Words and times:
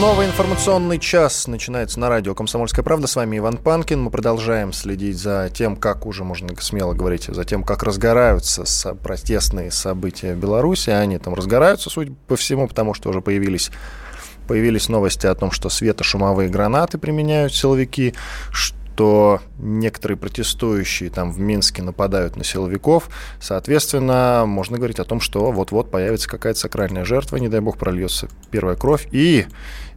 Новый 0.00 0.26
информационный 0.26 0.98
час 0.98 1.46
начинается 1.46 2.00
на 2.00 2.08
радио 2.08 2.34
«Комсомольская 2.34 2.82
правда». 2.82 3.06
С 3.06 3.14
вами 3.14 3.38
Иван 3.38 3.58
Панкин. 3.58 4.00
Мы 4.00 4.10
продолжаем 4.10 4.72
следить 4.72 5.18
за 5.18 5.50
тем, 5.52 5.76
как 5.76 6.06
уже 6.06 6.24
можно 6.24 6.48
смело 6.60 6.94
говорить, 6.94 7.24
за 7.24 7.44
тем, 7.44 7.62
как 7.62 7.82
разгораются 7.82 8.94
протестные 8.94 9.70
события 9.70 10.34
в 10.34 10.38
Беларуси. 10.38 10.90
Они 10.90 11.18
там 11.18 11.34
разгораются, 11.34 11.90
судя 11.90 12.14
по 12.26 12.36
всему, 12.36 12.68
потому 12.68 12.94
что 12.94 13.10
уже 13.10 13.20
появились 13.20 13.70
появились 14.48 14.88
новости 14.88 15.26
о 15.26 15.34
том, 15.34 15.50
что 15.50 15.68
светошумовые 15.68 16.48
гранаты 16.48 16.98
применяют 16.98 17.54
силовики, 17.54 18.14
что 18.50 18.76
некоторые 19.58 20.18
протестующие 20.18 21.10
там 21.10 21.32
в 21.32 21.38
Минске 21.38 21.82
нападают 21.82 22.36
на 22.36 22.44
силовиков. 22.44 23.08
Соответственно, 23.40 24.44
можно 24.46 24.76
говорить 24.76 24.98
о 24.98 25.04
том, 25.04 25.20
что 25.20 25.50
вот-вот 25.52 25.90
появится 25.90 26.28
какая-то 26.28 26.58
сакральная 26.58 27.04
жертва, 27.04 27.36
не 27.36 27.48
дай 27.48 27.60
бог 27.60 27.78
прольется 27.78 28.28
первая 28.50 28.76
кровь. 28.76 29.08
И, 29.10 29.46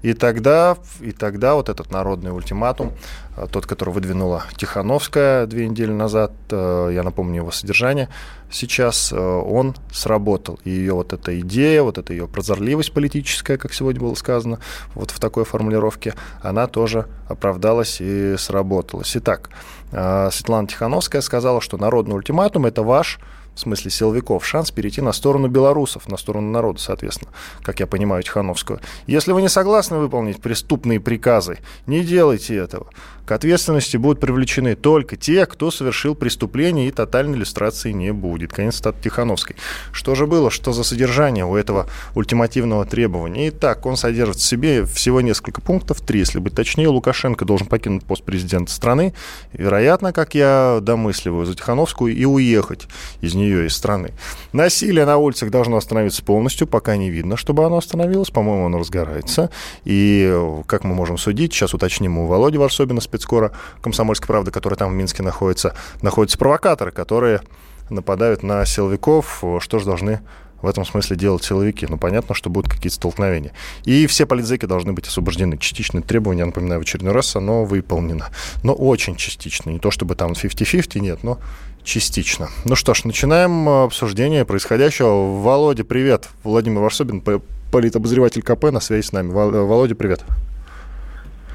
и, 0.01 0.13
тогда, 0.13 0.77
и 1.01 1.11
тогда 1.11 1.55
вот 1.55 1.69
этот 1.69 1.91
народный 1.91 2.31
ультиматум, 2.31 2.91
э, 3.37 3.47
тот, 3.51 3.65
который 3.65 3.93
выдвинула 3.93 4.43
Тихановская 4.55 5.45
две 5.45 5.67
недели 5.67 5.91
назад, 5.91 6.31
э, 6.51 6.91
я 6.93 7.03
напомню 7.03 7.37
его 7.37 7.51
содержание, 7.51 8.09
сейчас 8.51 9.11
э, 9.11 9.17
он 9.17 9.75
сработал. 9.91 10.59
И 10.63 10.69
ее 10.69 10.93
вот 10.93 11.13
эта 11.13 11.39
идея, 11.39 11.81
вот 11.83 11.97
эта 11.97 12.13
ее 12.13 12.27
прозорливость 12.27 12.93
политическая, 12.93 13.57
как 13.57 13.73
сегодня 13.73 14.01
было 14.01 14.15
сказано, 14.15 14.59
вот 14.93 15.11
в 15.11 15.19
такой 15.19 15.45
формулировке, 15.45 16.13
она 16.41 16.67
тоже 16.67 17.07
оправдалась 17.27 17.97
и 17.99 18.35
сработалась. 18.37 19.15
Итак, 19.17 19.49
Светлана 19.91 20.67
Тихановская 20.67 21.21
сказала, 21.21 21.61
что 21.61 21.77
народный 21.77 22.15
ультиматум– 22.15 22.65
это 22.67 22.83
ваш 22.83 23.19
в 23.55 23.59
смысле 23.59 23.89
силовиков, 23.89 24.45
шанс 24.45 24.71
перейти 24.71 25.01
на 25.01 25.13
сторону 25.13 25.47
белорусов, 25.47 26.07
на 26.09 26.17
сторону 26.17 26.51
народа, 26.51 26.79
соответственно, 26.79 27.31
как 27.63 27.79
я 27.79 27.87
понимаю 27.87 28.21
Тихановскую. 28.21 28.81
Если 29.07 29.31
вы 29.31 29.41
не 29.41 29.49
согласны 29.49 29.97
выполнить 29.97 30.41
преступные 30.41 30.99
приказы, 30.99 31.59
не 31.87 32.03
делайте 32.03 32.55
этого. 32.55 32.87
К 33.25 33.31
ответственности 33.31 33.97
будут 33.97 34.19
привлечены 34.19 34.75
только 34.75 35.15
те, 35.15 35.47
кто 35.47 35.71
совершил 35.71 36.13
преступление, 36.13 36.87
и 36.87 36.91
тотальной 36.91 37.37
иллюстрации 37.37 37.91
не 37.91 38.13
будет. 38.13 38.53
Конец 38.53 38.75
стат 38.75 39.01
Тихановской. 39.01 39.55
Что 39.91 40.13
же 40.13 40.27
было, 40.27 40.51
что 40.51 40.73
за 40.73 40.83
содержание 40.83 41.43
у 41.43 41.55
этого 41.55 41.87
ультимативного 42.13 42.85
требования? 42.85 43.49
Итак, 43.49 43.87
он 43.87 43.97
содержит 43.97 44.35
в 44.35 44.43
себе 44.43 44.85
всего 44.85 45.21
несколько 45.21 45.59
пунктов, 45.59 46.01
три, 46.01 46.19
если 46.19 46.37
быть 46.37 46.53
точнее. 46.53 46.87
Лукашенко 46.87 47.45
должен 47.45 47.65
покинуть 47.65 48.03
пост 48.03 48.23
президента 48.23 48.71
страны, 48.71 49.15
вероятно, 49.53 50.13
как 50.13 50.35
я 50.35 50.77
домысливаю 50.81 51.47
за 51.47 51.55
Тихановскую, 51.55 52.15
и 52.15 52.25
уехать 52.25 52.87
из 53.21 53.33
нее, 53.33 53.44
из 53.45 53.75
страны. 53.75 54.11
Насилие 54.53 55.05
на 55.05 55.17
улицах 55.17 55.49
должно 55.51 55.77
остановиться 55.77 56.23
полностью, 56.23 56.67
пока 56.67 56.97
не 56.97 57.09
видно, 57.09 57.37
чтобы 57.37 57.65
оно 57.65 57.77
остановилось. 57.77 58.29
По-моему, 58.29 58.65
оно 58.65 58.79
разгорается. 58.79 59.49
И, 59.83 60.33
как 60.67 60.83
мы 60.83 60.93
можем 60.93 61.17
судить, 61.17 61.53
сейчас 61.53 61.73
уточним 61.73 62.17
у 62.17 62.27
Володи 62.27 62.57
Варсобина, 62.57 63.01
спецкора 63.01 63.51
«Комсомольской 63.81 64.27
правды», 64.27 64.51
который 64.51 64.75
там 64.75 64.91
в 64.91 64.95
Минске 64.95 65.23
находится, 65.23 65.75
находятся 66.01 66.37
провокаторы, 66.37 66.91
которые 66.91 67.41
нападают 67.89 68.43
на 68.43 68.65
силовиков. 68.65 69.43
Что 69.59 69.79
же 69.79 69.85
должны 69.85 70.21
в 70.61 70.67
этом 70.67 70.83
смысле 70.83 71.15
делать 71.15 71.43
силовики. 71.43 71.85
Ну, 71.87 71.97
понятно, 71.97 72.33
что 72.33 72.49
будут 72.49 72.71
какие-то 72.71 72.95
столкновения. 72.95 73.51
И 73.83 74.07
все 74.07 74.25
политзеки 74.25 74.65
должны 74.65 74.93
быть 74.93 75.07
освобождены. 75.07 75.59
Частичное 75.59 76.01
требование, 76.01 76.41
я 76.41 76.45
напоминаю, 76.47 76.79
в 76.79 76.83
очередной 76.83 77.13
раз 77.13 77.35
оно 77.35 77.65
выполнено. 77.65 78.29
Но 78.63 78.73
очень 78.73 79.15
частично. 79.15 79.69
Не 79.69 79.77
то 79.77 79.91
чтобы 79.91 80.15
там 80.15 80.31
50-50, 80.31 80.99
нет, 80.99 81.23
но 81.23 81.37
частично. 81.85 82.49
Ну 82.65 82.75
что 82.75 82.93
ж, 82.93 83.05
начинаем 83.05 83.69
обсуждение 83.69 84.43
происходящего. 84.43 85.39
Володя, 85.41 85.85
привет. 85.85 86.27
Владимир 86.43 86.81
Варсобин, 86.81 87.23
политобозреватель 87.71 88.41
КП, 88.41 88.71
на 88.71 88.81
связи 88.81 89.05
с 89.07 89.11
нами. 89.13 89.31
Володя, 89.31 89.95
привет. 89.95 90.25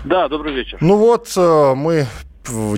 Да, 0.05 0.29
добрый 0.29 0.55
вечер. 0.55 0.79
Ну 0.81 0.97
вот, 0.97 1.37
мы 1.77 2.07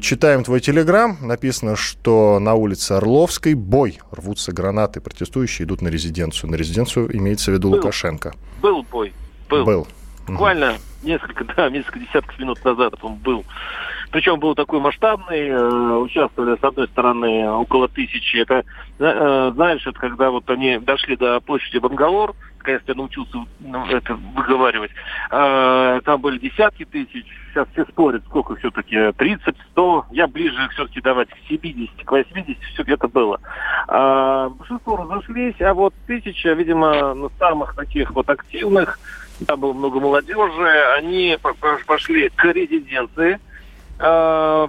читаем 0.00 0.42
твой 0.42 0.60
телеграм, 0.60 1.16
написано, 1.20 1.76
что 1.76 2.38
на 2.40 2.54
улице 2.54 2.92
Орловской 2.92 3.54
бой, 3.54 4.00
рвутся 4.10 4.52
гранаты, 4.52 5.00
протестующие 5.00 5.66
идут 5.66 5.82
на 5.82 5.88
резиденцию. 5.88 6.50
На 6.50 6.56
резиденцию 6.56 7.16
имеется 7.16 7.52
в 7.52 7.54
виду 7.54 7.70
был, 7.70 7.76
Лукашенко. 7.76 8.34
Был 8.60 8.82
бой, 8.90 9.12
был. 9.48 9.64
Был. 9.64 9.86
Буквально 10.26 10.72
угу. 10.72 10.78
Несколько, 11.02 11.44
да, 11.56 11.70
несколько 11.70 11.98
десятков 11.98 12.38
минут 12.38 12.64
назад 12.64 12.94
он 13.02 13.16
был. 13.16 13.44
Причем 14.10 14.38
был 14.38 14.54
такой 14.54 14.80
масштабный, 14.80 15.48
э, 15.48 15.96
участвовали 15.96 16.58
с 16.58 16.64
одной 16.64 16.86
стороны 16.88 17.50
около 17.50 17.88
тысячи. 17.88 18.36
Это, 18.36 18.64
э, 18.98 19.52
знаешь, 19.54 19.86
это 19.86 19.98
когда 19.98 20.30
вот 20.30 20.48
они 20.50 20.78
дошли 20.78 21.16
до 21.16 21.40
площади 21.40 21.78
Бангалор, 21.78 22.34
наконец 22.58 22.82
я 22.86 22.94
научился 22.94 23.38
ну, 23.60 23.86
это 23.86 24.14
выговаривать. 24.14 24.90
Э, 25.30 26.00
там 26.04 26.20
были 26.20 26.38
десятки 26.38 26.84
тысяч, 26.84 27.26
сейчас 27.52 27.66
все 27.72 27.84
спорят, 27.86 28.22
сколько 28.26 28.54
все-таки, 28.56 29.12
30, 29.12 29.56
100. 29.72 30.06
Я 30.12 30.26
ближе 30.26 30.68
все-таки 30.72 31.00
давать 31.00 31.28
к 31.28 31.36
70, 31.48 32.04
к 32.04 32.10
80, 32.10 32.62
все 32.62 32.82
где-то 32.82 33.08
было. 33.08 33.40
А, 33.88 34.48
большинство 34.50 34.96
разошлись, 34.96 35.60
а 35.60 35.74
вот 35.74 35.94
тысяча, 36.06 36.52
видимо, 36.52 37.14
на 37.14 37.28
самых 37.38 37.74
таких 37.74 38.10
вот 38.12 38.28
активных, 38.28 38.98
там 39.46 39.60
было 39.60 39.72
много 39.72 40.00
молодежи, 40.00 40.70
они 40.96 41.38
пошли 41.86 42.28
к 42.30 42.44
резиденции, 42.44 43.38
а, 43.98 44.68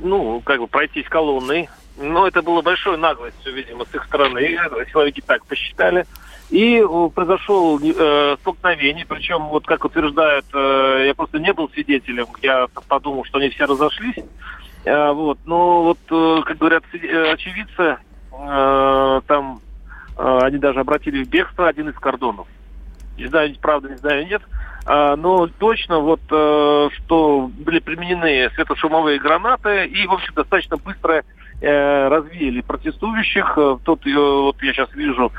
ну, 0.00 0.40
как 0.44 0.60
бы 0.60 0.66
пройтись 0.66 1.08
колонной. 1.08 1.68
Но 2.00 2.28
это 2.28 2.42
было 2.42 2.62
большой 2.62 2.96
наглостью, 2.96 3.52
видимо, 3.52 3.84
с 3.84 3.92
их 3.92 4.04
стороны. 4.04 4.56
Силовики 4.92 5.20
так 5.20 5.44
посчитали. 5.46 6.06
И 6.50 6.82
произошел 7.14 7.78
э, 7.78 8.36
столкновение, 8.40 9.04
причем, 9.06 9.48
вот 9.48 9.66
как 9.66 9.84
утверждают, 9.84 10.46
э, 10.54 11.04
я 11.08 11.14
просто 11.14 11.38
не 11.38 11.52
был 11.52 11.68
свидетелем, 11.68 12.26
я 12.40 12.68
подумал, 12.88 13.24
что 13.24 13.38
они 13.38 13.50
все 13.50 13.66
разошлись. 13.66 14.24
Э, 14.86 15.12
вот, 15.12 15.38
но 15.44 15.82
вот, 15.82 15.98
э, 16.10 16.42
как 16.46 16.56
говорят 16.56 16.84
э, 16.94 17.32
очевидцы, 17.32 17.98
э, 18.32 19.20
там 19.26 19.60
э, 20.16 20.38
они 20.42 20.56
даже 20.56 20.80
обратили 20.80 21.22
в 21.22 21.28
бегство 21.28 21.68
один 21.68 21.90
из 21.90 21.96
кордонов. 21.96 22.46
Знаю, 23.26 23.54
правда, 23.60 23.88
не 23.88 23.96
знаю, 23.96 24.26
нет. 24.26 24.42
А, 24.90 25.16
но 25.16 25.46
точно 25.46 25.98
вот, 25.98 26.20
э, 26.30 26.88
что 26.94 27.50
были 27.58 27.78
применены 27.78 28.50
светошумовые 28.54 29.18
гранаты 29.18 29.84
и, 29.84 30.06
в 30.06 30.12
общем, 30.12 30.32
достаточно 30.32 30.78
быстро 30.78 31.24
э, 31.60 32.08
развеяли 32.08 32.62
протестующих. 32.62 33.52
Э, 33.58 33.76
тут 33.84 34.06
вот 34.06 34.62
я 34.62 34.72
сейчас 34.72 34.90
вижу 34.94 35.30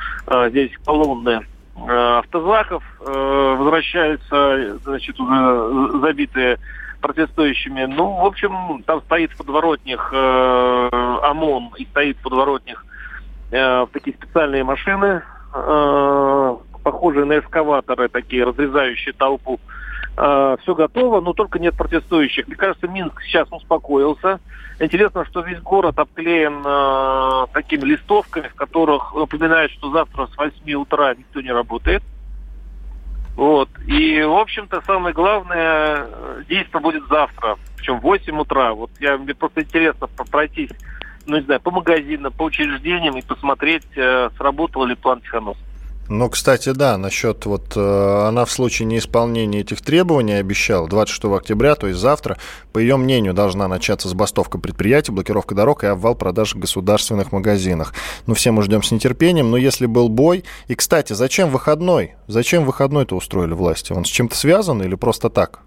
здесь 0.50 0.72
колонны 0.86 1.42
автозаков 1.88 2.84
возвращаются, 3.00 4.78
значит, 4.84 5.18
уже 5.18 6.00
забитые 6.00 6.58
протестующими. 7.02 7.86
Ну, 7.86 8.18
в 8.18 8.26
общем, 8.26 8.84
там 8.86 9.02
стоит 9.04 9.32
в 9.32 9.38
подворотнях 9.38 10.12
ОМОН 10.12 11.72
и 11.78 11.86
стоит 11.86 12.18
в 12.18 12.24
подворотнях 12.24 12.86
такие 13.50 14.14
специальные 14.18 14.66
машины, 14.66 15.22
похожие 16.80 17.26
на 17.26 17.40
эскаваторы, 17.40 18.10
такие 18.10 18.44
разрезающие 18.44 19.14
толпу. 19.14 19.60
Э, 20.18 20.58
все 20.62 20.76
готово, 20.76 21.22
но 21.22 21.34
только 21.34 21.60
нет 21.60 21.76
протестующих. 21.76 22.48
Мне 22.48 22.56
кажется, 22.56 22.88
Минск 22.88 23.22
сейчас 23.22 23.48
успокоился. 23.52 24.40
Интересно, 24.80 25.26
что 25.26 25.42
весь 25.42 25.60
город 25.60 26.00
обклеен 26.00 26.62
э, 26.66 27.46
такими 27.54 27.86
листовками, 27.86 28.48
в 28.48 28.56
которых 28.56 29.14
напоминают, 29.14 29.72
что 29.74 29.92
завтра 29.92 30.28
с 30.28 30.38
8 30.38 30.74
утра 30.74 31.16
никто 31.16 31.42
не 31.42 31.52
работает. 31.52 32.04
Вот. 33.36 33.70
И, 33.88 34.22
в 34.22 34.36
общем-то, 34.36 34.82
самое 34.86 35.14
главное, 35.16 36.08
действие 36.50 36.82
будет 36.82 37.08
завтра, 37.08 37.58
причем 37.78 38.00
в 38.00 38.04
8 38.04 38.38
утра. 38.38 38.74
Вот 38.74 38.92
я, 39.00 39.18
мне 39.18 39.34
просто 39.34 39.62
интересно 39.62 40.08
пройтись, 40.30 40.72
ну, 41.26 41.38
не 41.38 41.44
знаю, 41.44 41.62
по 41.62 41.72
магазинам, 41.72 42.34
по 42.34 42.44
учреждениям 42.44 43.16
и 43.18 43.22
посмотреть, 43.22 43.88
э, 43.96 44.30
сработал 44.36 44.84
ли 44.86 44.96
план 44.96 45.22
Тихановского. 45.22 45.69
Ну, 46.10 46.28
кстати, 46.28 46.72
да, 46.72 46.98
насчет 46.98 47.46
вот 47.46 47.74
э, 47.76 48.28
она 48.28 48.46
в 48.46 48.52
случае 48.52 48.88
неисполнения 48.88 49.60
этих 49.60 49.82
требований 49.82 50.34
обещала 50.34 50.90
26 50.90 51.26
октября, 51.26 51.76
то 51.76 51.86
есть 51.86 52.00
завтра, 52.00 52.40
по 52.74 52.80
ее 52.80 52.98
мнению, 52.98 53.36
должна 53.36 53.68
начаться 53.68 54.08
забастовка 54.10 54.58
предприятий, 54.58 55.12
блокировка 55.12 55.54
дорог 55.54 55.84
и 55.84 55.88
обвал 55.88 56.16
продаж 56.16 56.56
в 56.56 56.60
государственных 56.60 57.32
магазинах. 57.32 57.94
Ну, 58.26 58.34
все 58.34 58.50
мы 58.50 58.64
ждем 58.64 58.82
с 58.82 58.90
нетерпением, 58.90 59.52
но 59.52 59.58
если 59.58 59.86
был 59.86 60.10
бой... 60.10 60.46
И, 60.68 60.74
кстати, 60.74 61.14
зачем 61.14 61.52
выходной? 61.52 62.16
Зачем 62.26 62.66
выходной-то 62.66 63.16
устроили 63.16 63.54
власти? 63.54 63.94
Он 63.94 64.04
с 64.04 64.08
чем-то 64.08 64.36
связан 64.36 64.82
или 64.82 64.96
просто 64.96 65.30
так? 65.30 65.60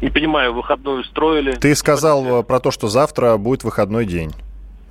Не 0.00 0.08
понимаю, 0.08 0.54
выходной 0.54 1.02
устроили. 1.02 1.52
Ты 1.52 1.74
сказал 1.74 2.42
про 2.44 2.60
то, 2.60 2.70
что 2.70 2.88
завтра 2.88 3.36
будет 3.36 3.62
выходной 3.62 4.06
день. 4.06 4.32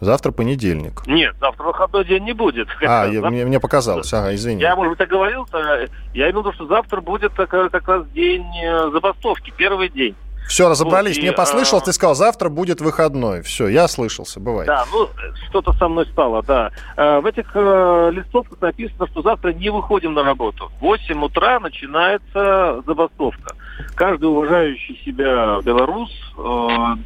Завтра 0.01 0.31
понедельник. 0.31 1.05
Нет, 1.05 1.35
завтра 1.39 1.63
выходной 1.63 2.03
день 2.05 2.23
не 2.23 2.33
будет. 2.33 2.67
А, 2.81 3.05
завтра... 3.05 3.29
мне, 3.29 3.45
мне 3.45 3.59
показалось, 3.59 4.11
ага, 4.11 4.33
извини. 4.33 4.59
Я, 4.59 4.75
может 4.75 4.97
быть, 4.97 5.01
оговорился. 5.01 5.87
Я 6.15 6.31
имел 6.31 6.41
в 6.41 6.45
виду, 6.45 6.53
что 6.53 6.65
завтра 6.65 7.01
будет 7.01 7.33
как, 7.33 7.53
раз 7.53 8.07
день 8.09 8.43
э, 8.65 8.89
забастовки, 8.91 9.53
первый 9.55 9.89
день. 9.89 10.15
Все, 10.47 10.67
разобрались. 10.67 11.17
Вот, 11.17 11.21
Мне 11.21 11.31
послышалось, 11.33 11.83
а... 11.83 11.85
ты 11.85 11.93
сказал, 11.93 12.15
завтра 12.15 12.49
будет 12.49 12.81
выходной. 12.81 13.43
Все, 13.43 13.67
я 13.67 13.87
слышался, 13.87 14.39
бывает. 14.39 14.65
Да, 14.65 14.85
ну, 14.91 15.07
что-то 15.49 15.71
со 15.73 15.87
мной 15.87 16.07
стало, 16.07 16.41
да. 16.41 16.71
Э, 16.97 17.19
в 17.19 17.27
этих 17.27 17.51
э, 17.53 18.09
листовках 18.11 18.59
написано, 18.59 19.05
что 19.05 19.21
завтра 19.21 19.53
не 19.53 19.69
выходим 19.69 20.15
на 20.15 20.23
работу. 20.23 20.71
В 20.79 20.81
8 20.81 21.23
утра 21.23 21.59
начинается 21.59 22.81
забастовка. 22.87 23.55
Каждый 23.93 24.25
уважающий 24.25 24.99
себя 25.05 25.59
белорус 25.63 26.11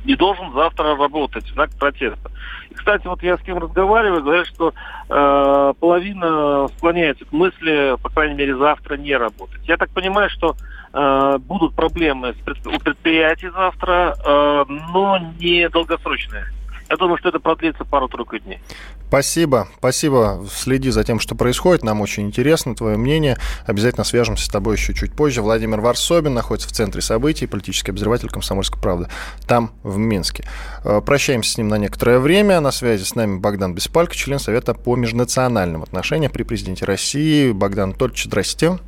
не 0.06 0.15
должен 0.15 0.53
завтра 0.53 0.95
работать 0.95 1.45
в 1.45 1.53
знак 1.53 1.69
протеста. 1.77 2.31
Кстати, 2.75 3.07
вот 3.07 3.24
я 3.24 3.38
с 3.38 3.42
кем 3.42 3.57
разговариваю, 3.57 4.24
говорят, 4.24 4.48
что 4.48 4.74
э, 5.10 5.74
половина 5.80 6.68
склоняется 6.77 7.25
к 7.25 7.31
мысли, 7.31 7.95
по 8.01 8.10
крайней 8.10 8.36
мере, 8.36 8.56
завтра 8.56 8.95
не 8.95 9.16
работать. 9.16 9.62
Я 9.66 9.77
так 9.77 9.89
понимаю, 9.89 10.30
что 10.30 10.56
Э, 10.98 11.38
будут 11.39 11.75
проблемы 11.75 12.33
у 12.66 12.80
предприятий 12.80 13.50
завтра, 13.50 14.16
э, 14.25 14.66
но 14.94 15.19
не 15.38 15.68
долгосрочные. 15.68 16.45
Я 16.90 16.98
думаю, 16.98 17.18
что 17.18 17.30
это 17.30 17.40
продлится 17.40 17.84
пару-тройку 17.84 18.38
дней. 18.38 18.60
Спасибо, 19.08 19.68
спасибо. 19.78 20.46
Следи 20.52 20.90
за 20.90 21.04
тем, 21.04 21.20
что 21.20 21.36
происходит. 21.36 21.84
Нам 21.84 22.02
очень 22.02 22.24
интересно 22.24 22.76
твое 22.76 22.98
мнение. 22.98 23.38
Обязательно 23.66 24.04
свяжемся 24.04 24.46
с 24.46 24.50
тобой 24.50 24.76
еще 24.76 24.94
чуть 24.94 25.14
позже. 25.14 25.42
Владимир 25.42 25.80
Варсобин 25.80 26.34
находится 26.34 26.70
в 26.70 26.74
центре 26.74 27.02
событий, 27.02 27.48
политический 27.48 27.92
обозреватель 27.92 28.30
«Комсомольской 28.30 28.82
правды». 28.82 29.08
Там, 29.48 29.72
в 29.84 29.98
Минске. 29.98 30.44
Э, 30.84 31.02
прощаемся 31.06 31.52
с 31.52 31.58
ним 31.58 31.70
на 31.70 31.78
некоторое 31.78 32.20
время. 32.20 32.60
На 32.60 32.72
связи 32.72 33.04
с 33.04 33.16
нами 33.16 33.38
Богдан 33.38 33.74
Беспалько, 33.74 34.16
член 34.16 34.40
Совета 34.40 34.74
по 34.74 34.96
межнациональным 34.96 35.82
отношениям 35.82 36.32
при 36.32 36.44
президенте 36.44 36.86
России. 36.86 37.52
Богдан 37.52 37.90
Анатольевич, 37.92 38.26
здрасте. 38.26 38.80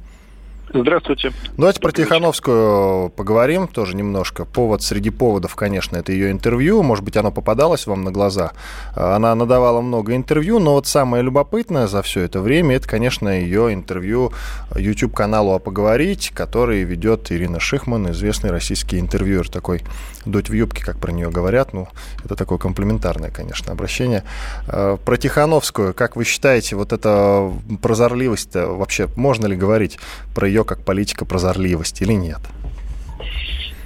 Здравствуйте. 0.73 1.31
Давайте 1.55 1.79
про 1.79 1.91
Тихановскую 1.91 3.09
поговорим 3.09 3.67
тоже 3.67 3.95
немножко. 3.95 4.43
Повод 4.43 4.81
среди 4.81 5.09
поводов, 5.09 5.55
конечно, 5.55 5.95
это 5.95 6.11
ее 6.11 6.29
интервью. 6.29 6.83
Может 6.83 7.05
быть, 7.05 7.15
оно 7.15 7.31
попадалось 7.31 7.87
вам 7.87 8.03
на 8.03 8.11
глаза. 8.11 8.51
Она 8.93 9.33
надавала 9.33 9.79
много 9.79 10.13
интервью, 10.15 10.59
но 10.59 10.73
вот 10.73 10.85
самое 10.85 11.23
любопытное 11.23 11.87
за 11.87 12.01
все 12.01 12.21
это 12.21 12.41
время, 12.41 12.75
это, 12.75 12.87
конечно, 12.87 13.29
ее 13.29 13.73
интервью 13.73 14.33
YouTube-каналу 14.75 15.53
«А 15.53 15.59
поговорить», 15.59 16.31
который 16.33 16.83
ведет 16.83 17.31
Ирина 17.31 17.61
Шихман, 17.61 18.11
известный 18.11 18.51
российский 18.51 18.99
интервьюер, 18.99 19.49
такой 19.49 19.83
дуть 20.25 20.49
в 20.49 20.53
юбке, 20.53 20.83
как 20.83 20.97
про 20.97 21.11
нее 21.11 21.29
говорят. 21.29 21.73
Ну, 21.73 21.87
это 22.25 22.35
такое 22.35 22.57
комплиментарное, 22.57 23.31
конечно, 23.31 23.71
обращение. 23.71 24.23
Э, 24.67 24.97
про 25.03 25.17
Тихановскую, 25.17 25.93
как 25.93 26.17
вы 26.17 26.25
считаете, 26.25 26.75
вот 26.75 26.91
эта 26.91 27.51
прозорливость 27.81 28.55
вообще 28.55 29.07
можно 29.15 29.45
ли 29.47 29.55
говорить 29.55 29.97
про 30.35 30.47
ее 30.47 30.56
как 30.63 30.83
политика 30.83 31.25
прозорливости 31.25 32.03
или 32.03 32.13
нет? 32.13 32.41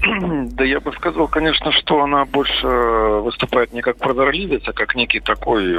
Да 0.01 0.63
я 0.63 0.79
бы 0.79 0.91
сказал, 0.94 1.27
конечно, 1.27 1.71
что 1.71 2.01
она 2.01 2.25
больше 2.25 2.65
выступает 2.65 3.71
не 3.71 3.81
как 3.81 3.97
прозорливец, 3.97 4.63
а 4.65 4.73
как 4.73 4.95
некий 4.95 5.19
такой 5.19 5.75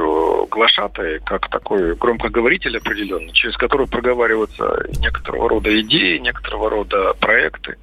глашатый, 0.47 1.19
как 1.19 1.49
такой 1.49 1.95
громкоговоритель 1.95 2.77
определенный, 2.77 3.33
через 3.33 3.57
который 3.57 3.87
проговариваются 3.87 4.85
некоторого 4.99 5.49
рода 5.49 5.81
идеи, 5.81 6.19
некоторого 6.19 6.69
рода 6.69 7.13
проекты, 7.19 7.75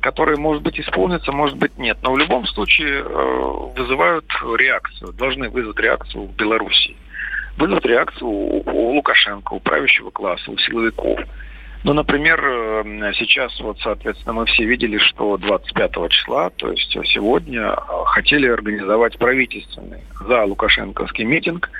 которые, 0.00 0.38
может 0.38 0.62
быть, 0.62 0.80
исполнятся, 0.80 1.32
может 1.32 1.58
быть, 1.58 1.76
нет. 1.76 1.98
Но 2.02 2.12
в 2.12 2.18
любом 2.18 2.46
случае 2.46 3.02
э, 3.04 3.70
вызывают 3.76 4.24
реакцию, 4.56 5.12
должны 5.12 5.50
вызвать 5.50 5.78
реакцию 5.80 6.24
в 6.24 6.36
Беларуси. 6.36 6.96
Вызвать 7.58 7.84
реакцию 7.84 8.28
у 8.28 8.94
Лукашенко, 8.94 9.52
у 9.52 9.60
правящего 9.60 10.10
класса, 10.10 10.50
у 10.50 10.56
силовиков– 10.56 11.18
ну, 11.84 11.92
например, 11.92 12.44
э, 12.44 13.12
сейчас 13.14 13.58
вот, 13.60 13.78
соответственно, 13.80 14.32
мы 14.32 14.46
все 14.46 14.64
видели, 14.64 14.98
что 14.98 15.36
25 15.36 16.08
числа, 16.10 16.50
то 16.50 16.72
есть 16.72 16.90
сегодня, 16.90 17.70
э, 17.70 17.76
хотели 18.06 18.48
организовать 18.48 19.16
правительственный 19.16 20.00
за 20.26 20.44
Лукашенковский 20.44 21.24
митинг, 21.24 21.70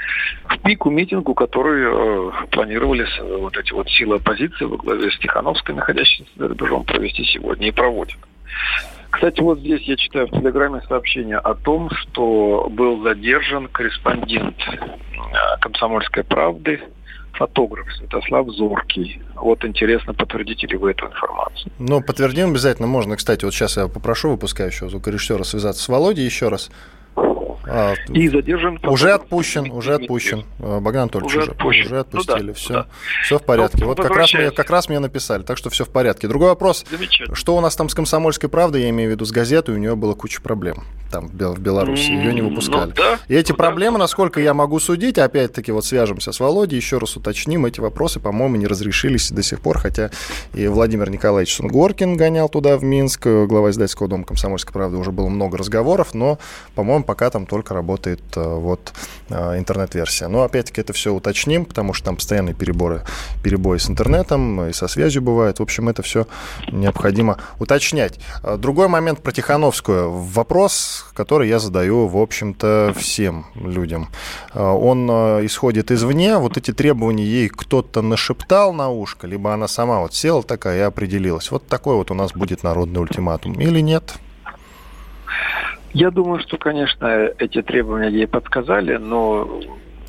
в 0.48 0.58
пику 0.60 0.90
митингу, 0.90 1.34
который 1.34 1.82
э, 1.84 2.46
планировали 2.50 3.06
вот 3.40 3.56
эти 3.56 3.72
вот 3.72 3.88
силы 3.90 4.16
оппозиции 4.16 4.66
во 4.66 4.76
главе 4.76 5.10
с 5.10 5.18
Тихановской, 5.18 5.74
находящейся 5.74 6.30
за 6.36 6.48
рубежом, 6.48 6.84
провести 6.84 7.24
сегодня 7.24 7.68
и 7.68 7.72
проводят. 7.72 8.18
Кстати, 9.10 9.40
вот 9.40 9.58
здесь 9.58 9.82
я 9.82 9.96
читаю 9.96 10.28
в 10.28 10.30
Телеграме 10.30 10.80
сообщение 10.86 11.38
о 11.38 11.54
том, 11.54 11.90
что 11.90 12.68
был 12.70 13.02
задержан 13.02 13.66
корреспондент 13.68 14.56
«Комсомольской 15.60 16.24
правды» 16.24 16.80
фотограф 17.38 17.86
Святослав 17.96 18.48
Зоркий. 18.50 19.22
Вот 19.36 19.64
интересно, 19.64 20.12
подтвердите 20.12 20.66
ли 20.66 20.76
вы 20.76 20.90
эту 20.90 21.06
информацию? 21.06 21.72
Ну, 21.78 22.02
подтвердим 22.02 22.50
обязательно 22.50 22.88
можно. 22.88 23.16
Кстати, 23.16 23.44
вот 23.44 23.54
сейчас 23.54 23.76
я 23.76 23.86
попрошу 23.88 24.30
выпускающего 24.30 24.90
звукорежиссера 24.90 25.44
связаться 25.44 25.82
с 25.82 25.88
Володей 25.88 26.24
еще 26.24 26.48
раз. 26.48 26.70
А, 27.70 27.94
и 28.08 28.28
задержан. 28.28 28.78
Уже 28.82 29.12
отпущен, 29.12 29.70
уже 29.70 29.94
отпущен. 29.94 30.44
А, 30.58 30.80
Богдан 30.80 31.02
Анатольевич 31.02 31.36
уже, 31.36 31.52
уже, 31.64 31.80
уже 31.84 31.98
отпустили. 32.00 32.40
Ну, 32.40 32.46
да, 32.48 32.52
все, 32.54 32.72
да. 32.72 32.86
все 33.22 33.38
в 33.38 33.42
порядке. 33.42 33.78
Ну, 33.80 33.86
вот 33.86 34.00
как 34.00 34.16
раз, 34.16 34.32
мне, 34.32 34.50
как 34.50 34.70
раз 34.70 34.88
мне 34.88 34.98
написали, 34.98 35.42
так 35.42 35.58
что 35.58 35.70
все 35.70 35.84
в 35.84 35.90
порядке. 35.90 36.28
Другой 36.28 36.48
вопрос. 36.48 36.86
Что 37.32 37.56
у 37.56 37.60
нас 37.60 37.76
там 37.76 37.88
с 37.88 37.94
«Комсомольской 37.94 38.48
правдой», 38.48 38.82
я 38.82 38.90
имею 38.90 39.10
в 39.10 39.12
виду 39.12 39.24
с 39.24 39.32
газетой, 39.32 39.74
у 39.74 39.78
нее 39.78 39.96
было 39.96 40.14
куча 40.14 40.40
проблем 40.40 40.84
там 41.10 41.28
в 41.28 41.58
Беларуси, 41.58 42.10
ее 42.10 42.34
не 42.34 42.42
выпускали. 42.42 42.88
Ну, 42.88 42.92
да, 42.94 43.18
и 43.28 43.34
эти 43.34 43.52
ну, 43.52 43.56
проблемы, 43.56 43.98
да. 43.98 44.04
насколько 44.04 44.40
я 44.40 44.54
могу 44.54 44.78
судить, 44.78 45.18
опять-таки 45.18 45.72
вот 45.72 45.84
свяжемся 45.84 46.32
с 46.32 46.40
Володей, 46.40 46.76
еще 46.76 46.98
раз 46.98 47.16
уточним, 47.16 47.66
эти 47.66 47.80
вопросы, 47.80 48.20
по-моему, 48.20 48.56
не 48.56 48.66
разрешились 48.66 49.30
до 49.30 49.42
сих 49.42 49.60
пор, 49.60 49.78
хотя 49.78 50.10
и 50.54 50.66
Владимир 50.66 51.10
Николаевич 51.10 51.56
Сунгоркин 51.56 52.16
гонял 52.16 52.48
туда, 52.48 52.76
в 52.76 52.84
Минск, 52.84 53.26
глава 53.26 53.70
издательского 53.70 54.08
дома 54.08 54.24
«Комсомольской 54.24 54.72
правды», 54.72 54.96
уже 54.96 55.12
было 55.12 55.28
много 55.28 55.56
разговоров, 55.58 56.14
но, 56.14 56.38
по-моему, 56.74 57.04
пока 57.04 57.30
там 57.30 57.46
только 57.58 57.74
работает 57.74 58.20
э, 58.36 58.40
вот 58.40 58.92
э, 59.30 59.58
интернет-версия. 59.58 60.28
Но, 60.28 60.42
опять-таки, 60.42 60.80
это 60.80 60.92
все 60.92 61.12
уточним, 61.12 61.64
потому 61.64 61.92
что 61.92 62.06
там 62.06 62.16
постоянные 62.16 62.54
переборы, 62.54 63.02
перебои 63.42 63.78
с 63.78 63.90
интернетом 63.90 64.68
и 64.68 64.72
со 64.72 64.86
связью 64.86 65.22
бывают. 65.22 65.58
В 65.58 65.62
общем, 65.62 65.88
это 65.88 66.02
все 66.02 66.28
необходимо 66.70 67.38
уточнять. 67.58 68.20
Э, 68.44 68.56
другой 68.56 68.86
момент 68.86 69.22
про 69.22 69.32
Тихановскую. 69.32 70.10
Вопрос 70.10 71.04
который 71.14 71.48
я 71.48 71.58
задаю, 71.58 72.06
в 72.06 72.16
общем-то, 72.16 72.94
всем 72.96 73.46
людям. 73.56 74.08
Он 74.54 75.10
исходит 75.44 75.90
извне, 75.90 76.38
вот 76.38 76.56
эти 76.56 76.72
требования 76.72 77.24
ей 77.24 77.48
кто-то 77.48 78.02
нашептал 78.02 78.72
на 78.72 78.88
ушко, 78.88 79.26
либо 79.26 79.52
она 79.52 79.66
сама 79.66 79.98
вот 79.98 80.14
села 80.14 80.44
такая 80.44 80.78
и 80.78 80.82
определилась. 80.82 81.50
Вот 81.50 81.66
такой 81.66 81.96
вот 81.96 82.12
у 82.12 82.14
нас 82.14 82.32
будет 82.32 82.62
народный 82.62 83.00
ультиматум. 83.00 83.54
Или 83.54 83.80
нет? 83.80 84.14
Я 85.92 86.10
думаю, 86.10 86.40
что, 86.40 86.58
конечно, 86.58 87.06
эти 87.38 87.62
требования 87.62 88.10
ей 88.10 88.26
подсказали, 88.26 88.96
но 88.96 89.60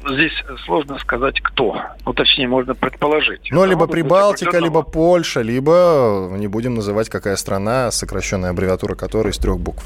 здесь 0.07 0.33
сложно 0.65 0.98
сказать, 1.00 1.39
кто. 1.41 1.81
Ну, 2.05 2.13
точнее, 2.13 2.48
можно 2.48 2.75
предположить. 2.75 3.50
Ну, 3.51 3.65
либо 3.65 3.88
Прибалтика, 3.88 4.59
либо 4.59 4.81
Польша, 4.83 5.41
либо 5.41 6.29
не 6.31 6.48
будем 6.48 6.75
называть, 6.75 7.09
какая 7.09 7.36
страна, 7.36 7.91
сокращенная 7.91 8.51
аббревиатура 8.51 8.95
которой 8.95 9.29
из 9.29 9.38
трех 9.38 9.59
букв. 9.59 9.83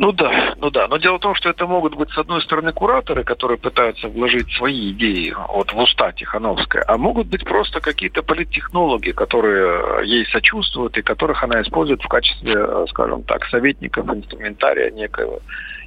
Ну 0.00 0.12
да, 0.12 0.54
ну 0.56 0.70
да. 0.70 0.88
Но 0.88 0.96
дело 0.96 1.18
в 1.18 1.20
том, 1.20 1.34
что 1.34 1.50
это 1.50 1.66
могут 1.66 1.94
быть, 1.94 2.10
с 2.10 2.16
одной 2.16 2.40
стороны, 2.40 2.72
кураторы, 2.72 3.22
которые 3.22 3.58
пытаются 3.58 4.08
вложить 4.08 4.50
свои 4.54 4.92
идеи 4.92 5.34
вот, 5.48 5.74
в 5.74 5.78
уста 5.78 6.10
Тихановской, 6.12 6.80
а 6.80 6.96
могут 6.96 7.26
быть 7.26 7.44
просто 7.44 7.80
какие-то 7.80 8.22
политтехнологи, 8.22 9.10
которые 9.10 10.08
ей 10.08 10.24
сочувствуют 10.24 10.96
и 10.96 11.02
которых 11.02 11.44
она 11.44 11.60
использует 11.60 12.00
в 12.02 12.08
качестве, 12.08 12.86
скажем 12.88 13.24
так, 13.24 13.44
советников, 13.48 14.08
инструментария 14.08 14.90
некого, 14.90 15.40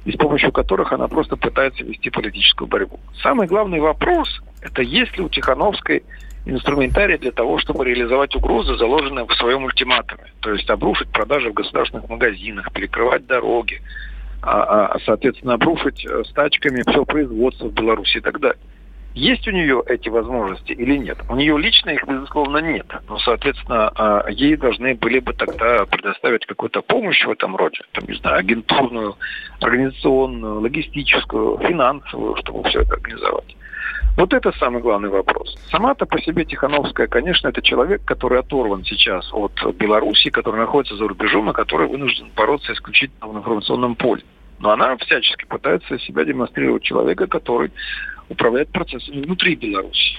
и 0.04 0.12
с 0.12 0.16
помощью 0.16 0.52
которых 0.52 0.92
она 0.92 1.08
просто 1.08 1.34
пытается 1.34 1.82
вести 1.82 2.08
политическую 2.08 2.68
борьбу. 2.68 3.00
Самый 3.20 3.48
главный 3.48 3.80
вопрос– 3.80 4.28
это 4.62 4.82
есть 4.82 5.18
ли 5.18 5.24
у 5.24 5.28
Тихановской 5.28 6.04
инструментарий 6.46 7.18
для 7.18 7.32
того, 7.32 7.58
чтобы 7.58 7.84
реализовать 7.84 8.34
угрозы, 8.36 8.76
заложенные 8.76 9.26
в 9.26 9.34
своем 9.34 9.64
ультиматуме. 9.64 10.24
То 10.40 10.52
есть 10.52 10.68
обрушить 10.68 11.08
продажи 11.08 11.50
в 11.50 11.54
государственных 11.54 12.08
магазинах, 12.08 12.72
перекрывать 12.72 13.26
дороги, 13.26 13.80
а, 14.42 14.86
а, 14.86 14.98
соответственно, 15.06 15.54
обрушить 15.54 16.04
э, 16.04 16.22
с 16.24 16.32
тачками 16.32 16.82
все 16.86 17.04
производство 17.04 17.68
в 17.68 17.72
Беларуси 17.72 18.18
и 18.18 18.20
так 18.20 18.40
далее. 18.40 18.58
Есть 19.14 19.46
у 19.46 19.52
нее 19.52 19.82
эти 19.86 20.08
возможности 20.08 20.72
или 20.72 20.96
нет? 20.96 21.18
У 21.28 21.36
нее 21.36 21.56
лично 21.56 21.90
их, 21.90 22.04
безусловно, 22.06 22.58
нет. 22.58 22.86
Но, 23.08 23.18
соответственно, 23.18 23.92
а, 23.94 24.28
ей 24.28 24.56
должны 24.56 24.94
были 24.96 25.20
бы 25.20 25.32
тогда 25.32 25.84
предоставить 25.86 26.44
какую-то 26.46 26.82
помощь 26.82 27.24
в 27.24 27.30
этом 27.30 27.54
роде. 27.54 27.78
Там, 27.92 28.04
не 28.08 28.16
знаю, 28.16 28.38
агентурную, 28.38 29.16
организационную, 29.60 30.60
логистическую, 30.60 31.58
финансовую, 31.58 32.36
чтобы 32.36 32.68
все 32.68 32.80
это 32.80 32.94
организовать. 32.94 33.56
Вот 34.16 34.32
это 34.32 34.52
самый 34.58 34.82
главный 34.82 35.08
вопрос. 35.08 35.56
Сама-то 35.70 36.06
по 36.06 36.20
себе 36.20 36.44
Тихановская, 36.44 37.06
конечно, 37.06 37.48
это 37.48 37.62
человек, 37.62 38.04
который 38.04 38.40
оторван 38.40 38.84
сейчас 38.84 39.28
от 39.32 39.52
Беларуси, 39.76 40.30
который 40.30 40.60
находится 40.60 40.96
за 40.96 41.06
рубежом, 41.06 41.50
и 41.50 41.52
который 41.52 41.88
вынужден 41.88 42.30
бороться 42.36 42.72
исключительно 42.72 43.28
в 43.28 43.36
информационном 43.36 43.96
поле. 43.96 44.22
Но 44.60 44.70
она 44.70 44.96
всячески 44.98 45.44
пытается 45.46 45.98
себя 45.98 46.24
демонстрировать 46.24 46.82
человека, 46.82 47.26
который 47.26 47.72
управляет 48.28 48.70
процессами 48.70 49.22
внутри 49.22 49.54
Беларуси. 49.54 50.18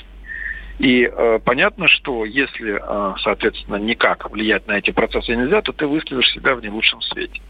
И 0.80 1.04
э, 1.04 1.40
понятно, 1.44 1.88
что 1.88 2.26
если, 2.26 2.80
э, 2.82 3.16
соответственно, 3.24 3.78
никак 3.78 4.30
влиять 4.30 4.68
на 4.68 4.74
эти 4.74 4.92
процессы 4.92 5.36
нельзя, 5.36 5.62
то 5.62 5.72
ты 5.72 5.88
выставишь 5.88 6.32
себя 6.34 6.56
в 6.56 6.62
не 6.62 6.70
лучшем 6.70 7.02
свете. 7.02 7.42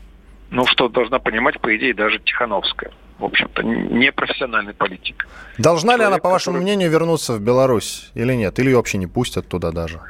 Ну, 0.52 0.66
что 0.68 0.90
должна 0.90 1.18
понимать, 1.18 1.60
по 1.60 1.76
идее, 1.76 1.94
даже 1.94 2.20
Тихановская. 2.20 2.92
В 3.18 3.26
общем-то, 3.26 3.64
не 3.64 4.12
профессиональный 4.12 4.74
политик. 4.74 5.28
Должна 5.58 5.94
Человек, 5.94 6.00
ли 6.00 6.14
она, 6.14 6.18
по 6.20 6.30
вашему 6.30 6.58
который... 6.58 6.64
мнению, 6.64 6.92
вернуться 6.92 7.34
в 7.34 7.42
Беларусь 7.42 8.12
или 8.14 8.34
нет? 8.34 8.60
Или 8.60 8.70
ее 8.70 8.76
вообще 8.76 8.98
не 8.98 9.08
пустят 9.08 9.48
туда 9.48 9.72
даже? 9.72 10.02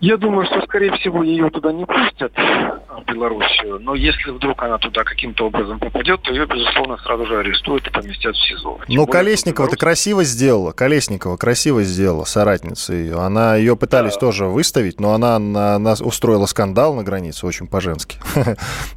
Я 0.00 0.16
думаю, 0.16 0.46
что, 0.46 0.60
скорее 0.62 0.92
всего, 0.92 1.22
ее 1.22 1.50
туда 1.50 1.72
не 1.72 1.84
пустят, 1.84 2.32
в 2.36 3.12
Белоруссию. 3.12 3.78
Но 3.80 3.94
если 3.94 4.30
вдруг 4.30 4.62
она 4.62 4.78
туда 4.78 5.04
каким-то 5.04 5.46
образом 5.46 5.78
попадет, 5.78 6.22
то 6.22 6.32
ее, 6.32 6.46
безусловно, 6.46 6.96
сразу 6.98 7.26
же 7.26 7.38
арестуют 7.38 7.86
и 7.86 7.90
поместят 7.90 8.34
в 8.34 8.48
СИЗО. 8.48 8.78
Тем 8.86 8.96
Но 8.96 9.06
Колесникова-то 9.06 9.76
Беларусь... 9.76 9.80
красиво 9.80 10.24
сделала. 10.24 10.72
Колесникова 10.72 11.36
красиво 11.36 11.82
сделала, 11.82 12.24
соратница 12.24 12.94
ее. 12.94 13.18
Она 13.18 13.56
ее 13.56 13.76
пытались 13.76 14.14
да. 14.14 14.20
тоже 14.20 14.46
выставить, 14.46 15.00
но 15.00 15.12
она, 15.12 15.36
она, 15.36 15.74
она 15.76 15.94
устроила 16.00 16.46
скандал 16.46 16.94
на 16.94 17.02
границе 17.02 17.46
очень 17.46 17.66
по-женски. 17.66 18.18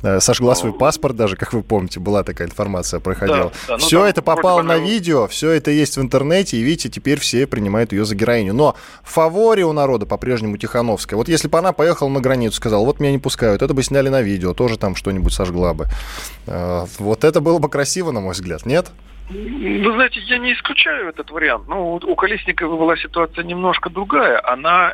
Сожгла 0.19 0.55
свой 0.55 0.73
паспорт 0.73 1.15
даже, 1.15 1.35
как 1.35 1.53
вы 1.53 1.63
помните, 1.63 1.99
была 1.99 2.23
такая 2.23 2.47
информация 2.47 2.99
проходила. 2.99 3.51
Да, 3.67 3.75
да, 3.75 3.77
все 3.77 3.99
ну, 3.99 4.05
это 4.05 4.21
попало 4.21 4.61
на 4.61 4.77
видео, 4.77 5.27
все 5.27 5.51
это 5.51 5.71
есть 5.71 5.97
в 5.97 6.01
интернете, 6.01 6.57
и 6.57 6.61
видите, 6.61 6.89
теперь 6.89 7.19
все 7.19 7.47
принимают 7.47 7.91
ее 7.91 8.05
за 8.05 8.15
героиню. 8.15 8.53
Но 8.53 8.75
в 9.03 9.13
фаворе 9.13 9.65
у 9.65 9.73
народа 9.73 10.05
по-прежнему 10.05 10.57
Тихановская 10.57 10.90
Тихановская. 10.91 11.17
Вот 11.17 11.27
если 11.27 11.47
бы 11.47 11.57
она 11.57 11.73
поехала 11.73 12.09
на 12.09 12.19
границу, 12.19 12.55
сказала, 12.55 12.85
вот 12.85 12.99
меня 12.99 13.11
не 13.11 13.19
пускают, 13.19 13.61
это 13.61 13.73
бы 13.73 13.83
сняли 13.83 14.09
на 14.09 14.21
видео, 14.21 14.53
тоже 14.53 14.77
там 14.77 14.95
что-нибудь 14.95 15.33
сожгла 15.33 15.73
бы. 15.73 15.85
Э, 16.47 16.85
вот 16.99 17.23
это 17.23 17.41
было 17.41 17.59
бы 17.59 17.69
красиво, 17.69 18.11
на 18.11 18.19
мой 18.19 18.33
взгляд, 18.33 18.65
нет? 18.65 18.91
Вы 19.29 19.93
знаете, 19.93 20.19
я 20.27 20.39
не 20.39 20.53
исключаю 20.53 21.09
этот 21.09 21.31
вариант. 21.31 21.67
Но 21.67 21.95
у 21.95 22.15
Колесниковой 22.15 22.77
была 22.77 22.97
ситуация 22.97 23.45
немножко 23.45 23.89
другая. 23.89 24.41
Она 24.45 24.93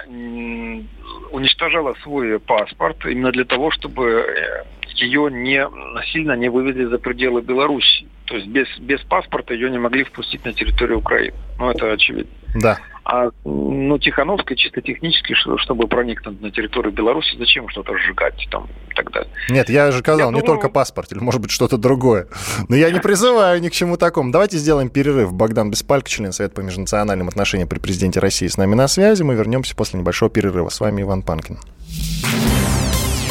уничтожала 1.31 1.95
свой 2.03 2.39
паспорт 2.39 3.05
именно 3.05 3.31
для 3.31 3.45
того, 3.45 3.71
чтобы 3.71 4.03
э, 4.05 4.63
ее 4.95 5.31
не 5.31 5.67
насильно 5.67 6.33
не 6.33 6.49
вывезли 6.49 6.85
за 6.85 6.99
пределы 6.99 7.41
Беларуси. 7.41 8.07
То 8.27 8.35
есть 8.35 8.47
без, 8.47 8.67
без 8.79 8.99
паспорта 9.01 9.53
ее 9.53 9.69
не 9.71 9.79
могли 9.79 10.03
впустить 10.03 10.43
на 10.43 10.51
территорию 10.51 10.99
Украины. 10.99 11.33
Ну, 11.57 11.69
это 11.71 11.91
очевидно. 11.93 12.31
Да. 12.55 12.77
А 13.05 13.29
ну, 13.45 13.97
Тихановская 13.97 14.57
чисто 14.57 14.81
технически, 14.81 15.33
чтобы 15.33 15.87
проникнуть 15.87 16.41
на 16.41 16.51
территорию 16.51 16.91
Беларуси, 16.91 17.37
зачем 17.39 17.69
что-то 17.69 17.97
сжигать 17.97 18.45
там 18.51 18.67
и 18.91 18.93
так 18.93 19.09
далее. 19.11 19.31
Нет, 19.49 19.69
я 19.69 19.91
же 19.91 19.99
сказал, 19.99 20.19
я 20.19 20.25
не 20.25 20.41
думаю... 20.41 20.45
только 20.45 20.67
паспорт, 20.67 21.13
или 21.13 21.19
может 21.19 21.39
быть 21.39 21.51
что-то 21.51 21.77
другое. 21.77 22.27
Но 22.67 22.75
я 22.75 22.91
не 22.91 22.99
призываю 22.99 23.61
ни 23.61 23.69
к 23.69 23.71
чему 23.71 23.95
такому. 23.95 24.33
Давайте 24.33 24.57
сделаем 24.57 24.89
перерыв. 24.89 25.31
Богдан 25.31 25.71
Беспалько, 25.71 26.09
член 26.09 26.33
Совета 26.33 26.55
по 26.55 26.59
межнациональным 26.59 27.29
отношениям 27.29 27.69
при 27.69 27.79
президенте 27.79 28.19
России, 28.19 28.47
с 28.47 28.57
нами 28.57 28.75
на 28.75 28.89
связи. 28.89 29.23
Мы 29.23 29.35
вернемся 29.35 29.73
после 29.73 30.01
небольшого 30.01 30.29
перерыва. 30.29 30.67
С 30.67 30.81
вами 30.81 31.03
Иван 31.03 31.21
Панкин. 31.21 31.59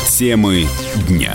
Темы 0.09 0.65
дня. 1.07 1.35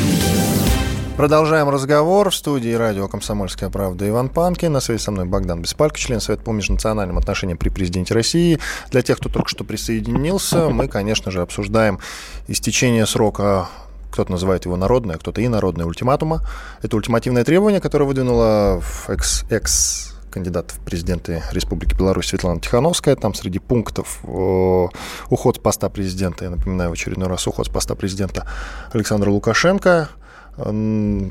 Продолжаем 1.17 1.69
разговор 1.69 2.29
в 2.29 2.35
студии 2.35 2.73
радио 2.73 3.07
«Комсомольская 3.07 3.69
правда» 3.69 4.07
Иван 4.07 4.29
Панкин. 4.29 4.71
На 4.71 4.79
связи 4.79 5.01
со 5.01 5.11
мной 5.11 5.25
Богдан 5.25 5.61
Беспалько, 5.61 5.97
член 5.97 6.19
Совета 6.19 6.43
по 6.43 6.51
межнациональным 6.51 7.17
отношениям 7.17 7.57
при 7.57 7.69
президенте 7.69 8.13
России. 8.13 8.59
Для 8.89 9.01
тех, 9.01 9.17
кто 9.17 9.29
только 9.29 9.49
что 9.49 9.63
присоединился, 9.63 10.69
мы, 10.69 10.87
конечно 10.87 11.29
же, 11.29 11.41
обсуждаем 11.41 11.99
истечение 12.47 13.05
срока 13.05 13.69
кто-то 14.11 14.31
называет 14.31 14.65
его 14.65 14.75
народное, 14.75 15.17
кто-то 15.17 15.39
и 15.39 15.47
народное 15.47 15.85
ультиматума. 15.85 16.41
Это 16.81 16.97
ультимативное 16.97 17.45
требование, 17.45 17.79
которое 17.79 18.05
выдвинула 18.05 18.81
экс, 19.07 19.45
экс 19.49 20.15
кандидат 20.31 20.71
в 20.71 20.79
президенты 20.79 21.43
Республики 21.51 21.93
Беларусь 21.95 22.27
Светлана 22.27 22.59
Тихановская. 22.59 23.15
Там 23.15 23.33
среди 23.33 23.59
пунктов 23.59 24.19
э, 24.23 24.87
уход 25.29 25.55
с 25.57 25.59
поста 25.59 25.89
президента, 25.89 26.45
я 26.45 26.49
напоминаю 26.49 26.89
в 26.89 26.93
очередной 26.93 27.27
раз, 27.27 27.47
уход 27.47 27.67
с 27.67 27.69
поста 27.69 27.95
президента 27.95 28.47
Александра 28.91 29.29
Лукашенко, 29.29 30.09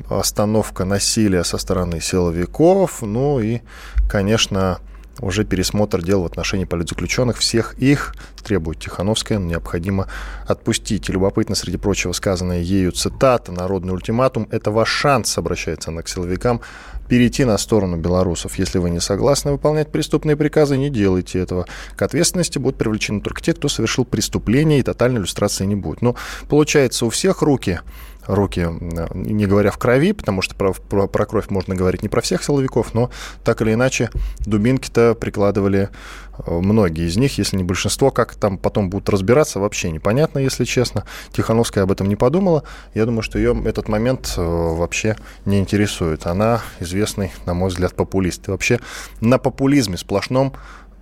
остановка 0.09 0.85
насилия 0.85 1.43
со 1.43 1.57
стороны 1.57 2.01
силовиков, 2.01 3.01
ну 3.01 3.39
и, 3.39 3.61
конечно, 4.09 4.79
уже 5.19 5.43
пересмотр 5.43 6.01
дел 6.01 6.23
в 6.23 6.25
отношении 6.25 6.65
политзаключенных. 6.65 7.37
Всех 7.37 7.75
их, 7.77 8.15
требует 8.43 8.79
Тихановская, 8.79 9.37
необходимо 9.37 10.07
отпустить. 10.47 11.09
И 11.09 11.11
любопытно, 11.13 11.55
среди 11.55 11.77
прочего, 11.77 12.11
сказанная 12.11 12.61
ею 12.61 12.91
цитата 12.91 13.51
«Народный 13.51 13.93
ультиматум– 13.93 14.47
это 14.51 14.71
ваш 14.71 14.89
шанс», 14.89 15.37
обращается 15.37 15.91
она 15.91 16.01
к 16.01 16.07
силовикам, 16.07 16.61
перейти 17.07 17.43
на 17.43 17.57
сторону 17.57 17.97
белорусов. 17.97 18.57
Если 18.57 18.79
вы 18.79 18.89
не 18.89 19.01
согласны 19.01 19.51
выполнять 19.51 19.91
преступные 19.91 20.37
приказы, 20.37 20.77
не 20.77 20.89
делайте 20.89 21.39
этого. 21.39 21.67
К 21.95 22.01
ответственности 22.03 22.57
будут 22.57 22.77
привлечены 22.77 23.21
только 23.21 23.41
те, 23.41 23.53
кто 23.53 23.67
совершил 23.67 24.05
преступление, 24.05 24.79
и 24.79 24.83
тотальной 24.83 25.19
иллюстрации 25.19 25.65
не 25.65 25.75
будет. 25.75 26.01
Но 26.01 26.15
получается, 26.47 27.05
у 27.05 27.09
всех 27.09 27.41
руки 27.41 27.81
руки, 28.27 28.67
не 29.13 29.45
говоря 29.45 29.71
в 29.71 29.77
крови, 29.77 30.11
потому 30.13 30.41
что 30.41 30.55
про, 30.55 30.73
про, 30.73 31.07
про 31.07 31.25
кровь 31.25 31.49
можно 31.49 31.75
говорить 31.75 32.03
не 32.03 32.09
про 32.09 32.21
всех 32.21 32.43
силовиков, 32.43 32.93
но 32.93 33.09
так 33.43 33.61
или 33.61 33.73
иначе 33.73 34.09
дубинки-то 34.39 35.15
прикладывали 35.15 35.89
э, 36.37 36.51
многие 36.51 37.07
из 37.07 37.17
них, 37.17 37.37
если 37.37 37.57
не 37.57 37.63
большинство. 37.63 38.11
Как 38.11 38.35
там 38.35 38.57
потом 38.57 38.89
будут 38.89 39.09
разбираться, 39.09 39.59
вообще 39.59 39.91
непонятно, 39.91 40.39
если 40.39 40.65
честно. 40.65 41.05
Тихановская 41.31 41.83
об 41.83 41.91
этом 41.91 42.07
не 42.07 42.15
подумала. 42.15 42.63
Я 42.93 43.05
думаю, 43.05 43.23
что 43.23 43.37
ее 43.37 43.59
этот 43.65 43.87
момент 43.87 44.33
э, 44.37 44.41
вообще 44.41 45.15
не 45.45 45.59
интересует. 45.59 46.25
Она 46.25 46.61
известный, 46.79 47.31
на 47.45 47.53
мой 47.53 47.69
взгляд, 47.69 47.95
популист. 47.95 48.47
И 48.47 48.51
вообще 48.51 48.79
на 49.19 49.37
популизме 49.37 49.97
сплошном 49.97 50.53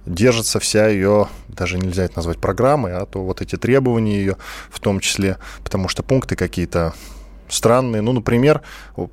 держится 0.10 0.60
вся 0.60 0.88
ее, 0.88 1.28
даже 1.48 1.78
нельзя 1.78 2.04
это 2.04 2.18
назвать 2.18 2.40
программой, 2.40 2.94
а 2.94 3.06
то 3.06 3.24
вот 3.24 3.42
эти 3.42 3.56
требования 3.56 4.18
ее 4.18 4.38
в 4.70 4.80
том 4.80 5.00
числе, 5.00 5.38
потому 5.64 5.88
что 5.88 6.04
пункты 6.04 6.36
какие-то 6.36 6.94
странные. 7.48 8.02
Ну, 8.02 8.14
например, 8.14 8.62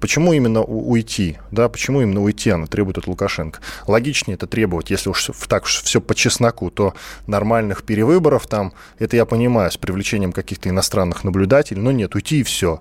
почему 0.00 0.32
именно 0.32 0.62
уйти? 0.62 1.38
Да, 1.50 1.68
почему 1.68 2.02
именно 2.02 2.22
уйти 2.22 2.50
она 2.50 2.66
требует 2.66 2.98
от 2.98 3.06
Лукашенко? 3.06 3.60
Логичнее 3.86 4.34
это 4.34 4.46
требовать, 4.46 4.90
если 4.90 5.10
уж 5.10 5.30
так 5.48 5.64
уж 5.64 5.82
все 5.82 6.00
по 6.00 6.14
чесноку, 6.14 6.70
то 6.70 6.94
нормальных 7.26 7.82
перевыборов 7.82 8.46
там, 8.46 8.72
это 8.98 9.16
я 9.16 9.24
понимаю, 9.26 9.70
с 9.70 9.76
привлечением 9.76 10.32
каких-то 10.32 10.68
иностранных 10.68 11.24
наблюдателей, 11.24 11.80
но 11.80 11.92
нет, 11.92 12.14
уйти 12.14 12.40
и 12.40 12.42
все. 12.42 12.78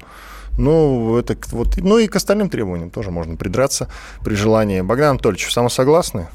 Ну, 0.58 1.18
это 1.18 1.38
вот, 1.52 1.78
ну 1.78 1.98
и 1.98 2.08
к 2.08 2.16
остальным 2.16 2.50
требованиям 2.50 2.90
тоже 2.90 3.12
можно 3.12 3.36
придраться 3.36 3.90
при 4.24 4.36
желании. 4.36 4.80
Богдан 4.80 5.12
Анатольевич, 5.12 5.52
самосогласны? 5.52 6.28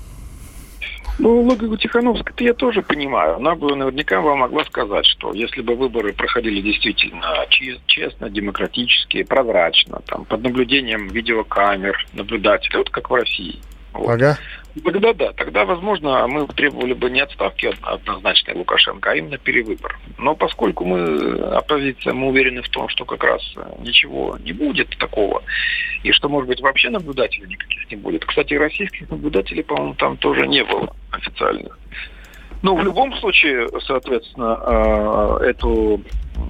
Ну, 1.19 1.43
логику 1.43 1.77
Тихановской-то 1.77 2.45
я 2.45 2.55
тоже 2.55 2.83
понимаю. 2.83 3.37
Она 3.37 3.55
бы 3.55 3.75
наверняка 3.77 4.21
вам 4.21 4.39
могла 4.39 4.65
сказать, 4.65 5.07
что 5.07 5.33
если 5.33 5.61
бы 5.61 5.75
выборы 5.75 6.13
проходили 6.13 6.61
действительно 6.61 7.47
честно, 7.87 8.31
демократически, 8.31 9.23
прозрачно, 9.23 10.01
там, 10.07 10.25
под 10.25 10.43
наблюдением 10.43 11.09
видеокамер, 11.09 12.07
наблюдателей, 12.15 12.79
вот 12.79 12.91
как 12.91 13.11
в 13.11 13.15
России, 13.15 13.61
вот, 13.93 14.11
ага. 14.11 14.39
Тогда 14.85 15.13
да, 15.13 15.33
тогда, 15.33 15.65
возможно, 15.65 16.27
мы 16.29 16.47
требовали 16.47 16.93
бы 16.93 17.11
не 17.11 17.21
отставки 17.21 17.75
однозначной 17.83 18.55
Лукашенко, 18.55 19.11
а 19.11 19.17
именно 19.17 19.37
перевыбор. 19.37 19.99
Но 20.19 20.35
поскольку 20.35 20.85
мы, 20.85 21.41
оппозиция, 21.41 22.13
мы 22.13 22.29
уверены 22.29 22.63
в 22.63 22.69
том, 22.69 22.89
что 22.89 23.05
как 23.05 23.25
раз 23.25 23.43
ничего 23.81 24.39
не 24.39 24.53
будет 24.53 24.97
такого, 24.99 25.43
и 26.03 26.13
что, 26.13 26.29
может 26.29 26.49
быть, 26.49 26.61
вообще 26.61 26.91
наблюдателей 26.91 27.49
никаких 27.49 27.91
не 27.91 27.97
будет. 27.97 28.25
Кстати, 28.25 28.55
российских 28.55 29.11
наблюдателей, 29.11 29.65
по-моему, 29.65 29.95
там 29.95 30.17
тоже 30.17 30.47
не 30.47 30.63
было 30.65 30.95
официальных. 31.11 31.77
Ну, 32.63 32.77
в 32.77 32.83
любом 32.83 33.15
случае, 33.15 33.69
соответственно, 33.87 34.59
э, 35.41 35.45
эту 35.47 36.03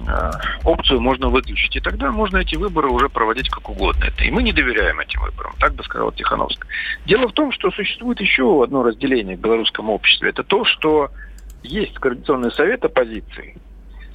э, 0.07 0.31
опцию 0.65 0.99
можно 0.99 1.29
выключить. 1.29 1.75
И 1.75 1.79
тогда 1.79 2.11
можно 2.11 2.37
эти 2.37 2.55
выборы 2.55 2.89
уже 2.89 3.07
проводить 3.07 3.49
как 3.49 3.69
угодно. 3.69 4.05
Это, 4.05 4.23
и 4.23 4.31
мы 4.31 4.43
не 4.43 4.51
доверяем 4.51 4.99
этим 4.99 5.21
выборам, 5.21 5.53
так 5.59 5.73
бы 5.73 5.83
сказал 5.83 6.11
Тихановская. 6.11 6.69
Дело 7.05 7.27
в 7.27 7.33
том, 7.33 7.51
что 7.51 7.71
существует 7.71 8.19
еще 8.19 8.63
одно 8.63 8.83
разделение 8.83 9.37
в 9.37 9.39
белорусском 9.39 9.89
обществе. 9.89 10.29
Это 10.29 10.43
то, 10.43 10.65
что 10.65 11.11
есть 11.63 11.93
Координационный 11.95 12.51
совет 12.51 12.83
оппозиции, 12.83 13.57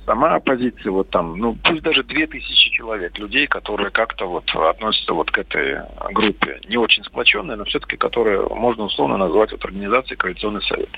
сама 0.06 0.36
оппозиция, 0.36 0.92
вот 0.92 1.10
там, 1.10 1.36
ну, 1.36 1.56
пусть 1.62 1.82
даже 1.82 2.02
две 2.04 2.26
тысячи 2.26 2.70
человек, 2.70 3.18
людей, 3.18 3.46
которые 3.46 3.90
как-то 3.90 4.26
вот 4.26 4.48
относятся 4.54 5.12
вот 5.12 5.30
к 5.30 5.38
этой 5.38 5.80
группе, 6.12 6.60
не 6.68 6.76
очень 6.76 7.04
сплоченные, 7.04 7.56
но 7.56 7.64
все-таки 7.64 7.96
которые 7.96 8.46
можно 8.48 8.84
условно 8.84 9.16
назвать 9.16 9.52
вот 9.52 9.64
организацией 9.64 10.16
Коалиционный 10.16 10.62
совет. 10.62 10.88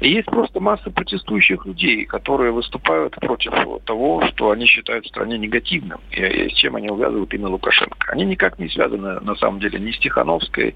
И 0.00 0.10
есть 0.10 0.26
просто 0.26 0.60
масса 0.60 0.90
протестующих 0.90 1.64
людей, 1.64 2.04
которые 2.04 2.52
выступают 2.52 3.14
против 3.16 3.52
того, 3.84 4.26
что 4.28 4.50
они 4.50 4.66
считают 4.66 5.06
в 5.06 5.08
стране 5.08 5.38
негативным, 5.38 6.00
и, 6.10 6.20
и 6.20 6.50
с 6.50 6.52
чем 6.54 6.76
они 6.76 6.90
увязывают 6.90 7.32
именно 7.32 7.48
Лукашенко. 7.48 8.12
Они 8.12 8.24
никак 8.24 8.58
не 8.58 8.68
связаны, 8.68 9.20
на 9.20 9.34
самом 9.36 9.60
деле, 9.60 9.78
ни 9.78 9.90
с 9.90 9.98
Тихановской, 9.98 10.74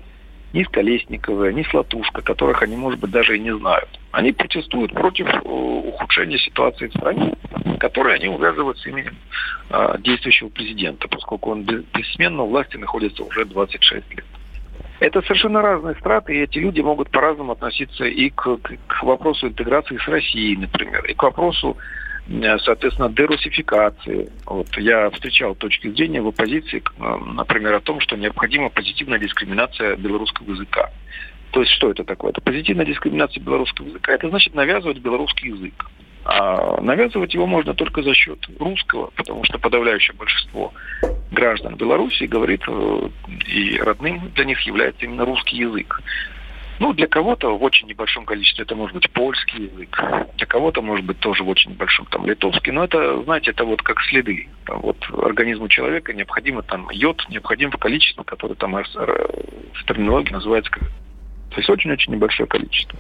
ни 0.55 0.63
с 0.63 0.69
Колесниковой, 0.69 1.53
ни 1.53 1.65
с 1.65 1.75
Латушко, 1.75 2.23
которых 2.23 2.63
они, 2.63 2.77
может 2.77 3.01
быть, 3.01 3.11
даже 3.11 3.37
и 3.37 3.41
не 3.41 3.55
знают. 3.55 3.89
Они 4.13 4.33
протестуют 4.33 4.93
против 4.93 5.27
э, 5.27 5.41
ухудшения 5.41 6.39
ситуации 6.39 6.87
в 6.87 6.95
стране, 6.95 7.35
которые 7.81 8.15
они 8.15 8.29
увязывают 8.29 8.79
с 8.79 8.87
именем 8.87 9.17
э, 9.71 9.97
действующего 9.99 10.49
президента, 10.51 11.09
поскольку 11.09 11.51
он 11.51 11.65
бессменно 11.65 12.45
у 12.45 12.49
власти 12.49 12.77
находится 12.77 13.25
уже 13.25 13.45
26 13.45 14.15
лет. 14.15 14.25
Это 15.01 15.23
совершенно 15.23 15.61
разные 15.61 15.97
страты, 15.97 16.37
и 16.37 16.43
эти 16.43 16.59
люди 16.59 16.81
могут 16.81 17.11
по-разному 17.11 17.53
относиться 17.53 18.05
и 18.05 18.31
к, 18.31 18.57
к 18.87 19.03
вопросу 19.03 19.49
интеграции 19.49 19.99
с 19.99 20.07
Россией, 20.07 20.57
например, 20.57 21.05
и 21.07 21.15
к 21.15 21.23
вопросу 21.25 21.77
соответственно, 22.59 23.11
дерусификации. 23.11 24.31
Вот 24.47 24.67
я 24.79 25.11
встречал 25.11 25.55
точки 25.55 25.89
зрения 25.91 26.23
в 26.23 26.29
оппозиции, 26.29 26.83
э, 26.83 27.17
например, 27.35 27.75
о 27.75 27.81
том, 27.81 28.01
что 28.01 28.17
необходима 28.17 28.71
позитивная 28.71 29.19
дискриминация 29.19 29.97
белорусского 29.97 30.51
языка. 30.51 30.91
То 31.51 31.61
есть 31.61 31.73
что 31.73 31.91
это 31.91 32.03
такое? 32.03 32.31
Это 32.31 32.41
позитивная 32.41 32.87
дискриминация 32.87 33.43
белорусского 33.43 33.87
языка. 33.87 34.13
Это 34.13 34.29
значит 34.29 34.55
навязывать 34.55 34.99
белорусский 34.99 35.51
язык. 35.51 35.87
А 36.25 36.81
навязывать 36.81 37.35
его 37.35 37.47
можно 37.47 37.75
только 37.75 38.03
за 38.03 38.15
счет 38.15 38.39
русского, 38.59 39.11
потому 39.15 39.45
что 39.45 39.59
подавляющее 39.59 40.17
большинство 40.17 40.73
граждан 41.31 41.77
Беларуси 41.77 42.25
говорит, 42.25 42.63
э, 42.67 43.09
и 43.47 43.79
родным 43.79 44.31
для 44.35 44.47
них 44.47 44.61
является 44.63 45.05
именно 45.05 45.27
русский 45.27 45.59
язык. 45.59 46.01
Ну, 46.81 46.93
для 46.93 47.07
кого-то 47.07 47.57
в 47.57 47.63
очень 47.63 47.87
небольшом 47.89 48.25
количестве 48.25 48.65
это 48.65 48.75
может 48.75 48.95
быть 48.95 49.11
польский 49.11 49.65
язык, 49.67 50.03
для 50.37 50.47
кого-то 50.47 50.83
может 50.83 51.07
быть 51.07 51.19
тоже 51.21 51.45
в 51.45 51.49
очень 51.49 51.71
небольшом 51.71 52.07
там 52.07 52.27
литовский. 52.27 52.73
Но 52.73 52.85
это, 52.85 53.23
знаете, 53.23 53.53
это 53.53 53.65
вот 53.65 53.83
как 53.83 54.01
следы. 54.03 54.49
Там, 54.67 54.81
вот 54.81 54.97
организму 55.13 55.69
человека 55.69 56.13
необходимо 56.13 56.63
там 56.63 56.89
йод, 56.91 57.25
необходимо 57.29 57.73
количество, 57.73 58.25
которое 58.25 58.55
там 58.57 58.73
в 58.73 59.85
терминологии 59.87 60.33
называется. 60.33 60.71
То 60.71 61.57
есть 61.59 61.71
очень-очень 61.71 62.13
небольшое 62.13 62.49
количество. 62.49 62.99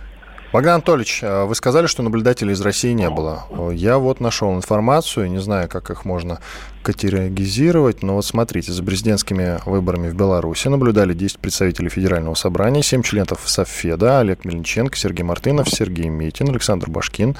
Богдан 0.54 0.74
Анатольевич, 0.74 1.18
а 1.24 1.46
вы 1.46 1.56
сказали, 1.56 1.88
что 1.88 2.04
наблюдателей 2.04 2.52
из 2.52 2.60
России 2.60 2.92
не 2.92 3.10
было. 3.10 3.44
Я 3.72 3.98
вот 3.98 4.20
нашел 4.20 4.54
информацию, 4.54 5.28
не 5.28 5.40
знаю, 5.40 5.68
как 5.68 5.90
их 5.90 6.04
можно 6.04 6.38
категоризировать, 6.84 8.04
но 8.04 8.14
вот 8.14 8.24
смотрите, 8.24 8.70
за 8.70 8.84
президентскими 8.84 9.58
выборами 9.66 10.10
в 10.10 10.14
Беларуси 10.14 10.68
наблюдали 10.68 11.12
10 11.12 11.40
представителей 11.40 11.88
Федерального 11.88 12.34
собрания, 12.34 12.84
7 12.84 13.02
членов 13.02 13.40
Софеда, 13.44 14.20
Олег 14.20 14.44
Мельниченко, 14.44 14.96
Сергей 14.96 15.24
Мартынов, 15.24 15.68
Сергей 15.68 16.08
Митин, 16.08 16.50
Александр 16.50 16.88
Башкин, 16.88 17.34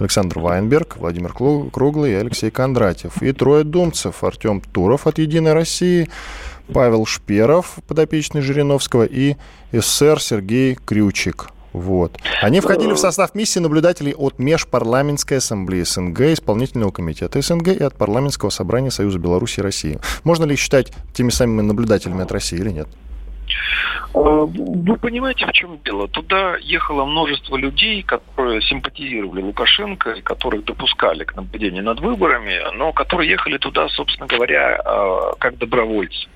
Александр 0.00 0.40
Вайнберг, 0.40 0.96
Владимир 0.96 1.34
Круглый 1.34 2.10
и 2.10 2.16
Алексей 2.16 2.50
Кондратьев. 2.50 3.22
И 3.22 3.30
трое 3.30 3.62
думцев, 3.62 4.24
Артем 4.24 4.60
Туров 4.60 5.06
от 5.06 5.18
«Единой 5.18 5.52
России», 5.52 6.10
Павел 6.74 7.06
Шперов, 7.06 7.76
подопечный 7.86 8.40
Жириновского, 8.40 9.04
и 9.04 9.36
СССР 9.70 10.20
Сергей 10.20 10.74
Крючик, 10.74 11.50
вот. 11.76 12.16
Они 12.40 12.60
входили 12.60 12.94
в 12.94 12.96
состав 12.96 13.34
миссии 13.34 13.58
наблюдателей 13.58 14.14
от 14.14 14.38
Межпарламентской 14.38 15.36
ассамблеи 15.36 15.82
СНГ, 15.82 16.32
Исполнительного 16.32 16.90
комитета 16.90 17.42
СНГ 17.42 17.68
и 17.68 17.82
от 17.82 17.94
Парламентского 17.98 18.48
собрания 18.48 18.90
Союза 18.90 19.18
Беларуси 19.18 19.60
и 19.60 19.62
России. 19.62 19.98
Можно 20.24 20.46
ли 20.46 20.54
их 20.54 20.58
считать 20.58 20.90
теми 21.12 21.28
самыми 21.28 21.60
наблюдателями 21.60 22.22
от 22.22 22.32
России 22.32 22.58
или 22.58 22.70
нет? 22.70 22.88
А, 24.14 24.18
вы 24.46 24.96
понимаете, 24.96 25.44
в 25.44 25.52
чем 25.52 25.78
дело? 25.84 26.08
Туда 26.08 26.56
ехало 26.62 27.04
множество 27.04 27.58
людей, 27.58 28.02
которые 28.02 28.62
симпатизировали 28.62 29.42
Лукашенко, 29.42 30.12
и 30.12 30.22
которых 30.22 30.64
допускали 30.64 31.24
к 31.24 31.36
наблюдению 31.36 31.84
над 31.84 32.00
выборами, 32.00 32.58
но 32.74 32.94
которые 32.94 33.30
ехали 33.30 33.58
туда, 33.58 33.86
собственно 33.90 34.26
говоря, 34.26 34.80
а, 34.82 35.34
как 35.38 35.58
добровольцы. 35.58 36.26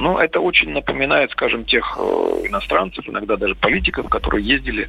Ну, 0.00 0.18
это 0.18 0.40
очень 0.40 0.70
напоминает, 0.70 1.30
скажем, 1.30 1.66
тех 1.66 1.98
э, 1.98 2.46
иностранцев, 2.46 3.06
иногда 3.06 3.36
даже 3.36 3.54
политиков, 3.54 4.08
которые 4.08 4.42
ездили 4.46 4.88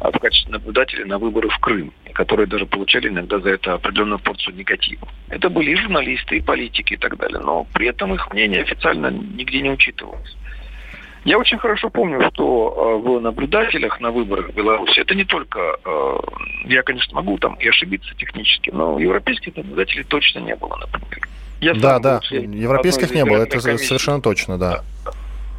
э, 0.00 0.10
в 0.10 0.18
качестве 0.18 0.52
наблюдателей 0.52 1.04
на 1.04 1.18
выборы 1.18 1.48
в 1.48 1.58
Крым, 1.58 1.92
которые 2.12 2.48
даже 2.48 2.66
получали 2.66 3.08
иногда 3.08 3.38
за 3.38 3.50
это 3.50 3.74
определенную 3.74 4.18
порцию 4.18 4.56
негатива. 4.56 5.06
Это 5.28 5.48
были 5.48 5.70
и 5.70 5.76
журналисты, 5.76 6.38
и 6.38 6.40
политики, 6.40 6.94
и 6.94 6.96
так 6.96 7.16
далее, 7.16 7.38
но 7.38 7.64
при 7.72 7.86
этом 7.86 8.12
их 8.12 8.28
мнение 8.32 8.62
официально 8.62 9.08
нигде 9.10 9.60
не 9.60 9.70
учитывалось. 9.70 10.36
Я 11.24 11.38
очень 11.38 11.58
хорошо 11.58 11.90
помню, 11.90 12.30
что 12.32 13.00
э, 13.04 13.08
в 13.08 13.20
наблюдателях 13.20 14.00
на 14.00 14.10
выборах 14.10 14.50
в 14.50 14.54
Беларуси 14.54 15.00
это 15.00 15.14
не 15.14 15.24
только, 15.24 15.76
я, 16.64 16.82
конечно, 16.82 17.14
могу 17.14 17.36
там 17.38 17.54
и 17.54 17.68
ошибиться 17.68 18.14
технически, 18.16 18.70
но 18.70 18.98
европейских 18.98 19.56
наблюдателей 19.56 20.04
точно 20.04 20.38
не 20.40 20.56
было, 20.56 20.76
например. 20.76 21.28
Я 21.60 21.74
да, 21.74 21.98
да, 21.98 22.20
европейских 22.30 23.10
не 23.10 23.24
было, 23.24 23.42
это 23.42 23.60
комиссий. 23.60 23.86
совершенно 23.86 24.22
точно, 24.22 24.58
да. 24.58 24.82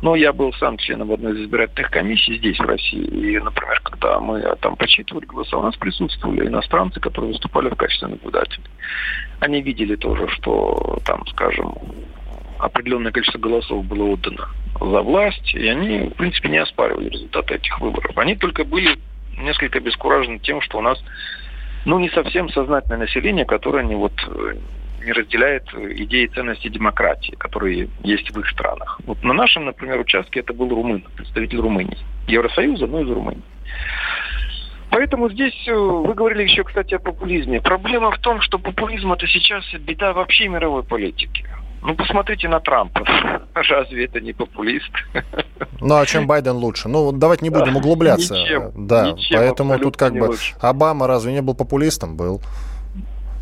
Но 0.02 0.16
я 0.16 0.34
был 0.34 0.52
сам 0.54 0.78
членом 0.78 1.12
одной 1.12 1.34
из 1.34 1.46
избирательных 1.46 1.92
комиссий 1.92 2.38
здесь, 2.40 2.58
в 2.58 2.64
России. 2.64 3.04
И, 3.04 3.40
например, 3.40 3.80
когда 3.84 4.20
мы 4.20 4.42
там 4.60 4.76
подсчитывали 4.76 5.26
голоса, 5.26 5.58
у 5.58 5.62
нас 5.62 5.76
присутствовали 5.76 6.48
иностранцы, 6.48 7.00
которые 7.00 7.34
выступали 7.34 7.70
в 7.70 7.76
качестве 7.76 8.08
наблюдателей. 8.08 8.66
Они 9.40 9.62
видели 9.62 9.96
тоже, 9.96 10.28
что 10.30 10.98
там, 11.06 11.24
скажем, 11.28 11.76
определенное 12.62 13.12
количество 13.12 13.40
голосов 13.40 13.86
было 13.86 14.04
отдано 14.06 14.50
за 14.80 15.02
власть, 15.02 15.54
и 15.54 15.68
они, 15.68 16.10
в 16.10 16.16
принципе, 16.16 16.50
не 16.50 16.58
оспаривали 16.58 17.10
результаты 17.10 17.56
этих 17.56 17.80
выборов. 17.80 18.18
Они 18.18 18.36
только 18.36 18.64
были 18.64 18.98
несколько 19.38 19.80
обескуражены 19.80 20.40
тем, 20.40 20.62
что 20.62 20.78
у 20.78 20.82
нас 20.82 21.02
ну, 21.86 22.00
не 22.00 22.10
совсем 22.10 22.50
сознательное 22.50 23.00
население, 23.00 23.46
которое 23.46 23.84
не 23.84 23.96
вот 23.96 24.14
не 25.04 25.12
разделяет 25.14 25.64
идеи 25.74 26.26
и 26.26 26.28
ценности 26.28 26.68
демократии, 26.68 27.36
которые 27.36 27.90
есть 28.04 28.30
в 28.32 28.40
их 28.40 28.48
странах. 28.50 29.00
Вот 29.06 29.24
на 29.24 29.34
нашем, 29.34 29.66
например, 29.66 30.00
участке 30.00 30.42
это 30.42 30.54
был 30.54 30.70
румын, 30.70 31.04
представитель 31.16 31.60
Румынии. 31.60 31.98
Евросоюза, 32.28 32.86
но 32.86 33.02
из 33.02 33.10
Румынии. 33.10 33.42
Поэтому 34.92 35.30
здесь 35.30 35.56
э, 35.68 35.74
вы 35.74 36.14
говорили 36.14 36.44
еще, 36.44 36.64
кстати, 36.64 36.94
о 36.94 37.00
популизме. 37.00 37.62
Проблема 37.62 38.12
в 38.12 38.20
том, 38.20 38.42
что 38.42 38.60
популизм 38.60 39.14
это 39.14 39.26
сейчас 39.26 39.64
беда 39.74 40.14
вообще 40.14 40.50
мировой 40.50 40.84
политики. 40.84 41.46
Ну, 41.82 41.96
посмотрите 41.96 42.48
на 42.48 42.60
Трампа. 42.60 43.02
Разве 43.54 44.06
это 44.06 44.22
не 44.22 44.34
популист? 44.34 44.92
Ну, 45.80 45.96
а 45.96 46.06
чем 46.06 46.28
Байден 46.28 46.56
лучше? 46.56 46.88
Ну, 46.90 47.12
давайте 47.12 47.44
не 47.44 47.50
будем 47.50 47.76
углубляться. 47.76 48.36
Ничем, 48.36 48.72
да, 48.76 49.12
ничем, 49.12 49.40
поэтому 49.40 49.80
тут 49.80 49.98
как 49.98 50.14
бы 50.14 50.26
лучше. 50.26 50.56
Обама 50.60 51.08
разве 51.08 51.34
не 51.34 51.42
был 51.42 51.56
популистом? 51.56 52.16
Был. 52.16 52.42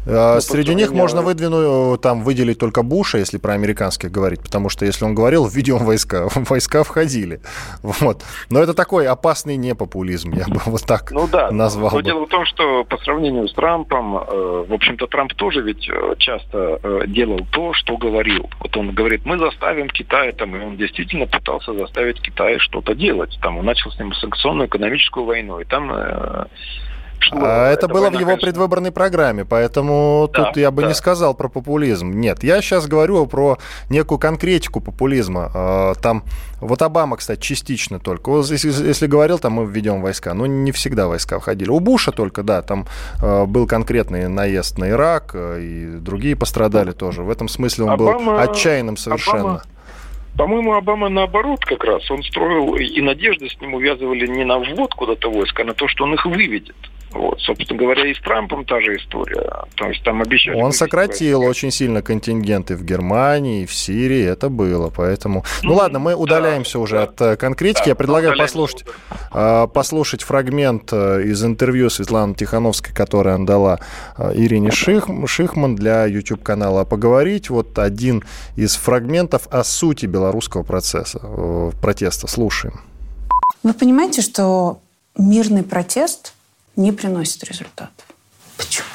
А, 0.10 0.36
ну, 0.36 0.42
Среди 0.42 0.76
них 0.76 0.92
можно 0.92 1.22
выдвинуть, 1.22 2.02
там, 2.02 2.24
выделить 2.24 2.58
только 2.58 2.84
Буша, 2.84 3.18
если 3.18 3.38
про 3.38 3.54
американских 3.54 4.12
говорить, 4.12 4.42
потому 4.42 4.70
что 4.70 4.86
если 4.86 5.06
он 5.06 5.16
говорил, 5.16 5.48
введем 5.54 5.78
войска, 5.78 6.28
войска 6.36 6.84
входили. 6.84 7.42
Вот. 7.82 8.24
Но 8.50 8.62
это 8.62 8.74
такой 8.74 9.08
опасный 9.08 9.56
непопулизм, 9.58 10.34
я 10.34 10.46
бы 10.48 10.60
вот 10.66 10.84
так 10.86 11.12
ну, 11.12 11.28
да. 11.28 11.52
назвал. 11.52 11.92
Но 11.92 11.98
бы. 11.98 12.04
дело 12.04 12.26
в 12.26 12.30
том, 12.30 12.46
что 12.46 12.84
по 12.84 12.98
сравнению 12.98 13.48
с 13.48 13.54
Трампом, 13.54 14.18
э, 14.18 14.66
в 14.68 14.74
общем-то, 14.74 15.08
Трамп 15.08 15.34
тоже 15.34 15.62
ведь 15.62 15.88
э, 15.90 16.16
часто 16.18 16.80
э, 16.82 17.04
делал 17.08 17.40
то, 17.52 17.74
что 17.74 17.98
говорил. 17.98 18.50
Вот 18.60 18.76
он 18.78 18.94
говорит, 18.94 19.26
мы 19.26 19.38
заставим 19.38 19.90
Китай, 19.90 20.32
там, 20.32 20.56
и 20.56 20.60
он 20.60 20.78
действительно 20.78 21.28
пытался 21.28 21.74
заставить 21.74 22.22
Китай 22.22 22.58
что-то 22.60 22.96
делать. 22.96 23.38
Там 23.42 23.58
он 23.58 23.66
начал 23.66 23.92
с 23.92 24.00
ним 24.00 24.14
санкционную 24.14 24.68
экономическую 24.68 25.26
войну, 25.26 25.60
и 25.60 25.66
там 25.66 25.92
а 27.32 27.72
это, 27.72 27.88
было 27.88 28.10
в 28.10 28.20
его 28.20 28.38
предвыборной 28.38 28.92
программе, 28.92 29.46
поэтому 29.46 30.30
да, 30.34 30.46
тут 30.46 30.58
я 30.58 30.72
бы 30.72 30.84
да. 30.84 30.90
не 30.90 30.94
сказал 30.94 31.34
про 31.34 31.50
популизм. 31.50 32.12
Нет, 32.12 32.44
я 32.44 32.62
сейчас 32.62 32.88
говорю 32.88 33.26
про 33.26 33.58
некую 33.90 34.20
конкретику 34.20 34.82
популизма. 34.82 35.52
А, 35.54 35.94
там, 35.96 36.24
вот 36.60 36.82
Обама, 36.82 37.18
кстати, 37.18 37.40
частично 37.40 38.00
только. 38.00 38.32
Если, 38.32 38.70
если 38.88 39.08
говорил, 39.08 39.40
там 39.40 39.54
мы 39.54 39.66
введем 39.66 40.02
войска, 40.02 40.34
но 40.34 40.46
не 40.46 40.72
всегда 40.72 41.08
войска 41.08 41.40
входили. 41.40 41.70
У 41.70 41.80
Буша 41.80 42.12
только, 42.12 42.44
да, 42.44 42.62
там 42.62 42.88
а, 43.22 43.46
был 43.46 43.68
конкретный 43.68 44.28
наезд 44.28 44.78
на 44.78 44.90
Ирак, 44.90 45.32
а, 45.34 45.58
и 45.58 45.86
другие 46.00 46.36
пострадали 46.36 46.92
тоже. 46.92 47.24
В 47.24 47.30
этом 47.30 47.48
смысле 47.48 47.86
он 47.86 47.92
Обама, 47.92 48.34
был 48.34 48.40
отчаянным 48.40 48.98
совершенно. 48.98 49.40
Обама 49.40 49.64
по-моему, 50.40 50.74
Обама 50.74 51.10
наоборот 51.10 51.66
как 51.66 51.84
раз. 51.84 52.10
Он 52.10 52.24
строил, 52.24 52.76
и 52.76 53.02
надежды 53.02 53.50
с 53.50 53.60
ним 53.60 53.74
увязывали 53.74 54.26
не 54.26 54.46
на 54.46 54.58
ввод 54.58 54.94
куда-то 54.94 55.30
войск, 55.30 55.60
а 55.60 55.66
на 55.66 55.74
то, 55.74 55.90
что 55.90 56.06
он 56.06 56.14
их 56.14 56.26
выведет. 56.26 56.78
Вот, 57.12 57.42
собственно 57.42 57.80
говоря, 57.80 58.06
и 58.06 58.14
с 58.14 58.20
Трампом 58.20 58.66
та 58.66 58.80
же 58.82 58.96
история. 58.96 59.66
То 59.76 59.88
есть 59.88 60.04
там 60.04 60.22
обещали... 60.22 60.62
Он 60.62 60.72
сократил 60.72 61.40
войска. 61.40 61.50
очень 61.50 61.72
сильно 61.72 62.04
контингенты 62.04 62.76
в 62.76 62.84
Германии, 62.84 63.66
в 63.66 63.74
Сирии, 63.74 64.24
это 64.24 64.50
было, 64.50 64.92
поэтому... 64.96 65.44
Ну, 65.64 65.70
ну 65.70 65.76
ладно, 65.76 65.98
мы 65.98 66.14
удаляемся 66.14 66.74
да, 66.74 66.80
уже 66.80 66.96
да. 66.98 67.04
от 67.04 67.22
э, 67.22 67.36
конкретики. 67.36 67.86
Да, 67.86 67.90
Я 67.90 67.96
предлагаю 67.96 68.38
послушать, 68.38 68.86
э, 69.34 69.68
послушать 69.74 70.22
фрагмент 70.22 70.94
э, 70.94 71.24
из 71.24 71.44
интервью 71.44 71.90
Светланы 71.90 72.36
Тихановской, 72.36 72.94
которое 72.94 73.36
она 73.36 73.46
дала 73.46 73.80
Ирине 74.18 74.70
Ших, 74.70 75.08
Шихман 75.26 75.76
для 75.76 76.06
YouTube-канала 76.06 76.86
«Поговорить». 76.86 77.50
Вот 77.50 77.80
один 77.80 78.24
из 78.56 78.76
фрагментов 78.76 79.48
о 79.50 79.64
сути 79.64 80.06
белорусского 80.06 80.62
процесса, 80.62 81.20
протеста. 81.82 82.28
Слушаем. 82.28 82.82
Вы 83.64 83.74
понимаете, 83.74 84.22
что 84.22 84.80
мирный 85.18 85.64
протест– 85.64 86.34
не 86.80 86.92
приносит 86.92 87.44
результатов. 87.44 88.06
Почему? 88.58 88.88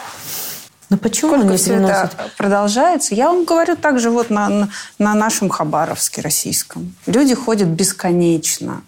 Ну 0.91 0.97
почему 0.99 1.33
Сколько 1.33 1.49
не 1.49 1.57
все 1.57 1.75
это 1.75 2.11
продолжается? 2.37 3.15
Я 3.15 3.29
вам 3.29 3.45
говорю 3.45 3.77
также 3.77 4.11
вот 4.11 4.31
на, 4.31 4.49
на, 4.49 4.69
на 4.99 5.15
нашем 5.15 5.49
Хабаровске 5.49 6.21
российском. 6.21 6.95
Люди 7.07 7.35
ходят 7.35 7.69
бесконечно. 7.69 8.83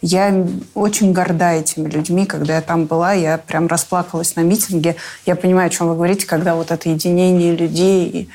Я 0.00 0.46
очень 0.74 1.12
горда 1.12 1.52
этими 1.52 1.88
людьми. 1.88 2.26
Когда 2.26 2.56
я 2.56 2.62
там 2.62 2.86
была, 2.86 3.12
я 3.12 3.38
прям 3.38 3.68
расплакалась 3.68 4.34
на 4.34 4.40
митинге. 4.40 4.96
Я 5.26 5.36
понимаю, 5.36 5.68
о 5.68 5.70
чем 5.70 5.88
вы 5.88 5.94
говорите, 5.94 6.26
когда 6.26 6.54
вот 6.54 6.70
это 6.70 6.88
единение 6.88 7.54
людей. 7.54 8.28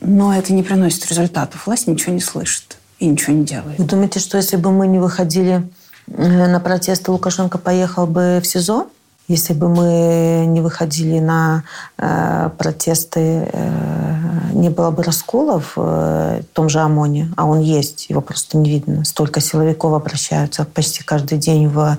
Но 0.00 0.36
это 0.36 0.52
не 0.52 0.62
приносит 0.62 1.06
результатов. 1.06 1.66
Власть 1.66 1.86
ничего 1.86 2.12
не 2.12 2.20
слышит 2.20 2.76
и 2.98 3.06
ничего 3.06 3.32
не 3.32 3.44
делает. 3.44 3.78
Вы 3.78 3.84
думаете, 3.86 4.20
что 4.20 4.36
если 4.36 4.56
бы 4.56 4.70
мы 4.70 4.86
не 4.86 4.98
выходили 4.98 5.66
э, 6.08 6.46
на 6.46 6.60
протесты, 6.60 7.10
Лукашенко 7.10 7.56
поехал 7.56 8.06
бы 8.06 8.40
в 8.42 8.46
СИЗО? 8.46 8.88
Если 9.28 9.54
бы 9.54 9.68
мы 9.68 10.44
не 10.46 10.60
выходили 10.60 11.18
на 11.18 11.64
э, 11.98 12.50
протесты, 12.56 13.48
э, 13.52 14.50
не 14.52 14.70
было 14.70 14.92
бы 14.92 15.02
расколов 15.02 15.72
э, 15.76 16.42
в 16.42 16.54
том 16.54 16.68
же 16.68 16.78
ОМОНе, 16.78 17.32
а 17.36 17.44
он 17.44 17.60
есть, 17.60 18.08
его 18.08 18.20
просто 18.20 18.56
не 18.56 18.70
видно. 18.70 19.04
Столько 19.04 19.40
силовиков 19.40 19.94
обращаются 19.94 20.64
почти 20.64 21.02
каждый 21.02 21.38
день 21.38 21.66
в, 21.66 21.98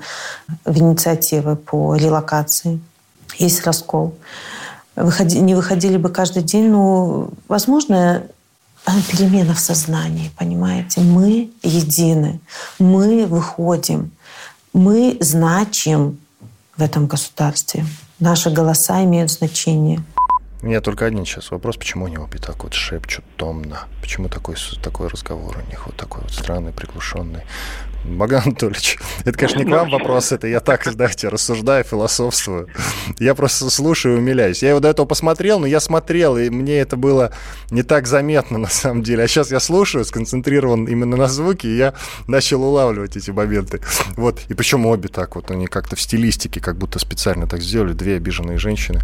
в 0.64 0.78
инициативы 0.78 1.56
по 1.56 1.96
релокации. 1.96 2.80
Есть 3.36 3.66
раскол. 3.66 4.14
Выходи, 4.96 5.38
не 5.40 5.54
выходили 5.54 5.98
бы 5.98 6.08
каждый 6.08 6.42
день, 6.42 6.70
ну, 6.70 7.30
возможно, 7.46 8.22
перемена 9.10 9.52
в 9.52 9.60
сознании, 9.60 10.30
понимаете? 10.38 11.02
Мы 11.02 11.50
едины, 11.62 12.40
мы 12.78 13.26
выходим, 13.26 14.12
мы 14.72 15.18
значим, 15.20 16.18
в 16.78 16.82
этом 16.82 17.06
государстве. 17.06 17.84
Наши 18.20 18.50
голоса 18.50 19.02
имеют 19.04 19.30
значение. 19.30 20.00
У 20.62 20.66
меня 20.66 20.80
только 20.80 21.06
один 21.06 21.24
сейчас 21.24 21.50
вопрос, 21.50 21.76
почему 21.76 22.06
они 22.06 22.18
обе 22.18 22.38
так 22.38 22.64
вот 22.64 22.74
шепчут 22.74 23.24
томно? 23.36 23.84
Почему 24.00 24.28
такой, 24.28 24.56
такой 24.82 25.08
разговор 25.08 25.58
у 25.58 25.70
них 25.70 25.86
вот 25.86 25.96
такой 25.96 26.22
вот 26.22 26.32
странный, 26.32 26.72
приглушенный? 26.72 27.42
Богдан 28.04 28.42
Анатольевич, 28.46 28.98
это, 29.24 29.32
конечно, 29.36 29.58
не 29.58 29.64
к 29.64 29.68
вам 29.68 29.90
вопрос, 29.90 30.32
это 30.32 30.46
я 30.46 30.60
так, 30.60 30.84
знаете, 30.84 31.28
рассуждаю, 31.28 31.84
философствую. 31.84 32.68
Я 33.18 33.34
просто 33.34 33.68
слушаю 33.70 34.16
и 34.16 34.18
умиляюсь. 34.18 34.62
Я 34.62 34.70
его 34.70 34.80
до 34.80 34.88
этого 34.88 35.06
посмотрел, 35.06 35.58
но 35.58 35.66
я 35.66 35.80
смотрел, 35.80 36.36
и 36.38 36.48
мне 36.48 36.78
это 36.78 36.96
было 36.96 37.32
не 37.70 37.82
так 37.82 38.06
заметно, 38.06 38.58
на 38.58 38.68
самом 38.68 39.02
деле. 39.02 39.24
А 39.24 39.28
сейчас 39.28 39.50
я 39.50 39.60
слушаю, 39.60 40.04
сконцентрирован 40.04 40.86
именно 40.86 41.16
на 41.16 41.26
звуке, 41.26 41.68
и 41.68 41.76
я 41.76 41.94
начал 42.26 42.62
улавливать 42.62 43.16
эти 43.16 43.30
моменты. 43.30 43.80
Вот, 44.16 44.40
и 44.48 44.54
причем 44.54 44.86
обе 44.86 45.08
так 45.08 45.36
вот, 45.36 45.50
они 45.50 45.66
как-то 45.66 45.96
в 45.96 46.00
стилистике, 46.00 46.60
как 46.60 46.76
будто 46.76 46.98
специально 46.98 47.46
так 47.46 47.60
сделали, 47.60 47.92
две 47.92 48.16
обиженные 48.16 48.58
женщины. 48.58 49.00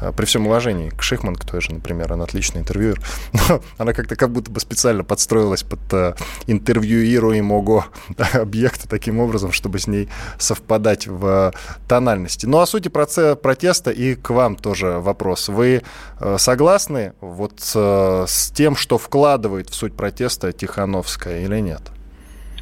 А, 0.00 0.12
при 0.12 0.24
всем 0.24 0.46
уважении 0.46 0.90
к 0.90 1.02
Шихман, 1.02 1.36
к 1.36 1.44
той 1.44 1.60
же, 1.60 1.72
например, 1.72 2.12
она 2.12 2.24
отличный 2.24 2.62
интервьюер, 2.62 3.00
но 3.32 3.62
она 3.76 3.92
как-то 3.92 4.16
как 4.16 4.30
будто 4.30 4.50
бы 4.50 4.60
специально 4.60 5.04
подстроилась 5.04 5.62
под 5.62 5.80
uh, 5.90 6.16
интервьюируемого 6.46 7.86
объекта 8.42 8.88
таким 8.88 9.20
образом, 9.20 9.52
чтобы 9.52 9.78
с 9.78 9.86
ней 9.86 10.08
совпадать 10.38 11.06
в 11.06 11.52
тональности. 11.86 12.46
Ну, 12.46 12.58
о 12.58 12.66
сути 12.66 12.88
процесса 12.88 13.36
протеста 13.36 13.90
и 13.90 14.14
к 14.14 14.30
вам 14.30 14.56
тоже 14.56 14.98
вопрос. 14.98 15.48
Вы 15.48 15.82
э, 16.20 16.38
согласны 16.38 17.12
вот 17.20 17.60
э, 17.74 18.24
с 18.28 18.50
тем, 18.50 18.76
что 18.76 18.98
вкладывает 18.98 19.70
в 19.70 19.74
суть 19.74 19.94
протеста 19.94 20.52
Тихановская 20.52 21.40
или 21.40 21.60
нет? 21.60 21.82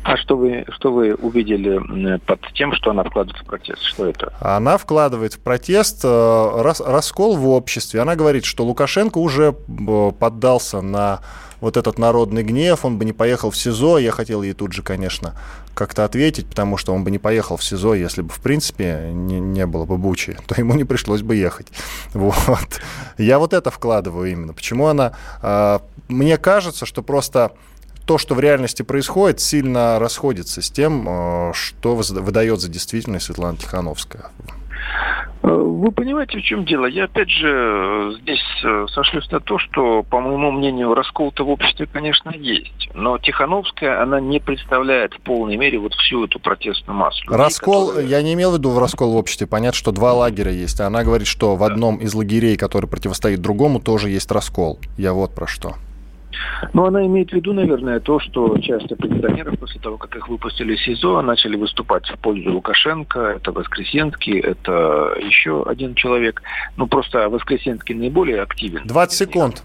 А 0.06 0.16
что 0.16 0.36
вы, 0.36 0.64
что 0.68 0.92
вы 0.92 1.14
увидели 1.14 2.18
под 2.18 2.40
тем, 2.54 2.72
что 2.74 2.90
она 2.92 3.02
вкладывает 3.02 3.42
в 3.42 3.44
протест? 3.44 3.82
Что 3.82 4.06
это? 4.06 4.32
Она 4.40 4.78
вкладывает 4.78 5.34
в 5.34 5.40
протест 5.40 6.04
э, 6.04 6.50
рас, 6.62 6.80
раскол 6.80 7.36
в 7.36 7.48
обществе. 7.48 8.00
Она 8.00 8.14
говорит, 8.14 8.44
что 8.44 8.64
Лукашенко 8.64 9.18
уже 9.18 9.52
поддался 9.52 10.80
на 10.80 11.22
вот 11.60 11.76
этот 11.76 11.98
народный 11.98 12.44
гнев, 12.44 12.84
он 12.84 12.98
бы 12.98 13.04
не 13.04 13.12
поехал 13.12 13.50
в 13.50 13.56
СИЗО. 13.56 13.98
Я 13.98 14.12
хотел 14.12 14.42
ей 14.42 14.52
тут 14.52 14.72
же, 14.72 14.82
конечно, 14.82 15.34
как-то 15.74 16.04
ответить, 16.04 16.46
потому 16.46 16.76
что 16.76 16.94
он 16.94 17.02
бы 17.02 17.10
не 17.10 17.18
поехал 17.18 17.56
в 17.56 17.64
СИЗО, 17.64 17.94
если 17.94 18.22
бы, 18.22 18.28
в 18.28 18.40
принципе, 18.40 19.10
не, 19.12 19.40
не 19.40 19.66
было 19.66 19.86
бы 19.86 19.98
Бучи, 19.98 20.36
то 20.46 20.54
ему 20.56 20.74
не 20.74 20.84
пришлось 20.84 21.22
бы 21.22 21.34
ехать. 21.34 21.66
Вот. 22.14 22.80
Я 23.18 23.40
вот 23.40 23.52
это 23.52 23.72
вкладываю 23.72 24.30
именно. 24.30 24.52
Почему 24.52 24.86
она... 24.86 25.14
Э, 25.42 25.80
мне 26.08 26.36
кажется, 26.36 26.86
что 26.86 27.02
просто 27.02 27.52
то, 28.06 28.18
что 28.18 28.34
в 28.34 28.40
реальности 28.40 28.82
происходит, 28.82 29.40
сильно 29.40 29.98
расходится 29.98 30.62
с 30.62 30.70
тем, 30.70 31.06
э, 31.08 31.52
что 31.54 31.94
выдает 31.94 32.60
за 32.60 32.70
действительность 32.70 33.26
Светлана 33.26 33.58
Тихановская. 33.58 34.26
Э, 35.42 35.48
вы 35.48 35.90
понимаете, 35.90 36.38
в 36.38 36.42
чем 36.42 36.64
дело? 36.64 36.86
Я 36.86 37.04
опять 37.04 37.28
же 37.28 37.48
э, 37.48 38.12
здесь 38.22 38.42
сошлюсь 38.94 39.28
на 39.32 39.40
то, 39.40 39.58
что, 39.58 40.04
по 40.04 40.20
моему 40.20 40.52
мнению, 40.52 40.94
раскол-то 40.94 41.44
в 41.44 41.50
обществе, 41.50 41.88
конечно, 41.92 42.30
есть. 42.30 42.88
Но 42.94 43.18
Тихановская, 43.18 44.00
она 44.00 44.20
не 44.20 44.38
представляет 44.38 45.14
в 45.14 45.20
полной 45.22 45.56
мере 45.56 45.78
вот 45.78 45.92
всю 45.94 46.24
эту 46.24 46.38
протестную 46.38 46.96
массу. 46.96 47.22
Людей, 47.24 47.36
раскол, 47.36 47.88
которые... 47.88 48.08
я 48.08 48.22
не 48.22 48.34
имел 48.34 48.52
в 48.52 48.54
виду 48.54 48.70
в 48.70 48.78
раскол 48.78 49.12
в 49.14 49.16
обществе. 49.16 49.48
Понятно, 49.48 49.76
что 49.76 49.90
два 49.90 50.14
лагеря 50.14 50.52
есть. 50.52 50.80
Она 50.80 51.02
говорит, 51.02 51.26
что 51.26 51.56
в 51.56 51.64
одном 51.64 51.96
из 51.96 52.14
лагерей, 52.14 52.56
который 52.56 52.86
противостоит 52.86 53.42
другому, 53.42 53.80
тоже 53.80 54.10
есть 54.10 54.30
раскол. 54.30 54.78
Я 54.96 55.12
вот 55.12 55.34
про 55.34 55.48
что. 55.48 55.74
Но 56.72 56.86
она 56.86 57.04
имеет 57.06 57.30
в 57.30 57.32
виду, 57.32 57.52
наверное, 57.52 58.00
то, 58.00 58.18
что 58.20 58.58
часть 58.58 58.90
оппозиционеров 58.90 59.58
после 59.58 59.80
того, 59.80 59.96
как 59.96 60.16
их 60.16 60.28
выпустили 60.28 60.74
из 60.74 60.82
СИЗО, 60.82 61.22
начали 61.22 61.56
выступать 61.56 62.08
в 62.08 62.18
пользу 62.18 62.52
Лукашенко. 62.52 63.20
Это 63.20 63.52
Воскресенский, 63.52 64.38
это 64.40 65.16
еще 65.20 65.64
один 65.64 65.94
человек. 65.94 66.42
Ну, 66.76 66.86
просто 66.86 67.28
Воскресенский 67.28 67.94
наиболее 67.94 68.42
активен. 68.42 68.82
20 68.86 69.16
секунд. 69.16 69.62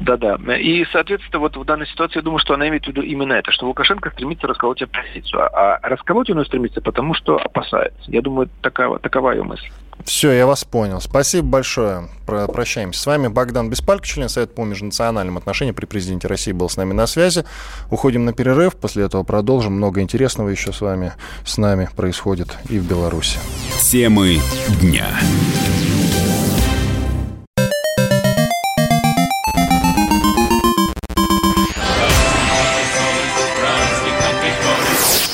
Да-да. 0.00 0.36
И, 0.56 0.84
соответственно, 0.92 1.40
вот 1.40 1.56
в 1.56 1.64
данной 1.64 1.86
ситуации 1.86 2.18
я 2.18 2.22
думаю, 2.22 2.40
что 2.40 2.54
она 2.54 2.68
имеет 2.68 2.84
в 2.84 2.88
виду 2.88 3.00
именно 3.00 3.34
это, 3.34 3.52
что 3.52 3.66
Лукашенко 3.66 4.10
стремится 4.10 4.46
расколоть 4.46 4.82
оппозицию. 4.82 5.42
А 5.42 5.78
расколоть 5.82 6.30
он 6.30 6.44
стремится 6.44 6.80
потому, 6.80 7.14
что 7.14 7.36
опасается. 7.36 8.10
Я 8.10 8.20
думаю, 8.20 8.48
такова, 8.60 8.98
такова 8.98 9.30
ее 9.32 9.44
мысль. 9.44 9.68
Все, 10.04 10.32
я 10.32 10.46
вас 10.46 10.64
понял. 10.64 11.00
Спасибо 11.00 11.48
большое. 11.48 12.08
Про 12.26 12.46
прощаемся 12.46 13.00
с 13.00 13.06
вами. 13.06 13.28
Богдан 13.28 13.70
Беспалько, 13.70 14.06
член 14.06 14.28
Совета 14.28 14.52
по 14.52 14.64
межнациональным 14.64 15.36
отношениям 15.36 15.74
при 15.74 15.86
президенте 15.86 16.28
России, 16.28 16.52
был 16.52 16.68
с 16.68 16.76
нами 16.76 16.92
на 16.92 17.06
связи. 17.06 17.44
Уходим 17.90 18.24
на 18.24 18.32
перерыв. 18.32 18.76
После 18.76 19.04
этого 19.04 19.22
продолжим. 19.22 19.74
Много 19.74 20.00
интересного 20.00 20.48
еще 20.48 20.72
с 20.72 20.80
вами, 20.80 21.12
с 21.44 21.58
нами 21.58 21.88
происходит 21.96 22.56
и 22.68 22.78
в 22.78 22.88
Беларуси. 22.88 23.38
Темы 23.80 24.40
дня. 24.80 25.06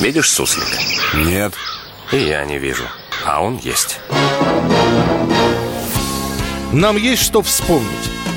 Видишь 0.01 0.31
суслика? 0.31 0.79
Нет. 1.13 1.53
И 2.11 2.17
я 2.17 2.43
не 2.43 2.57
вижу 2.57 2.85
а 3.25 3.41
он 3.41 3.57
есть. 3.57 3.99
Нам 6.73 6.97
есть 6.97 7.23
что 7.23 7.41
вспомнить. 7.41 7.87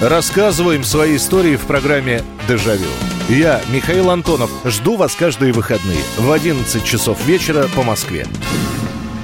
Рассказываем 0.01 0.85
свои 0.85 1.17
истории 1.17 1.57
в 1.57 1.63
программе 1.63 2.23
«Дежавю». 2.49 2.89
Я, 3.29 3.63
Михаил 3.71 4.11
Антонов, 4.11 4.51
жду 4.65 4.97
вас 4.97 5.15
каждые 5.15 5.53
выходные 5.53 6.03
в 6.19 6.31
11 6.31 6.85
часов 6.85 7.25
вечера 7.25 7.69
по 7.75 7.83
Москве. 7.83 8.27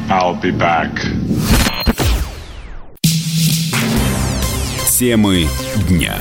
I'll 0.08 0.40
be 0.40 0.50
back. 0.50 0.90
Темы 4.88 5.48
дня. 5.88 6.14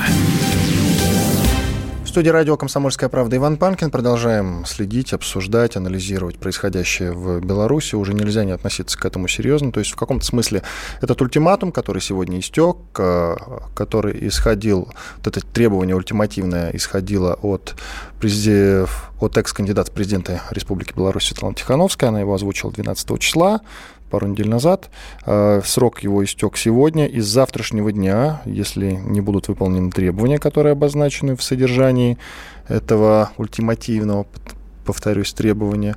Студии 2.20 2.32
радио 2.32 2.58
«Комсомольская 2.58 3.08
правда» 3.08 3.38
Иван 3.38 3.56
Панкин. 3.56 3.92
Продолжаем 3.92 4.66
следить, 4.66 5.14
обсуждать, 5.14 5.78
анализировать 5.78 6.38
происходящее 6.38 7.14
в 7.14 7.40
Беларуси. 7.40 7.96
Уже 7.96 8.14
нельзя 8.14 8.44
не 8.44 8.52
относиться 8.52 9.00
к 9.00 9.06
этому 9.06 9.30
серьезно. 9.30 9.72
То 9.72 9.80
есть 9.80 9.92
в 9.94 9.96
каком-то 9.96 10.26
смысле 10.26 10.64
этот 11.00 11.22
ультиматум, 11.22 11.72
который 11.72 12.02
сегодня 12.02 12.42
истек, 12.42 12.76
э, 12.98 13.38
который 13.74 14.28
исходил, 14.28 14.90
вот 15.16 15.28
это 15.28 15.40
требование 15.48 15.96
ультимативное 15.96 16.72
исходило 16.74 17.36
от, 17.36 17.76
от 18.22 19.38
экс-кандидата 19.38 19.90
в 19.90 19.94
президенты 19.94 20.42
Республики 20.52 20.92
Беларусь 20.94 21.28
Светланы 21.28 21.56
Тихановской. 21.56 22.10
Она 22.10 22.20
его 22.20 22.34
озвучила 22.34 22.74
12 22.74 23.18
числа 23.22 23.62
пару 24.10 24.28
недель 24.28 24.50
назад. 24.50 24.90
Э, 25.26 25.62
срок 25.64 26.02
его 26.02 26.24
истек 26.24 26.58
сегодня. 26.58 27.06
И 27.06 27.20
с 27.22 27.28
завтрашнего 27.28 27.92
дня, 27.92 28.42
если 28.46 28.92
не 28.92 29.22
будут 29.22 29.48
выполнены 29.48 29.92
требования, 29.92 30.40
которые 30.40 30.74
обозначены 30.74 31.36
в 31.36 31.44
содержании 31.44 32.18
этого 32.68 33.32
ультимативного, 33.38 34.26
повторюсь, 34.86 35.34
требования, 35.34 35.96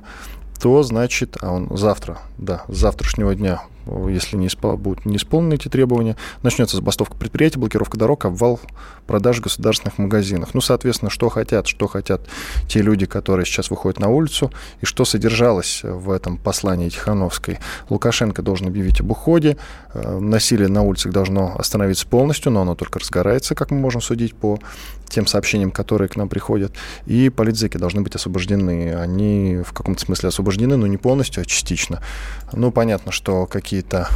то 0.61 0.83
значит, 0.83 1.37
а 1.41 1.51
он 1.51 1.75
завтра, 1.75 2.19
да, 2.37 2.63
с 2.67 2.77
завтрашнего 2.77 3.35
дня 3.35 3.61
если 4.09 4.37
не 4.37 4.47
испол... 4.47 4.77
будут 4.77 5.05
не 5.05 5.17
исполнены 5.17 5.55
эти 5.55 5.67
требования, 5.67 6.15
начнется 6.41 6.75
забастовка 6.75 7.15
предприятий, 7.15 7.59
блокировка 7.59 7.97
дорог, 7.97 8.25
обвал 8.25 8.59
продаж 9.05 9.37
в 9.37 9.41
государственных 9.41 9.97
магазинах. 9.97 10.49
Ну, 10.53 10.61
соответственно, 10.61 11.09
что 11.09 11.29
хотят, 11.29 11.67
что 11.67 11.87
хотят 11.87 12.21
те 12.67 12.81
люди, 12.81 13.05
которые 13.05 13.45
сейчас 13.45 13.69
выходят 13.69 13.99
на 13.99 14.09
улицу, 14.09 14.51
и 14.81 14.85
что 14.85 15.05
содержалось 15.05 15.81
в 15.83 16.11
этом 16.11 16.37
послании 16.37 16.89
Тихановской. 16.89 17.59
Лукашенко 17.89 18.41
должен 18.41 18.67
объявить 18.67 19.01
об 19.01 19.11
уходе, 19.11 19.57
э, 19.93 20.19
насилие 20.19 20.67
на 20.67 20.81
улицах 20.81 21.11
должно 21.11 21.55
остановиться 21.57 22.07
полностью, 22.07 22.51
но 22.51 22.61
оно 22.61 22.75
только 22.75 22.99
разгорается, 22.99 23.55
как 23.55 23.71
мы 23.71 23.79
можем 23.79 24.01
судить 24.01 24.35
по 24.35 24.59
тем 25.13 25.27
сообщениям, 25.27 25.71
которые 25.71 26.09
к 26.09 26.15
нам 26.15 26.27
приходят, 26.27 26.73
и 27.05 27.29
политзеки 27.29 27.77
должны 27.77 28.01
быть 28.01 28.15
освобождены. 28.15 28.95
Они 28.95 29.59
в 29.63 29.71
каком-то 29.71 30.01
смысле 30.03 30.29
освобождены, 30.29 30.75
но 30.75 30.87
не 30.87 30.97
полностью, 30.97 31.41
а 31.41 31.45
частично. 31.45 32.01
Ну, 32.51 32.71
понятно, 32.71 33.11
что 33.11 33.45
какие-то 33.45 34.09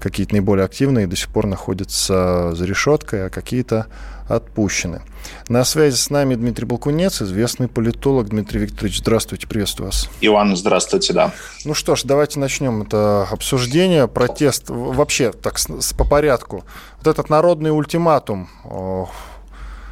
какие-то 0.00 0.34
наиболее 0.34 0.64
активные 0.64 1.06
до 1.06 1.16
сих 1.16 1.28
пор 1.28 1.46
находятся 1.46 2.52
за 2.54 2.64
решеткой, 2.64 3.26
а 3.26 3.30
какие-то 3.30 3.86
отпущены. 4.28 5.02
На 5.48 5.64
связи 5.64 5.96
с 5.96 6.08
нами 6.08 6.36
Дмитрий 6.36 6.64
Балкунец, 6.64 7.20
известный 7.20 7.68
политолог. 7.68 8.28
Дмитрий 8.28 8.60
Викторович, 8.60 8.98
здравствуйте, 8.98 9.46
приветствую 9.46 9.88
вас. 9.88 10.08
Иван, 10.20 10.56
здравствуйте, 10.56 11.12
да. 11.12 11.32
Ну 11.64 11.74
что 11.74 11.96
ж, 11.96 12.02
давайте 12.04 12.38
начнем 12.38 12.82
это 12.82 13.26
обсуждение. 13.30 14.06
Протест, 14.08 14.64
вообще, 14.68 15.32
так, 15.32 15.58
по 15.98 16.04
порядку. 16.04 16.64
Вот 16.98 17.06
этот 17.06 17.28
народный 17.28 17.70
ультиматум, 17.70 18.48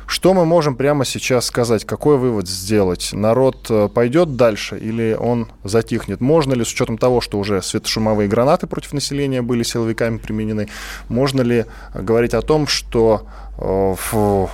что 0.08 0.32
мы 0.32 0.46
можем 0.46 0.74
прямо 0.74 1.04
сейчас 1.04 1.44
сказать? 1.44 1.84
Какой 1.84 2.16
вывод 2.16 2.48
сделать? 2.48 3.10
Народ 3.12 3.66
э, 3.68 3.90
пойдет 3.92 4.36
дальше 4.36 4.78
или 4.78 5.14
он 5.18 5.48
затихнет? 5.64 6.22
Можно 6.22 6.54
ли, 6.54 6.64
с 6.64 6.72
учетом 6.72 6.96
того, 6.96 7.20
что 7.20 7.38
уже 7.38 7.60
светошумовые 7.60 8.26
гранаты 8.26 8.66
против 8.66 8.94
населения 8.94 9.42
были 9.42 9.62
силовиками 9.62 10.16
применены, 10.16 10.68
можно 11.10 11.42
ли 11.42 11.66
говорить 11.92 12.32
о 12.32 12.40
том, 12.40 12.66
что 12.66 13.26
э, 13.58 13.94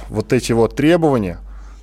вот 0.09 0.33
эти 0.33 0.51
вот 0.51 0.75
требования, 0.75 1.38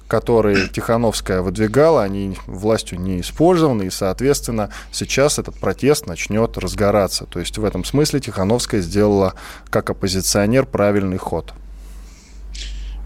которые 0.10 0.68
Тихановская 0.68 1.42
выдвигала, 1.42 2.04
они 2.04 2.36
властью 2.48 3.00
не 3.00 3.22
использованы, 3.22 3.84
и, 3.84 3.90
соответственно, 3.90 4.70
сейчас 4.92 5.40
этот 5.40 5.56
протест 5.56 6.08
начнет 6.08 6.58
разгораться. 6.58 7.26
То 7.26 7.40
есть 7.40 7.58
в 7.58 7.64
этом 7.64 7.86
смысле 7.86 8.20
Тихановская 8.20 8.82
сделала 8.82 9.36
как 9.70 9.90
оппозиционер 9.90 10.66
правильный 10.66 11.18
ход. 11.18 11.54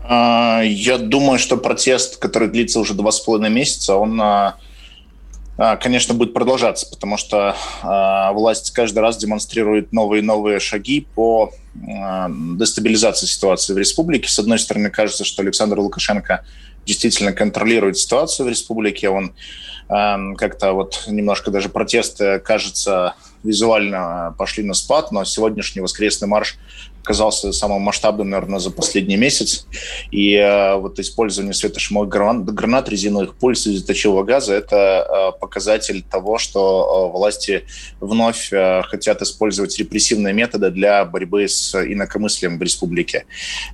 А, 0.07 0.61
я 0.63 0.97
думаю, 0.97 1.39
что 1.39 1.57
протест, 1.57 2.17
который 2.17 2.47
длится 2.47 2.79
уже 2.79 2.93
два 2.93 3.11
с 3.11 3.19
половиной 3.19 3.49
месяца, 3.49 3.95
он, 3.95 4.19
а, 4.21 4.55
а, 5.57 5.77
конечно, 5.77 6.13
будет 6.13 6.33
продолжаться, 6.33 6.87
потому 6.89 7.17
что 7.17 7.55
власть 8.33 8.71
каждый 8.71 8.99
раз 8.99 9.17
демонстрирует 9.17 9.93
новые 9.93 10.21
и 10.21 10.25
новые 10.25 10.59
шаги 10.59 11.07
по 11.15 11.51
дестабилизации 11.73 13.25
ситуации 13.25 13.73
в 13.73 13.77
республике. 13.77 14.29
С 14.29 14.39
одной 14.39 14.59
стороны, 14.59 14.89
кажется, 14.89 15.25
что 15.25 15.41
Александр 15.41 15.79
Лукашенко 15.79 16.45
действительно 16.85 17.33
контролирует 17.33 17.97
ситуацию 17.97 18.45
в 18.45 18.49
республике. 18.49 19.09
Он 19.09 19.33
как-то 19.87 20.73
вот 20.73 21.03
немножко 21.07 21.51
даже 21.51 21.69
протесты, 21.69 22.39
кажется, 22.39 23.15
визуально 23.45 24.36
пошли 24.38 24.63
на 24.63 24.73
спад, 24.73 25.12
но 25.12 25.23
сегодняшний 25.23 25.81
воскресный 25.81 26.27
марш 26.27 26.58
оказался 27.05 27.53
самым 27.53 27.84
масштабным, 27.84 28.31
наверное, 28.31 28.60
за 28.60 28.71
последний 28.71 29.15
месяц. 29.15 29.67
И 30.10 30.34
э, 30.34 30.75
вот 30.75 30.99
использование 30.99 31.53
светошумовых 31.53 32.10
гранат, 32.10 32.45
гранат 32.45 32.89
резиновых 32.89 33.36
пуль 33.36 33.55
слезоточивого 33.55 34.23
газа– 34.23 34.53
это 34.55 34.75
э, 35.36 35.39
показатель 35.39 36.01
того, 36.01 36.39
что 36.39 37.10
э, 37.12 37.17
власти 37.17 37.65
вновь 37.99 38.51
э, 38.51 38.81
хотят 38.84 39.21
использовать 39.21 39.77
репрессивные 39.77 40.34
методы 40.34 40.71
для 40.71 41.05
борьбы 41.05 41.47
с 41.47 41.75
инакомыслием 41.75 42.58
в 42.58 42.62
республике. 42.63 43.25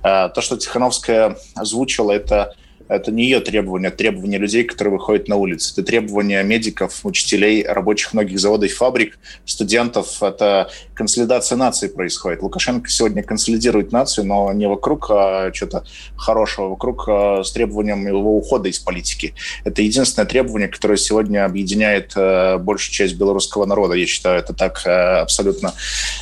Э, 0.02 0.28
то, 0.28 0.42
что 0.42 0.58
Тихановская 0.58 1.38
озвучила, 1.54 2.12
это 2.12 2.54
это 2.92 3.10
не 3.10 3.24
ее 3.24 3.40
требования, 3.40 3.88
это 3.88 3.98
требования 3.98 4.38
людей, 4.38 4.64
которые 4.64 4.92
выходят 4.92 5.28
на 5.28 5.36
улицы. 5.36 5.72
Это 5.72 5.82
требования 5.82 6.42
медиков, 6.42 7.00
учителей, 7.04 7.64
рабочих 7.66 8.12
многих 8.12 8.38
заводов 8.38 8.70
и 8.70 8.72
фабрик, 8.72 9.18
студентов. 9.44 10.22
Это 10.22 10.70
консолидация 10.94 11.56
нации 11.56 11.88
происходит. 11.88 12.42
Лукашенко 12.42 12.88
сегодня 12.90 13.22
консолидирует 13.22 13.92
нацию, 13.92 14.26
но 14.26 14.52
не 14.52 14.68
вокруг 14.68 15.10
а, 15.10 15.50
что-то 15.52 15.84
хорошего, 16.16 16.68
вокруг 16.68 17.08
а, 17.08 17.42
с 17.42 17.52
требованием 17.52 18.06
его 18.06 18.36
ухода 18.36 18.68
из 18.68 18.78
политики. 18.78 19.34
Это 19.64 19.82
единственное 19.82 20.26
требование, 20.26 20.68
которое 20.68 20.96
сегодня 20.96 21.44
объединяет 21.44 22.12
а, 22.16 22.58
большую 22.58 22.92
часть 22.92 23.14
белорусского 23.14 23.64
народа. 23.64 23.94
Я 23.94 24.06
считаю, 24.06 24.38
это 24.38 24.52
так 24.52 24.82
а, 24.86 25.22
абсолютно 25.22 25.74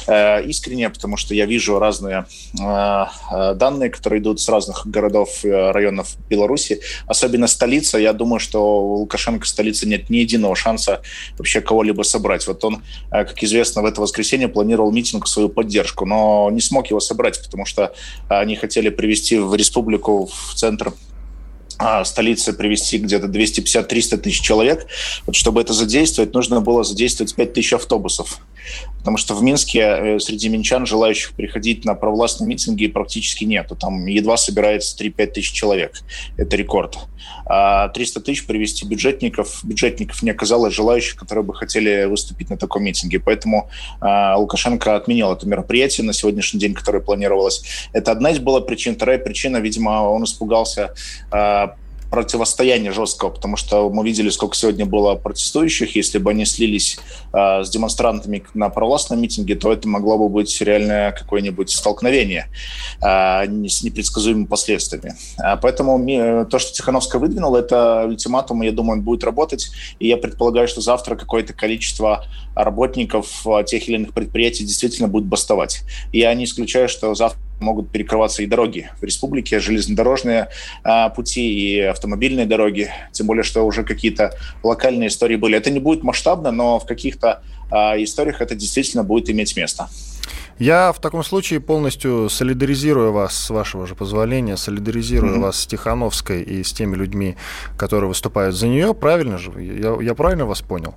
а, 0.06 0.40
искренне, 0.40 0.88
потому 0.90 1.16
что 1.16 1.34
я 1.34 1.46
вижу 1.46 1.78
разные 1.78 2.26
а, 2.60 3.10
данные, 3.54 3.90
которые 3.90 4.20
идут 4.20 4.40
с 4.40 4.48
разных 4.48 4.86
городов, 4.86 5.40
районов 5.42 6.16
Беларуси, 6.28 6.59
Беларуси, 6.60 6.80
особенно 7.06 7.46
столица. 7.46 7.98
Я 7.98 8.12
думаю, 8.12 8.40
что 8.40 8.60
у 8.60 8.94
Лукашенко 9.00 9.46
столицы 9.46 9.86
нет 9.86 10.10
ни 10.10 10.18
единого 10.18 10.56
шанса 10.56 11.00
вообще 11.38 11.60
кого-либо 11.60 12.02
собрать. 12.02 12.46
Вот 12.46 12.64
он, 12.64 12.82
э, 13.10 13.24
как 13.24 13.42
известно, 13.42 13.82
в 13.82 13.86
это 13.86 14.00
воскресенье 14.00 14.48
планировал 14.48 14.92
митинг 14.92 15.26
в 15.26 15.28
свою 15.28 15.48
поддержку, 15.48 16.06
но 16.06 16.50
не 16.50 16.60
смог 16.60 16.90
его 16.90 17.00
собрать, 17.00 17.42
потому 17.42 17.66
что 17.66 17.92
они 18.28 18.56
хотели 18.56 18.90
привести 18.90 19.38
в 19.38 19.54
республику 19.54 20.26
в 20.26 20.54
центр 20.54 20.92
а, 21.82 22.04
столице 22.04 22.52
привести 22.52 22.98
где-то 22.98 23.26
250-300 23.26 24.18
тысяч 24.18 24.42
человек. 24.42 24.86
Вот 25.26 25.34
чтобы 25.34 25.62
это 25.62 25.72
задействовать, 25.72 26.34
нужно 26.34 26.60
было 26.60 26.84
задействовать 26.84 27.34
5 27.34 27.52
тысяч 27.54 27.72
автобусов. 27.72 28.40
Потому 28.98 29.16
что 29.16 29.34
в 29.34 29.42
Минске 29.42 29.80
э, 29.80 30.18
среди 30.20 30.48
минчан 30.48 30.86
желающих 30.86 31.32
приходить 31.32 31.84
на 31.84 31.94
провластные 31.94 32.46
митинги 32.46 32.86
практически 32.86 33.44
нету. 33.44 33.74
Там 33.74 34.06
едва 34.06 34.36
собирается 34.36 34.96
3-5 35.02 35.26
тысяч 35.26 35.52
человек. 35.52 36.02
Это 36.36 36.56
рекорд. 36.56 36.98
А 37.46 37.88
300 37.88 38.20
тысяч 38.20 38.46
привести 38.46 38.86
бюджетников. 38.86 39.60
Бюджетников 39.64 40.22
не 40.22 40.30
оказалось 40.30 40.74
желающих, 40.74 41.16
которые 41.16 41.44
бы 41.44 41.54
хотели 41.54 42.04
выступить 42.04 42.50
на 42.50 42.56
таком 42.56 42.84
митинге. 42.84 43.20
Поэтому 43.20 43.70
а, 44.00 44.36
Лукашенко 44.36 44.96
отменил 44.96 45.32
это 45.32 45.48
мероприятие 45.48 46.06
на 46.06 46.12
сегодняшний 46.12 46.60
день, 46.60 46.74
которое 46.74 47.00
планировалось. 47.00 47.64
Это 47.92 48.12
одна 48.12 48.30
из 48.30 48.38
была 48.38 48.60
причин. 48.60 48.94
Вторая 48.94 49.18
причина, 49.18 49.56
видимо, 49.56 50.10
он 50.10 50.24
испугался 50.24 50.94
а, 51.30 51.74
противостояния 52.10 52.92
жесткого, 52.92 53.30
потому 53.30 53.56
что 53.56 53.88
мы 53.90 54.04
видели, 54.04 54.30
сколько 54.30 54.56
сегодня 54.56 54.84
было 54.84 55.14
протестующих. 55.14 55.94
Если 55.96 56.18
бы 56.18 56.32
они 56.32 56.44
слились 56.44 56.98
э, 57.32 57.62
с 57.62 57.70
демонстрантами 57.70 58.42
на 58.54 58.68
провластном 58.68 59.20
митинге, 59.20 59.54
то 59.54 59.72
это 59.72 59.88
могло 59.88 60.18
бы 60.18 60.28
быть 60.28 60.60
реальное 60.60 61.12
какое-нибудь 61.12 61.70
столкновение 61.70 62.48
э, 63.00 63.44
с 63.68 63.82
непредсказуемыми 63.82 64.46
последствиями. 64.46 65.14
А 65.38 65.56
поэтому 65.56 65.96
ми, 65.98 66.44
то, 66.50 66.58
что 66.58 66.72
Тихановская 66.72 67.20
выдвинула, 67.20 67.58
это 67.58 68.04
ультиматум, 68.06 68.62
я 68.62 68.72
думаю, 68.72 68.98
он 68.98 69.04
будет 69.04 69.22
работать. 69.22 69.70
И 70.00 70.08
я 70.08 70.16
предполагаю, 70.16 70.66
что 70.66 70.80
завтра 70.80 71.14
какое-то 71.14 71.52
количество 71.52 72.24
работников 72.54 73.46
тех 73.66 73.88
или 73.88 73.96
иных 73.96 74.12
предприятий 74.12 74.64
действительно 74.64 75.08
будет 75.08 75.26
бастовать. 75.26 75.82
Я 76.12 76.34
не 76.34 76.44
исключаю, 76.44 76.88
что 76.88 77.14
завтра 77.14 77.40
могут 77.60 77.90
перекрываться 77.90 78.42
и 78.42 78.46
дороги 78.46 78.90
в 79.00 79.04
республике, 79.04 79.60
железнодорожные 79.60 80.48
а, 80.82 81.08
пути 81.10 81.52
и 81.52 81.80
автомобильные 81.80 82.46
дороги, 82.46 82.90
тем 83.12 83.26
более, 83.26 83.42
что 83.42 83.66
уже 83.66 83.84
какие-то 83.84 84.32
локальные 84.62 85.08
истории 85.08 85.36
были. 85.36 85.56
Это 85.56 85.70
не 85.70 85.80
будет 85.80 86.02
масштабно, 86.02 86.50
но 86.50 86.78
в 86.78 86.86
каких-то 86.86 87.42
а, 87.70 87.96
историях 88.02 88.40
это 88.40 88.54
действительно 88.54 89.04
будет 89.04 89.30
иметь 89.30 89.56
место. 89.56 89.88
Я 90.58 90.92
в 90.92 91.00
таком 91.00 91.24
случае 91.24 91.58
полностью 91.58 92.28
солидаризирую 92.28 93.12
вас, 93.12 93.34
с 93.34 93.48
вашего 93.48 93.86
же 93.86 93.94
позволения, 93.94 94.58
солидаризирую 94.58 95.36
mm-hmm. 95.36 95.40
вас 95.40 95.60
с 95.60 95.66
Тихановской 95.66 96.42
и 96.42 96.62
с 96.62 96.70
теми 96.74 96.96
людьми, 96.96 97.36
которые 97.78 98.08
выступают 98.08 98.54
за 98.54 98.68
нее. 98.68 98.92
Правильно 98.92 99.38
же? 99.38 99.52
Я, 99.52 99.96
я 100.02 100.14
правильно 100.14 100.44
вас 100.44 100.60
понял? 100.60 100.96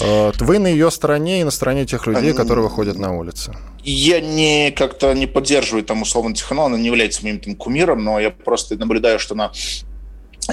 Э, 0.00 0.32
вы 0.38 0.58
на 0.58 0.66
ее 0.66 0.90
стороне 0.90 1.40
и 1.40 1.44
на 1.44 1.50
стороне 1.50 1.86
тех 1.86 2.06
людей, 2.06 2.32
которые 2.32 2.64
выходят 2.64 2.98
на 2.98 3.16
улицы. 3.16 3.52
Я 3.84 4.20
не 4.20 4.70
как-то 4.70 5.12
не 5.14 5.26
поддерживаю 5.26 5.84
там 5.84 6.02
условно 6.02 6.34
Тихонова, 6.34 6.66
она 6.66 6.78
не 6.78 6.86
является 6.86 7.22
моим 7.22 7.40
там 7.40 7.54
кумиром, 7.54 8.04
но 8.04 8.20
я 8.20 8.30
просто 8.30 8.76
наблюдаю, 8.76 9.18
что 9.18 9.34
она 9.34 9.52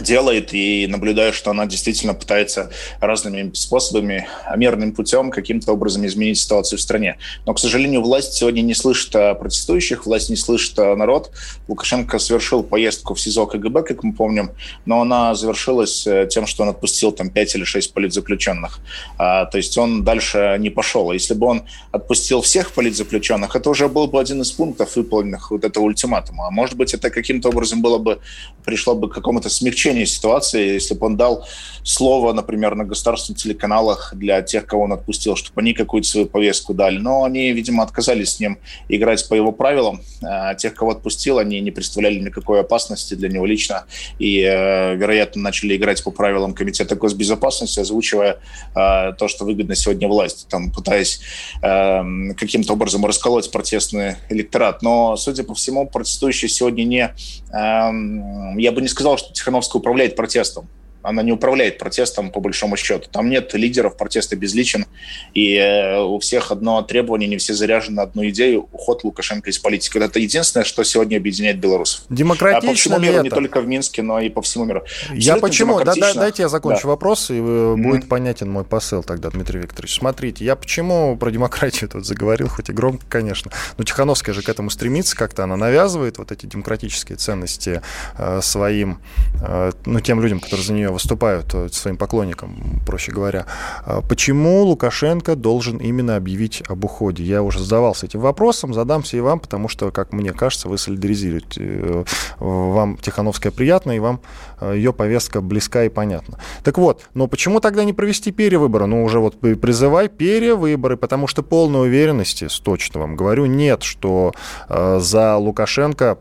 делает 0.01 0.53
и 0.53 0.87
наблюдаю, 0.87 1.33
что 1.33 1.51
она 1.51 1.65
действительно 1.65 2.13
пытается 2.13 2.69
разными 2.99 3.51
способами, 3.53 4.27
мирным 4.55 4.91
путем 4.91 5.31
каким-то 5.31 5.73
образом 5.73 6.05
изменить 6.05 6.39
ситуацию 6.39 6.79
в 6.79 6.81
стране. 6.81 7.17
Но, 7.45 7.53
к 7.53 7.59
сожалению, 7.59 8.01
власть 8.01 8.33
сегодня 8.33 8.61
не 8.61 8.73
слышит 8.73 9.11
протестующих, 9.11 10.05
власть 10.05 10.29
не 10.29 10.35
слышит 10.35 10.77
народ. 10.77 11.31
Лукашенко 11.67 12.19
совершил 12.19 12.63
поездку 12.63 13.13
в 13.13 13.21
СИЗО 13.21 13.45
КГБ, 13.45 13.83
как 13.83 14.03
мы 14.03 14.13
помним, 14.13 14.51
но 14.85 15.01
она 15.01 15.33
завершилась 15.33 16.05
э, 16.05 16.27
тем, 16.29 16.45
что 16.45 16.63
он 16.63 16.69
отпустил 16.69 17.11
там 17.11 17.29
5 17.29 17.55
или 17.55 17.63
6 17.63 17.93
политзаключенных. 17.93 18.79
А, 19.17 19.45
то 19.45 19.57
есть 19.57 19.77
он 19.77 20.03
дальше 20.03 20.57
не 20.59 20.69
пошел. 20.69 21.09
А 21.11 21.13
если 21.13 21.33
бы 21.33 21.47
он 21.47 21.63
отпустил 21.91 22.41
всех 22.41 22.73
политзаключенных, 22.73 23.55
это 23.55 23.69
уже 23.69 23.87
был 23.87 24.07
бы 24.07 24.19
один 24.19 24.41
из 24.41 24.51
пунктов 24.51 24.95
выполненных 24.95 25.51
вот 25.51 25.63
этого 25.63 25.85
ультиматума. 25.85 26.47
А 26.47 26.51
может 26.51 26.75
быть, 26.75 26.93
это 26.93 27.09
каким-то 27.09 27.49
образом 27.49 27.81
было 27.81 27.97
бы, 27.97 28.19
пришло 28.65 28.95
бы 28.95 29.09
к 29.09 29.13
какому-то 29.13 29.49
смягчению 29.49 29.84
смягчение 29.85 30.05
ситуации, 30.07 30.73
если 30.73 30.95
бы 30.95 31.05
он 31.05 31.15
дал 31.15 31.45
слово, 31.83 32.33
например, 32.33 32.75
на 32.75 32.83
государственных 32.83 33.41
телеканалах 33.41 34.13
для 34.15 34.41
тех, 34.41 34.65
кого 34.65 34.83
он 34.83 34.93
отпустил, 34.93 35.35
чтобы 35.35 35.61
они 35.61 35.73
какую-то 35.73 36.07
свою 36.07 36.25
повестку 36.25 36.73
дали. 36.73 36.97
Но 36.97 37.23
они, 37.23 37.51
видимо, 37.51 37.83
отказались 37.83 38.31
с 38.31 38.39
ним 38.39 38.57
играть 38.89 39.27
по 39.29 39.35
его 39.35 39.51
правилам. 39.51 40.01
А 40.23 40.55
тех, 40.55 40.73
кого 40.73 40.91
отпустил, 40.91 41.37
они 41.37 41.59
не 41.59 41.69
представляли 41.69 42.19
никакой 42.19 42.61
опасности 42.61 43.13
для 43.13 43.29
него 43.29 43.45
лично 43.45 43.85
и, 44.17 44.41
э, 44.41 44.95
вероятно, 44.95 45.43
начали 45.43 45.75
играть 45.75 46.03
по 46.03 46.09
правилам 46.09 46.55
Комитета 46.55 46.95
госбезопасности, 46.95 47.79
озвучивая 47.79 48.39
э, 48.75 49.13
то, 49.13 49.27
что 49.27 49.45
выгодно 49.45 49.75
сегодня 49.75 50.07
власти, 50.07 50.45
там, 50.49 50.71
пытаясь 50.71 51.21
э, 51.61 52.33
каким-то 52.35 52.73
образом 52.73 53.05
расколоть 53.05 53.51
протестный 53.51 54.15
электорат. 54.29 54.81
Но, 54.81 55.15
судя 55.17 55.43
по 55.43 55.53
всему, 55.53 55.85
протестующие 55.85 56.49
сегодня 56.49 56.83
не... 56.83 57.13
Я 57.51 58.71
бы 58.71 58.81
не 58.81 58.87
сказал, 58.87 59.17
что 59.17 59.31
Тихановская 59.31 59.74
управляет 59.75 60.15
протестом 60.15 60.67
она 61.05 61.21
не 61.23 61.31
управляет 61.31 61.77
протестом 61.77 62.31
по 62.31 62.39
большому 62.39 62.77
счету. 62.77 63.09
Там 63.11 63.29
нет 63.29 63.53
лидеров, 63.53 63.97
протеста 63.97 64.35
безличен, 64.35 64.85
и 65.33 65.55
э, 65.55 66.01
у 66.01 66.19
всех 66.19 66.51
одно 66.51 66.81
требование, 66.81 67.29
не 67.29 67.37
все 67.37 67.53
заряжены 67.53 67.95
на 67.95 68.03
одну 68.03 68.27
идею– 68.29 68.67
уход 68.71 69.03
Лукашенко 69.03 69.49
из 69.49 69.59
политики. 69.59 69.97
Это 69.97 70.19
единственное, 70.19 70.65
что 70.65 70.83
сегодня 70.83 71.17
объединяет 71.17 71.59
белорусов. 71.59 72.03
Демократично 72.09 72.69
а 72.69 72.73
по 72.73 72.77
всему 72.77 72.99
миру, 72.99 73.23
не 73.23 73.29
только 73.29 73.61
в 73.61 73.67
Минске, 73.67 74.01
но 74.01 74.19
и 74.19 74.29
по 74.29 74.41
всему 74.41 74.65
миру. 74.65 74.83
Я 75.13 75.37
почему? 75.37 75.79
Да, 75.83 75.93
да, 75.95 76.13
дайте 76.13 76.43
я 76.43 76.49
закончу 76.49 76.83
да. 76.83 76.89
вопрос, 76.89 77.29
и 77.29 77.33
mm-hmm. 77.33 77.77
будет 77.77 78.09
понятен 78.09 78.49
мой 78.49 78.63
посыл 78.63 79.03
тогда, 79.03 79.29
Дмитрий 79.29 79.59
Викторович. 79.59 79.97
Смотрите, 79.99 80.43
я 80.43 80.55
почему 80.55 81.15
про 81.17 81.31
демократию 81.31 81.89
тут 81.89 82.05
заговорил, 82.05 82.47
хоть 82.47 82.69
и 82.69 82.73
громко, 82.73 83.05
конечно, 83.07 83.51
но 83.77 83.83
Тихановская 83.83 84.33
же 84.33 84.41
к 84.41 84.49
этому 84.49 84.69
стремится, 84.69 85.15
как-то 85.15 85.43
она 85.43 85.55
навязывает 85.55 86.17
вот 86.17 86.31
эти 86.31 86.45
демократические 86.45 87.17
ценности 87.17 87.81
э, 88.17 88.39
своим, 88.41 88.99
э, 89.41 89.71
ну, 89.85 89.99
тем 89.99 90.21
людям, 90.21 90.39
которые 90.39 90.65
за 90.65 90.73
нее 90.73 90.89
выступают 90.95 91.53
э, 91.53 91.67
своим 91.71 91.97
поклонникам, 91.97 92.81
проще 92.85 93.11
говоря. 93.11 93.45
А 93.85 94.01
почему 94.01 94.63
Лукашенко 94.63 95.35
должен 95.35 95.77
именно 95.77 96.15
объявить 96.15 96.63
об 96.69 96.85
уходе? 96.85 97.23
Я 97.23 97.43
уже 97.43 97.59
задавался 97.59 98.05
этим 98.05 98.21
вопросом, 98.21 98.73
задамся 98.73 99.17
и 99.17 99.19
вам, 99.19 99.39
потому 99.39 99.67
что, 99.67 99.91
как 99.91 100.13
мне 100.13 100.31
кажется, 100.31 100.69
вы 100.69 100.77
солидаризируете. 100.77 101.61
Э, 101.61 102.03
вам 102.39 102.97
Тихановская 102.97 103.51
приятна, 103.51 103.91
и 103.91 103.99
вам 103.99 104.21
э, 104.61 104.73
ее 104.77 104.93
повестка 104.93 105.41
близка 105.41 105.83
и 105.83 105.89
понятна. 105.89 106.39
Так 106.63 106.77
вот, 106.77 107.03
но 107.13 107.27
почему 107.27 107.59
тогда 107.59 107.83
не 107.83 107.93
провести 107.93 108.31
перевыборы? 108.31 108.85
Ну, 108.85 109.03
уже 109.03 109.19
вот 109.19 109.39
призывай 109.39 110.07
перевыборы, 110.07 110.95
потому 110.95 111.27
что 111.27 111.43
полной 111.43 111.87
уверенности, 111.87 112.47
точно 112.63 113.01
вам 113.01 113.15
говорю, 113.17 113.45
нет, 113.45 113.83
что 113.83 114.33
за 114.69 115.35
Лукашенко 115.35 116.17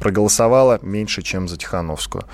проголосовало 0.00 0.80
меньше, 0.82 1.22
чем 1.22 1.48
за 1.48 1.56
Тихановскую 1.56 2.24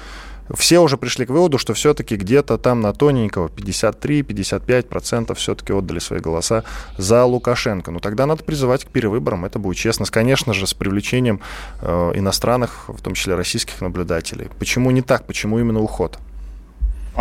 все 0.55 0.81
уже 0.81 0.97
пришли 0.97 1.27
к 1.27 1.31
выводу, 1.31 1.59
что 1.59 1.75
все-таки 1.75 2.17
где-то 2.17 2.59
там 2.59 2.81
на 2.81 2.93
тоненького 2.93 3.49
53-55% 3.49 5.35
все-таки 5.35 5.73
отдали 5.73 5.99
свои 5.99 6.21
голоса 6.21 6.65
за 6.97 7.25
Лукашенко. 7.25 7.91
Ну 7.91 8.01
тогда 8.01 8.27
надо 8.27 8.45
призывать 8.45 8.85
к 8.85 8.89
перевыборам, 8.89 9.45
это 9.45 9.59
будет 9.59 9.77
честно. 9.77 10.07
Конечно 10.11 10.55
же, 10.55 10.67
с 10.67 10.75
привлечением 10.75 11.41
э, 11.83 12.13
иностранных, 12.15 12.89
в 12.89 13.01
том 13.03 13.15
числе 13.15 13.35
российских 13.35 13.81
наблюдателей. 13.81 14.49
Почему 14.59 14.91
не 14.91 15.03
так? 15.03 15.27
Почему 15.27 15.59
именно 15.59 15.81
уход? 15.81 16.19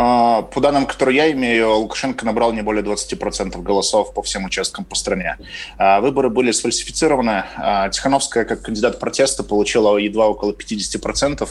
А, 0.01 0.43
по 0.43 0.61
данным, 0.61 0.85
которые 0.85 1.17
я 1.17 1.31
имею, 1.33 1.75
Лукашенко 1.75 2.25
набрал 2.25 2.53
не 2.53 2.61
более 2.61 2.81
20% 2.81 3.61
голосов 3.61 4.13
по 4.13 4.21
всем 4.21 4.45
участкам 4.45 4.85
по 4.85 4.95
стране. 4.95 5.35
А, 5.77 5.99
выборы 5.99 6.29
были 6.29 6.51
сфальсифицированы. 6.51 7.43
А, 7.57 7.89
Тихановская, 7.89 8.45
как 8.45 8.61
кандидат 8.61 8.97
протеста, 8.97 9.43
получила 9.43 9.97
едва 9.97 10.29
около 10.29 10.53
50%, 10.53 11.49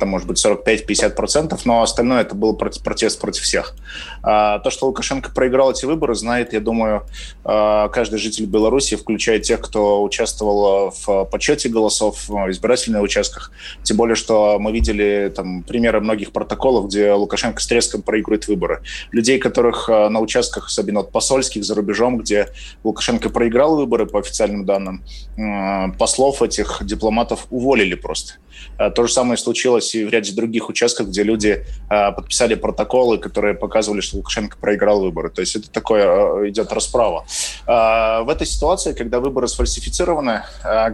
там, 0.00 0.08
может 0.08 0.26
быть, 0.26 0.42
45-50%, 0.42 1.60
но 1.66 1.82
остальное 1.82 2.22
это 2.22 2.34
был 2.34 2.54
протест 2.54 3.20
против 3.20 3.42
всех. 3.42 3.74
То, 4.22 4.62
что 4.68 4.86
Лукашенко 4.86 5.30
проиграл 5.30 5.72
эти 5.72 5.84
выборы, 5.84 6.14
знает, 6.14 6.52
я 6.52 6.60
думаю, 6.60 7.04
каждый 7.44 8.18
житель 8.18 8.46
Беларуси, 8.46 8.96
включая 8.96 9.38
тех, 9.40 9.60
кто 9.60 10.02
участвовал 10.02 10.94
в 11.04 11.24
подсчете 11.24 11.68
голосов 11.68 12.28
в 12.28 12.50
избирательных 12.50 13.02
участках. 13.02 13.52
Тем 13.82 13.96
более, 13.96 14.14
что 14.14 14.58
мы 14.58 14.72
видели 14.72 15.32
там 15.34 15.62
примеры 15.62 16.00
многих 16.00 16.32
протоколов, 16.32 16.86
где 16.86 17.12
Лукашенко 17.12 17.60
с 17.60 17.66
треском 17.82 18.02
проигрывает 18.02 18.48
выборы. 18.48 18.82
Людей, 19.10 19.38
которых 19.38 19.88
э, 19.88 20.08
на 20.08 20.20
участках, 20.20 20.66
особенно 20.66 21.00
от 21.00 21.10
посольских, 21.10 21.64
за 21.64 21.74
рубежом, 21.74 22.18
где 22.18 22.48
Лукашенко 22.84 23.28
проиграл 23.28 23.76
выборы 23.76 24.06
по 24.06 24.18
официальным 24.18 24.64
данным, 24.64 25.02
э, 25.36 25.92
послов 25.98 26.42
этих 26.42 26.82
дипломатов 26.82 27.46
уволили 27.50 27.94
просто. 27.94 28.34
Э, 28.78 28.90
то 28.90 29.06
же 29.06 29.12
самое 29.12 29.36
случилось 29.36 29.94
и 29.94 30.04
в 30.04 30.10
ряде 30.10 30.32
других 30.32 30.68
участков, 30.68 31.08
где 31.08 31.22
люди 31.22 31.64
подписали 31.88 32.54
протоколы, 32.54 33.18
которые 33.18 33.54
показывали, 33.54 34.00
что 34.00 34.16
Лукашенко 34.16 34.56
проиграл 34.56 35.00
выборы. 35.00 35.30
То 35.30 35.40
есть 35.40 35.56
это 35.56 35.70
такое 35.70 36.48
идет 36.48 36.72
расправа. 36.72 37.24
В 37.66 38.26
этой 38.28 38.46
ситуации, 38.46 38.92
когда 38.92 39.20
выборы 39.20 39.48
сфальсифицированы, 39.48 40.42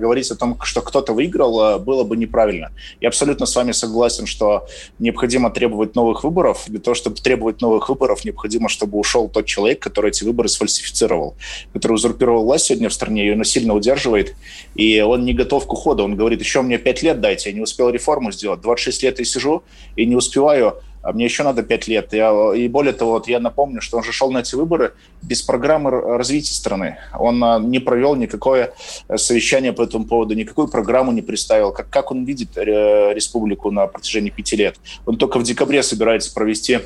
говорить 0.00 0.30
о 0.30 0.36
том, 0.36 0.58
что 0.62 0.80
кто-то 0.80 1.12
выиграл, 1.12 1.78
было 1.78 2.04
бы 2.04 2.16
неправильно. 2.16 2.70
Я 3.00 3.08
абсолютно 3.08 3.46
с 3.46 3.56
вами 3.56 3.72
согласен, 3.72 4.26
что 4.26 4.66
необходимо 4.98 5.50
требовать 5.50 5.94
новых 5.94 6.24
выборов, 6.24 6.68
для 6.78 6.84
того, 6.84 6.94
чтобы 6.94 7.16
требовать 7.16 7.60
новых 7.60 7.88
выборов, 7.88 8.24
необходимо, 8.24 8.68
чтобы 8.68 8.98
ушел 8.98 9.28
тот 9.28 9.46
человек, 9.46 9.80
который 9.80 10.10
эти 10.10 10.22
выборы 10.22 10.48
сфальсифицировал, 10.48 11.34
который 11.72 11.94
узурпировал 11.94 12.44
власть 12.44 12.66
сегодня 12.66 12.88
в 12.88 12.92
стране, 12.92 13.26
ее 13.26 13.36
насильно 13.36 13.74
удерживает, 13.74 14.36
и 14.76 15.00
он 15.00 15.24
не 15.24 15.34
готов 15.34 15.66
к 15.66 15.72
уходу. 15.72 16.04
Он 16.04 16.14
говорит, 16.16 16.40
еще 16.40 16.62
мне 16.62 16.78
5 16.78 17.02
лет 17.02 17.20
дайте, 17.20 17.50
я 17.50 17.54
не 17.54 17.60
успел 17.60 17.90
реформу 17.90 18.30
сделать. 18.30 18.60
26 18.60 19.02
лет 19.02 19.18
я 19.18 19.24
сижу 19.24 19.62
и 19.96 20.06
не 20.06 20.14
успеваю 20.14 20.76
а 21.02 21.12
мне 21.12 21.24
еще 21.24 21.42
надо 21.42 21.62
5 21.62 21.88
лет. 21.88 22.12
Я, 22.12 22.32
и 22.54 22.68
более 22.68 22.92
того, 22.92 23.12
вот 23.12 23.28
я 23.28 23.40
напомню, 23.40 23.80
что 23.80 23.98
он 23.98 24.04
же 24.04 24.12
шел 24.12 24.30
на 24.30 24.38
эти 24.38 24.54
выборы 24.54 24.94
без 25.22 25.42
программы 25.42 25.90
развития 25.90 26.54
страны. 26.54 26.98
Он 27.18 27.42
а, 27.42 27.58
не 27.58 27.78
провел 27.78 28.14
никакое 28.16 28.72
э, 29.08 29.16
совещание 29.16 29.72
по 29.72 29.82
этому 29.82 30.06
поводу, 30.06 30.34
никакую 30.34 30.68
программу 30.68 31.12
не 31.12 31.22
представил. 31.22 31.72
Как, 31.72 31.88
как 31.88 32.10
он 32.10 32.24
видит 32.24 32.56
э, 32.56 33.14
республику 33.14 33.70
на 33.70 33.86
протяжении 33.86 34.30
пяти 34.30 34.56
лет? 34.56 34.76
Он 35.06 35.16
только 35.16 35.38
в 35.38 35.42
декабре 35.42 35.82
собирается 35.82 36.32
провести 36.32 36.80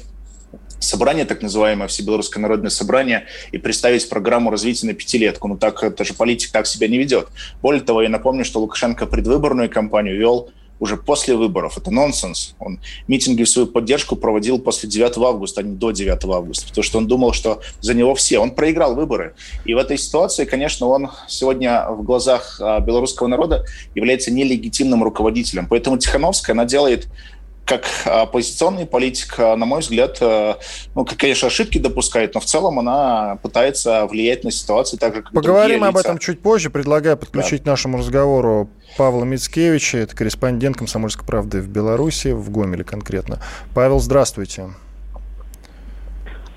собрание, 0.82 1.24
так 1.24 1.42
называемое 1.42 1.88
Всебелорусское 1.88 2.42
народное 2.42 2.70
собрание, 2.70 3.26
и 3.52 3.58
представить 3.58 4.08
программу 4.08 4.50
развития 4.50 4.86
на 4.86 4.94
пятилетку. 4.94 5.48
Ну 5.48 5.56
так, 5.56 5.82
это 5.82 6.04
же 6.04 6.14
политик 6.14 6.52
так 6.52 6.66
себя 6.66 6.88
не 6.88 6.98
ведет. 6.98 7.28
Более 7.62 7.82
того, 7.82 8.02
я 8.02 8.08
напомню, 8.08 8.44
что 8.44 8.60
Лукашенко 8.60 9.06
предвыборную 9.06 9.70
кампанию 9.70 10.18
вел 10.18 10.50
уже 10.82 10.96
после 10.96 11.36
выборов. 11.36 11.78
Это 11.78 11.92
нонсенс. 11.92 12.56
Он 12.58 12.80
митинги 13.06 13.44
свою 13.44 13.68
поддержку 13.68 14.16
проводил 14.16 14.58
после 14.58 14.88
9 14.88 15.16
августа, 15.18 15.60
а 15.60 15.62
не 15.62 15.76
до 15.76 15.92
9 15.92 16.24
августа, 16.24 16.66
потому 16.66 16.82
что 16.82 16.98
он 16.98 17.06
думал, 17.06 17.32
что 17.32 17.60
за 17.80 17.94
него 17.94 18.16
все. 18.16 18.40
Он 18.40 18.50
проиграл 18.50 18.96
выборы. 18.96 19.36
И 19.64 19.74
в 19.74 19.78
этой 19.78 19.96
ситуации, 19.96 20.44
конечно, 20.44 20.88
он 20.88 21.10
сегодня 21.28 21.86
в 21.88 22.02
глазах 22.02 22.60
а, 22.60 22.80
белорусского 22.80 23.28
народа 23.28 23.64
является 23.94 24.32
нелегитимным 24.32 25.04
руководителем. 25.04 25.68
Поэтому 25.70 25.98
Тихановская, 25.98 26.52
она 26.52 26.64
делает 26.64 27.06
как 27.64 27.86
оппозиционный 28.04 28.86
политик, 28.86 29.38
на 29.38 29.64
мой 29.64 29.80
взгляд, 29.80 30.18
э, 30.20 30.54
ну, 30.94 31.04
конечно, 31.04 31.48
ошибки 31.48 31.78
допускает, 31.78 32.34
но 32.34 32.40
в 32.40 32.44
целом 32.44 32.78
она 32.78 33.36
пытается 33.42 34.06
влиять 34.06 34.44
на 34.44 34.50
ситуацию 34.50 34.98
так 34.98 35.14
же, 35.14 35.22
как 35.22 35.32
Поговорим 35.32 35.84
об 35.84 35.96
этом 35.96 36.18
чуть 36.18 36.40
позже. 36.40 36.70
Предлагаю 36.70 37.16
подключить 37.16 37.62
да. 37.62 37.72
нашему 37.72 37.98
разговору 37.98 38.68
Павла 38.96 39.24
Мицкевича. 39.24 39.98
Это 39.98 40.16
корреспондент 40.16 40.76
«Комсомольской 40.76 41.26
правды» 41.26 41.60
в 41.60 41.68
Беларуси, 41.68 42.28
в 42.28 42.50
Гомеле 42.50 42.84
конкретно. 42.84 43.40
Павел, 43.74 44.00
здравствуйте. 44.00 44.70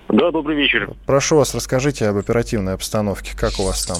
Да, 0.09 0.31
добрый 0.31 0.55
вечер. 0.55 0.93
Прошу 1.05 1.37
вас, 1.37 1.53
расскажите 1.55 2.07
об 2.07 2.17
оперативной 2.17 2.73
обстановке. 2.73 3.35
Как 3.35 3.59
у 3.59 3.63
вас 3.63 3.85
там? 3.85 3.97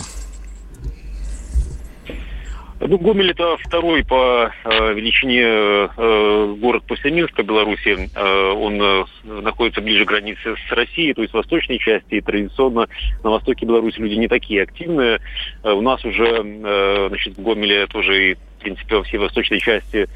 Ну, 2.87 2.99
Гомель 2.99 3.31
это 3.31 3.57
второй 3.57 4.03
по 4.03 4.51
э, 4.63 4.93
величине 4.93 5.41
э, 5.41 6.55
город 6.59 6.83
после 6.87 7.09
Минска, 7.11 7.41
Беларуси. 7.41 8.09
Э, 8.15 8.51
он 8.51 8.79
э, 8.81 9.05
находится 9.23 9.81
ближе 9.81 10.05
к 10.05 10.09
границе 10.09 10.55
с 10.55 10.71
Россией, 10.71 11.13
то 11.13 11.21
есть 11.21 11.33
в 11.33 11.37
восточной 11.37 11.79
части. 11.79 12.15
И 12.15 12.21
традиционно 12.21 12.87
на 13.23 13.31
востоке 13.31 13.65
Беларуси 13.65 13.99
люди 13.99 14.15
не 14.15 14.27
такие 14.27 14.63
активные. 14.63 15.19
Э, 15.63 15.71
у 15.71 15.81
нас 15.81 16.05
уже, 16.05 16.43
э, 16.43 17.07
значит, 17.09 17.37
в 17.37 17.41
Гомеле 17.41 17.87
тоже 17.87 18.31
и, 18.31 18.33
в 18.35 18.61
принципе, 18.61 18.97
во 18.97 19.03
всей 19.03 19.17
восточной 19.17 19.59
части 19.59 20.07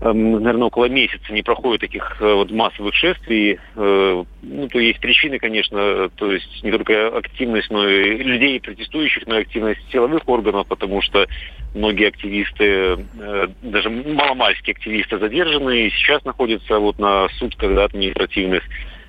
наверное, 0.00 0.68
около 0.68 0.86
месяца 0.86 1.30
не 1.32 1.42
проходит 1.42 1.82
таких 1.82 2.16
э, 2.20 2.32
вот 2.32 2.50
массовых 2.50 2.94
шествий. 2.94 3.58
Э, 3.76 4.24
ну, 4.42 4.68
то 4.68 4.78
есть 4.78 4.98
причины, 4.98 5.38
конечно, 5.38 6.08
то 6.16 6.32
есть 6.32 6.64
не 6.64 6.70
только 6.70 7.08
активность, 7.08 7.70
но 7.70 7.86
и 7.86 8.16
людей 8.16 8.60
протестующих, 8.60 9.26
но 9.26 9.38
и 9.38 9.42
активность 9.42 9.80
силовых 9.92 10.26
органов, 10.26 10.66
потому 10.68 11.02
что 11.02 11.26
многие 11.74 12.08
активисты, 12.08 12.64
э, 12.64 13.48
даже 13.60 13.90
маломальские 13.90 14.72
активисты 14.72 15.18
задержаны 15.18 15.86
и 15.86 15.90
сейчас 15.90 16.24
находятся 16.24 16.78
вот 16.78 16.98
на 16.98 17.28
сутках 17.38 17.74
да, 17.74 17.84
административных. 17.84 18.62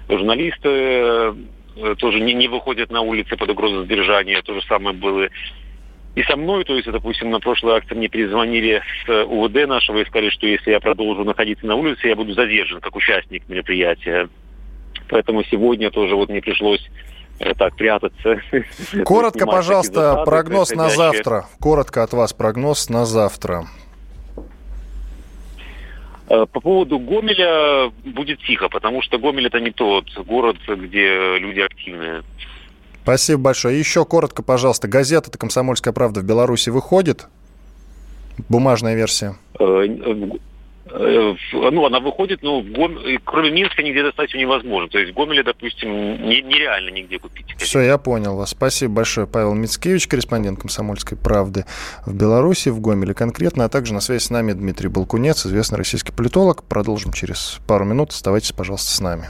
Журналисты 0.09 1.33
тоже 1.99 2.19
не, 2.19 2.33
не 2.33 2.49
выходят 2.49 2.91
на 2.91 2.99
улицы 2.99 3.37
под 3.37 3.49
угрозой 3.49 3.83
задержания. 3.83 4.41
То 4.41 4.53
же 4.53 4.61
самое 4.67 4.93
было 4.93 5.29
и 6.13 6.23
со 6.23 6.35
мной, 6.35 6.65
то 6.65 6.75
есть, 6.75 6.91
допустим, 6.91 7.31
на 7.31 7.39
прошлой 7.39 7.77
акции 7.77 7.95
мне 7.95 8.09
перезвонили 8.09 8.81
с 9.05 9.25
УВД 9.25 9.67
нашего 9.67 9.99
и 9.99 10.05
сказали, 10.05 10.29
что 10.29 10.45
если 10.45 10.71
я 10.71 10.81
продолжу 10.81 11.23
находиться 11.23 11.65
на 11.65 11.75
улице, 11.75 12.07
я 12.07 12.15
буду 12.15 12.33
задержан 12.33 12.81
как 12.81 12.95
участник 12.95 13.47
мероприятия. 13.47 14.27
Поэтому 15.07 15.43
сегодня 15.45 15.89
тоже 15.89 16.15
вот 16.15 16.29
мне 16.29 16.41
пришлось 16.41 16.85
э, 17.39 17.53
так 17.53 17.77
прятаться. 17.77 18.41
Коротко, 19.05 19.45
пожалуйста, 19.45 20.23
прогноз 20.25 20.71
на 20.71 20.89
завтра. 20.89 21.45
Коротко 21.59 22.03
от 22.03 22.11
вас 22.11 22.33
прогноз 22.33 22.89
на 22.89 23.05
завтра. 23.05 23.67
Э, 26.27 26.45
по 26.45 26.59
поводу 26.59 26.99
Гомеля 26.99 27.89
будет 28.03 28.39
тихо, 28.41 28.67
потому 28.67 29.01
что 29.01 29.17
Гомель 29.17 29.47
это 29.47 29.61
не 29.61 29.71
тот 29.71 30.05
город, 30.25 30.57
где 30.67 31.37
люди 31.37 31.61
активные. 31.61 32.23
Спасибо 33.03 33.41
большое. 33.41 33.79
Еще 33.79 34.05
коротко, 34.05 34.43
пожалуйста, 34.43 34.87
газета 34.87 35.29
«Это 35.29 35.37
комсомольская 35.37 35.93
правда» 35.93 36.21
в 36.21 36.23
Беларуси 36.23 36.69
выходит? 36.69 37.27
Бумажная 38.47 38.95
версия. 38.95 39.35
Э, 39.59 39.63
э, 40.93 41.35
ну, 41.53 41.85
она 41.85 41.99
выходит, 41.99 42.41
но 42.43 42.61
Гом... 42.61 42.97
кроме 43.23 43.51
Минска 43.51 43.81
нигде 43.81 44.03
достать 44.03 44.33
ее 44.33 44.41
невозможно. 44.41 44.89
То 44.89 44.99
есть 44.99 45.13
в 45.13 45.15
Гомеле, 45.15 45.43
допустим, 45.43 45.89
не, 45.89 46.41
нереально 46.41 46.89
нигде 46.89 47.17
купить. 47.17 47.45
Все, 47.57 47.81
я 47.81 47.97
понял 47.97 48.35
вас. 48.35 48.49
Спасибо 48.51 48.95
большое, 48.95 49.27
Павел 49.27 49.53
Мицкевич, 49.53 50.07
корреспондент 50.07 50.59
«Комсомольской 50.59 51.17
правды» 51.17 51.65
в 52.05 52.13
Беларуси, 52.13 52.69
в 52.69 52.81
Гомеле 52.81 53.13
конкретно, 53.13 53.65
а 53.65 53.69
также 53.69 53.93
на 53.93 54.01
связи 54.01 54.23
с 54.23 54.29
нами 54.29 54.53
Дмитрий 54.53 54.89
Балкунец, 54.89 55.45
известный 55.45 55.77
российский 55.77 56.11
политолог. 56.11 56.63
Продолжим 56.63 57.13
через 57.13 57.59
пару 57.67 57.85
минут. 57.85 58.11
Оставайтесь, 58.11 58.51
пожалуйста, 58.51 58.91
с 58.91 58.99
нами. 58.99 59.29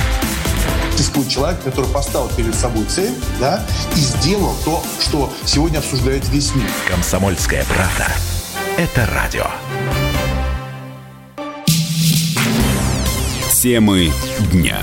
существует 1.01 1.29
человек, 1.29 1.63
который 1.63 1.89
поставил 1.89 2.29
перед 2.37 2.53
собой 2.53 2.85
цель, 2.85 3.13
да, 3.39 3.65
и 3.95 3.99
сделал 3.99 4.53
то, 4.63 4.83
что 4.99 5.31
сегодня 5.45 5.79
обсуждает 5.79 6.27
весь 6.29 6.53
мир. 6.53 6.67
Комсомольская 6.87 7.65
правда. 7.65 8.07
Это 8.77 9.09
радио. 9.11 9.45
Темы 13.51 14.11
дня. 14.51 14.79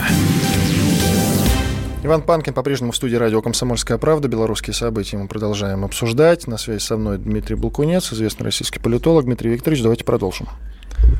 Иван 2.02 2.22
Панкин 2.22 2.52
по-прежнему 2.52 2.90
в 2.90 2.96
студии 2.96 3.16
радио 3.16 3.40
«Комсомольская 3.40 3.98
правда». 3.98 4.26
Белорусские 4.26 4.74
события 4.74 5.18
мы 5.18 5.28
продолжаем 5.28 5.84
обсуждать. 5.84 6.48
На 6.48 6.58
связи 6.58 6.80
со 6.80 6.96
мной 6.96 7.18
Дмитрий 7.18 7.54
Булкунец, 7.54 8.12
известный 8.12 8.44
российский 8.44 8.80
политолог. 8.80 9.24
Дмитрий 9.24 9.50
Викторович, 9.50 9.82
давайте 9.82 10.04
продолжим. 10.04 10.48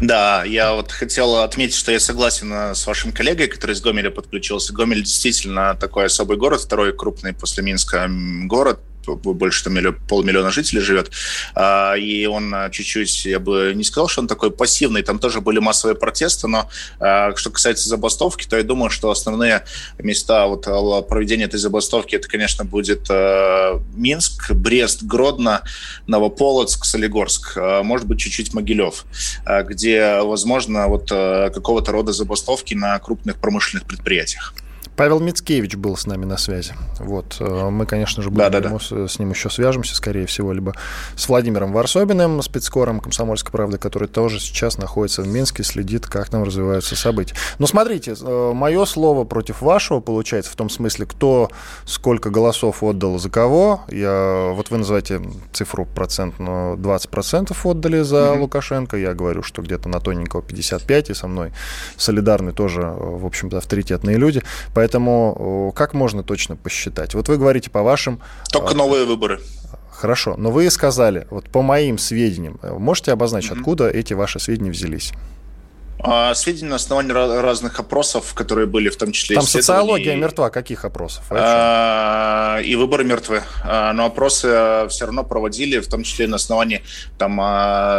Да, 0.00 0.44
я 0.44 0.74
вот 0.74 0.92
хотел 0.92 1.36
отметить, 1.36 1.74
что 1.74 1.90
я 1.90 1.98
согласен 1.98 2.52
э, 2.52 2.74
с 2.74 2.86
вашим 2.86 3.10
коллегой, 3.10 3.48
который 3.48 3.72
из 3.72 3.80
Гомеля 3.80 4.10
подключился. 4.10 4.72
Гомель 4.72 5.02
действительно 5.02 5.74
такой 5.74 6.06
особый 6.06 6.36
город, 6.36 6.60
второй 6.60 6.92
крупный 6.92 7.32
после 7.32 7.64
Минска 7.64 8.08
город 8.08 8.80
больше 9.16 9.64
там 9.64 9.74
миллион, 9.74 9.96
полмиллиона 10.08 10.50
жителей 10.50 10.80
живет, 10.80 11.10
а, 11.54 11.94
и 11.94 12.26
он 12.26 12.54
а, 12.54 12.70
чуть-чуть, 12.70 13.24
я 13.24 13.38
бы 13.38 13.72
не 13.74 13.84
сказал, 13.84 14.08
что 14.08 14.20
он 14.20 14.28
такой 14.28 14.50
пассивный, 14.50 15.02
там 15.02 15.18
тоже 15.18 15.40
были 15.40 15.58
массовые 15.58 15.96
протесты, 15.96 16.48
но 16.48 16.68
а, 17.00 17.34
что 17.36 17.50
касается 17.50 17.88
забастовки, 17.88 18.46
то 18.46 18.56
я 18.56 18.62
думаю, 18.62 18.90
что 18.90 19.10
основные 19.10 19.64
места 19.98 20.46
вот 20.46 20.64
проведения 21.08 21.44
этой 21.44 21.58
забастовки, 21.58 22.16
это, 22.16 22.28
конечно, 22.28 22.64
будет 22.64 23.08
Минск, 23.94 24.52
Брест, 24.52 25.02
Гродно, 25.02 25.62
Новополоцк, 26.06 26.84
Солигорск, 26.84 27.56
может 27.82 28.06
быть, 28.06 28.18
чуть-чуть 28.18 28.54
Могилев, 28.54 29.04
где, 29.64 30.20
возможно, 30.20 30.88
вот 30.88 31.08
какого-то 31.08 31.92
рода 31.92 32.12
забастовки 32.12 32.74
на 32.74 32.98
крупных 32.98 33.36
промышленных 33.36 33.86
предприятиях. 33.86 34.54
Павел 34.98 35.20
Мицкевич 35.20 35.76
был 35.76 35.96
с 35.96 36.06
нами 36.06 36.24
на 36.24 36.36
связи. 36.36 36.74
Вот. 36.98 37.36
Э, 37.38 37.70
мы, 37.70 37.86
конечно 37.86 38.20
же, 38.20 38.30
будем 38.30 38.50
да, 38.50 38.60
да, 38.60 38.68
да. 38.68 39.06
с 39.06 39.18
ним 39.20 39.30
еще 39.30 39.48
свяжемся, 39.48 39.94
скорее 39.94 40.26
всего, 40.26 40.52
либо 40.52 40.74
с 41.14 41.28
Владимиром 41.28 41.72
Варсобиным, 41.72 42.42
спецкором 42.42 42.98
«Комсомольской 42.98 43.52
правды», 43.52 43.78
который 43.78 44.08
тоже 44.08 44.40
сейчас 44.40 44.76
находится 44.76 45.22
в 45.22 45.28
Минске, 45.28 45.62
следит, 45.62 46.08
как 46.08 46.28
там 46.28 46.42
развиваются 46.42 46.96
события. 46.96 47.36
Но 47.60 47.68
смотрите, 47.68 48.16
э, 48.20 48.52
мое 48.52 48.84
слово 48.86 49.22
против 49.22 49.62
вашего 49.62 50.00
получается 50.00 50.50
в 50.50 50.56
том 50.56 50.68
смысле, 50.68 51.06
кто 51.06 51.48
сколько 51.84 52.30
голосов 52.30 52.82
отдал 52.82 53.20
за 53.20 53.30
кого. 53.30 53.82
Я, 53.86 54.50
вот 54.52 54.70
вы 54.70 54.78
называете 54.78 55.22
цифру 55.52 55.84
процент, 55.84 56.40
но 56.40 56.74
20% 56.74 57.56
отдали 57.62 58.00
за 58.00 58.16
mm-hmm. 58.16 58.40
Лукашенко. 58.40 58.96
Я 58.96 59.14
говорю, 59.14 59.44
что 59.44 59.62
где-то 59.62 59.88
на 59.88 60.00
тоненького 60.00 60.42
55, 60.42 61.10
и 61.10 61.14
со 61.14 61.28
мной 61.28 61.52
солидарны 61.96 62.52
тоже, 62.52 62.80
э, 62.80 62.96
в 62.98 63.24
общем-то, 63.24 63.58
авторитетные 63.58 64.16
люди. 64.16 64.42
Поэтому 64.74 64.87
Поэтому 64.88 65.70
как 65.76 65.92
можно 65.92 66.22
точно 66.22 66.56
посчитать? 66.56 67.12
Вот 67.12 67.28
вы 67.28 67.36
говорите 67.36 67.68
по 67.68 67.82
вашим... 67.82 68.20
Только 68.50 68.74
новые 68.74 69.04
выборы. 69.04 69.38
Хорошо, 69.90 70.34
но 70.38 70.50
вы 70.50 70.70
сказали, 70.70 71.26
вот 71.28 71.50
по 71.50 71.60
моим 71.60 71.98
сведениям, 71.98 72.58
э, 72.62 72.72
можете 72.72 73.12
обозначить, 73.12 73.50
mm-hmm. 73.50 73.58
откуда 73.58 73.90
эти 73.90 74.14
ваши 74.14 74.38
сведения 74.38 74.70
взялись? 74.70 75.12
А, 76.00 76.32
сведения 76.34 76.70
на 76.70 76.76
основании 76.76 77.12
разных 77.12 77.80
опросов, 77.80 78.32
которые 78.34 78.66
были 78.66 78.88
в 78.88 78.96
том 78.96 79.10
числе... 79.12 79.36
Там 79.36 79.44
социология 79.44 80.14
мертва. 80.16 80.48
Каких 80.50 80.84
опросов? 80.84 81.24
А, 81.30 82.60
и 82.60 82.76
выборы 82.76 83.04
мертвы. 83.04 83.42
А, 83.64 83.92
но 83.92 84.06
опросы 84.06 84.86
все 84.88 85.06
равно 85.06 85.24
проводили, 85.24 85.80
в 85.80 85.88
том 85.88 86.04
числе 86.04 86.28
на 86.28 86.36
основании 86.36 86.82
там, 87.18 87.36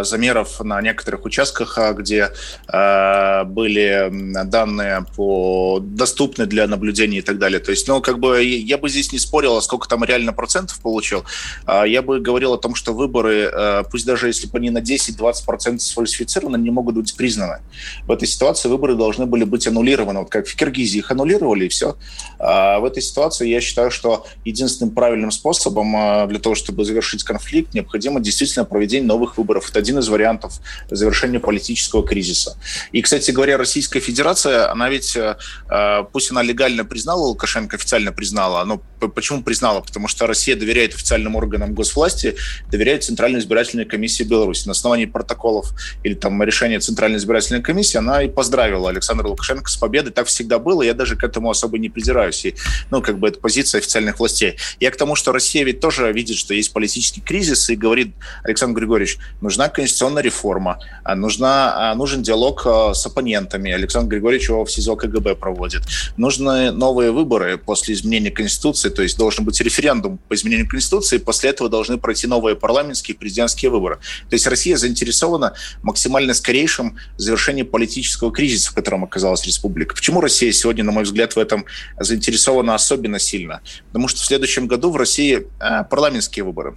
замеров 0.05 0.61
на 0.61 0.81
некоторых 0.81 1.25
участках, 1.25 1.77
где 1.95 2.31
были 2.67 4.09
данные 4.45 5.05
по 5.15 5.79
доступны 5.81 6.45
для 6.45 6.67
наблюдения 6.67 7.17
и 7.17 7.21
так 7.21 7.37
далее. 7.37 7.59
То 7.59 7.71
есть, 7.71 7.87
ну, 7.87 8.01
как 8.01 8.19
бы 8.19 8.41
я 8.43 8.77
бы 8.77 8.89
здесь 8.89 9.11
не 9.11 9.19
спорил, 9.19 9.61
сколько 9.61 9.87
там 9.89 10.03
реально 10.03 10.33
процентов 10.33 10.79
получил. 10.79 11.25
Я 11.67 12.01
бы 12.01 12.19
говорил 12.19 12.53
о 12.53 12.57
том, 12.57 12.75
что 12.75 12.93
выборы, 12.93 13.83
пусть 13.91 14.05
даже 14.05 14.27
если 14.27 14.47
бы 14.47 14.57
они 14.57 14.69
на 14.69 14.79
10-20% 14.79 15.79
сфальсифицированы, 15.79 16.57
не 16.57 16.71
могут 16.71 16.95
быть 16.95 17.15
признаны 17.15 17.59
в 18.05 18.11
этой 18.11 18.27
ситуации 18.27 18.69
выборы 18.69 18.95
должны 18.95 19.25
были 19.25 19.43
быть 19.43 19.67
аннулированы. 19.67 20.19
Вот 20.21 20.29
как 20.29 20.47
в 20.47 20.55
Киргизии 20.55 20.99
их 20.99 21.11
аннулировали, 21.11 21.65
и 21.65 21.69
все. 21.69 21.97
А 22.39 22.79
в 22.79 22.85
этой 22.85 23.01
ситуации 23.01 23.47
я 23.47 23.61
считаю, 23.61 23.91
что 23.91 24.25
единственным 24.45 24.93
правильным 24.93 25.31
способом 25.31 25.95
а, 25.95 26.27
для 26.27 26.39
того, 26.39 26.55
чтобы 26.55 26.85
завершить 26.85 27.23
конфликт, 27.23 27.73
необходимо 27.73 28.19
действительно 28.19 28.65
проведение 28.65 29.07
новых 29.07 29.37
выборов. 29.37 29.69
Это 29.69 29.79
один 29.79 29.99
из 29.99 30.07
вариантов 30.07 30.59
завершения 30.89 31.39
политического 31.39 32.05
кризиса. 32.05 32.57
И, 32.91 33.01
кстати 33.01 33.31
говоря, 33.31 33.57
Российская 33.57 33.99
Федерация, 33.99 34.71
она 34.71 34.89
ведь, 34.89 35.17
а, 35.17 36.03
пусть 36.03 36.31
она 36.31 36.41
легально 36.41 36.85
признала 36.85 37.21
Лукашенко, 37.21 37.75
официально 37.75 38.11
признала, 38.11 38.63
но 38.65 38.81
почему 39.07 39.43
признала? 39.43 39.81
Потому 39.81 40.07
что 40.07 40.27
Россия 40.27 40.55
доверяет 40.55 40.93
официальным 40.93 41.35
органам 41.35 41.73
госвласти, 41.73 42.35
доверяет 42.71 43.03
Центральной 43.03 43.39
избирательной 43.39 43.85
комиссии 43.85 44.23
Беларуси. 44.23 44.67
На 44.67 44.71
основании 44.71 45.05
протоколов 45.05 45.71
или 46.03 46.13
там 46.13 46.41
решения 46.43 46.79
Центральной 46.79 47.17
избирательной 47.17 47.61
комиссии 47.61 47.78
комиссии, 47.79 47.97
она 47.97 48.23
и 48.23 48.27
поздравила 48.27 48.89
Александра 48.89 49.27
Лукашенко 49.27 49.69
с 49.69 49.77
победой. 49.77 50.11
Так 50.11 50.27
всегда 50.27 50.59
было, 50.59 50.81
я 50.81 50.93
даже 50.93 51.15
к 51.15 51.23
этому 51.23 51.49
особо 51.49 51.77
не 51.77 51.87
придираюсь. 51.87 52.45
И, 52.45 52.55
ну, 52.91 53.01
как 53.01 53.19
бы 53.19 53.29
это 53.29 53.39
позиция 53.39 53.79
официальных 53.79 54.19
властей. 54.19 54.57
Я 54.81 54.91
к 54.91 54.97
тому, 54.97 55.15
что 55.15 55.31
Россия 55.31 55.63
ведь 55.63 55.79
тоже 55.79 56.11
видит, 56.11 56.35
что 56.35 56.53
есть 56.53 56.73
политический 56.73 57.21
кризис, 57.21 57.69
и 57.69 57.75
говорит 57.77 58.13
Александр 58.43 58.79
Григорьевич, 58.79 59.17
нужна 59.39 59.69
конституционная 59.69 60.23
реформа, 60.23 60.79
а 61.05 61.15
нужна, 61.15 61.91
а, 61.91 61.95
нужен 61.95 62.21
диалог 62.21 62.63
а, 62.65 62.93
с 62.93 63.05
оппонентами. 63.05 63.71
Александр 63.71 64.09
Григорьевич 64.09 64.49
его 64.49 64.65
в 64.65 64.71
СИЗО 64.71 64.97
КГБ 64.97 65.35
проводит. 65.35 65.83
Нужны 66.17 66.71
новые 66.71 67.11
выборы 67.11 67.57
после 67.57 67.93
изменения 67.93 68.31
Конституции, 68.31 68.89
то 68.89 69.03
есть 69.03 69.17
должен 69.17 69.45
быть 69.45 69.61
референдум 69.61 70.19
по 70.27 70.33
изменению 70.33 70.67
Конституции, 70.67 71.17
после 71.17 71.51
этого 71.51 71.69
должны 71.69 71.97
пройти 71.97 72.27
новые 72.27 72.57
парламентские 72.57 73.15
и 73.15 73.17
президентские 73.17 73.71
выборы. 73.71 73.99
То 74.29 74.33
есть 74.33 74.47
Россия 74.47 74.75
заинтересована 74.75 75.53
максимально 75.81 76.33
скорейшем 76.33 76.97
завершении 77.17 77.63
политического 77.69 78.31
кризиса, 78.31 78.71
в 78.71 78.75
котором 78.75 79.03
оказалась 79.03 79.45
республика. 79.45 79.95
Почему 79.95 80.21
Россия 80.21 80.51
сегодня, 80.51 80.83
на 80.83 80.91
мой 80.91 81.03
взгляд, 81.03 81.35
в 81.35 81.39
этом 81.39 81.65
заинтересована 81.99 82.75
особенно 82.75 83.19
сильно? 83.19 83.61
Потому 83.87 84.07
что 84.07 84.21
в 84.21 84.25
следующем 84.25 84.67
году 84.67 84.91
в 84.91 84.97
России 84.97 85.47
э, 85.59 85.83
парламентские 85.89 86.43
выборы. 86.45 86.75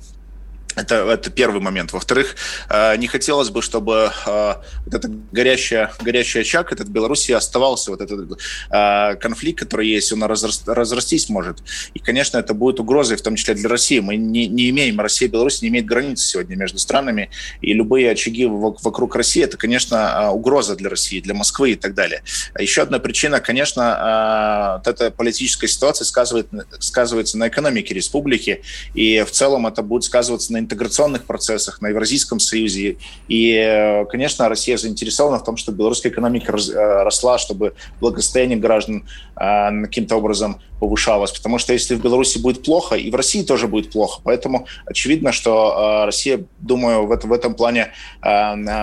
Это, 0.74 0.94
это 1.10 1.30
первый 1.30 1.60
момент. 1.60 1.92
Во-вторых, 1.92 2.36
э, 2.68 2.96
не 2.96 3.06
хотелось 3.06 3.50
бы, 3.50 3.62
чтобы 3.62 4.10
э, 4.26 4.54
вот 4.84 4.94
этот 4.94 5.30
горящий, 5.32 5.88
горящий 6.02 6.40
очаг, 6.40 6.72
этот 6.72 6.88
Беларуси 6.88 7.32
оставался, 7.32 7.90
вот 7.90 8.00
этот 8.00 8.38
э, 8.70 9.16
конфликт, 9.16 9.60
который 9.60 9.88
есть, 9.88 10.12
он 10.12 10.22
разрастись 10.24 11.28
может. 11.28 11.62
И, 11.94 11.98
конечно, 11.98 12.38
это 12.38 12.54
будет 12.54 12.80
угрозой, 12.80 13.16
в 13.16 13.22
том 13.22 13.36
числе 13.36 13.54
для 13.54 13.68
России. 13.68 14.00
Мы 14.00 14.16
не, 14.16 14.46
не 14.46 14.70
имеем, 14.70 15.00
Россия 15.00 15.28
и 15.28 15.30
Беларусь 15.30 15.62
не 15.62 15.68
имеет 15.68 15.86
границ 15.86 16.22
сегодня 16.22 16.56
между 16.56 16.78
странами, 16.78 17.30
и 17.60 17.72
любые 17.72 18.10
очаги 18.10 18.46
вокруг 18.46 19.14
России, 19.16 19.42
это, 19.42 19.56
конечно, 19.56 20.32
угроза 20.32 20.76
для 20.76 20.88
России, 20.88 21.20
для 21.20 21.34
Москвы 21.34 21.72
и 21.72 21.76
так 21.76 21.94
далее. 21.94 22.22
Еще 22.58 22.82
одна 22.82 22.98
причина, 22.98 23.40
конечно, 23.40 24.78
вот 24.78 24.86
эта 24.86 25.10
политическая 25.10 25.68
ситуация 25.68 26.04
сказывает, 26.04 26.48
сказывается 26.78 27.38
на 27.38 27.48
экономике 27.48 27.94
республики, 27.94 28.62
и 28.94 29.22
в 29.22 29.30
целом 29.30 29.66
это 29.66 29.82
будет 29.82 30.04
сказываться 30.04 30.52
на 30.52 30.61
интеграционных 30.62 31.24
процессах, 31.24 31.80
на 31.80 31.88
Евразийском 31.88 32.40
союзе. 32.40 32.96
И, 33.28 33.54
э, 33.54 34.04
конечно, 34.06 34.48
Россия 34.48 34.76
заинтересована 34.76 35.38
в 35.38 35.44
том, 35.44 35.56
чтобы 35.56 35.78
белорусская 35.78 36.08
экономика 36.10 36.52
э, 36.52 37.02
росла, 37.02 37.38
чтобы 37.38 37.74
благосостояние 38.00 38.58
граждан 38.58 39.06
э, 39.36 39.82
каким-то 39.82 40.16
образом 40.16 40.60
повышалось. 40.80 41.32
Потому 41.32 41.58
что 41.58 41.72
если 41.72 41.94
в 41.94 42.02
Беларуси 42.02 42.38
будет 42.38 42.62
плохо, 42.62 42.96
и 42.96 43.10
в 43.10 43.14
России 43.14 43.42
тоже 43.42 43.68
будет 43.68 43.90
плохо. 43.90 44.20
Поэтому 44.24 44.66
очевидно, 44.86 45.32
что 45.32 46.04
Россия, 46.06 46.44
думаю, 46.58 47.06
в 47.06 47.32
этом, 47.32 47.54
плане 47.54 47.92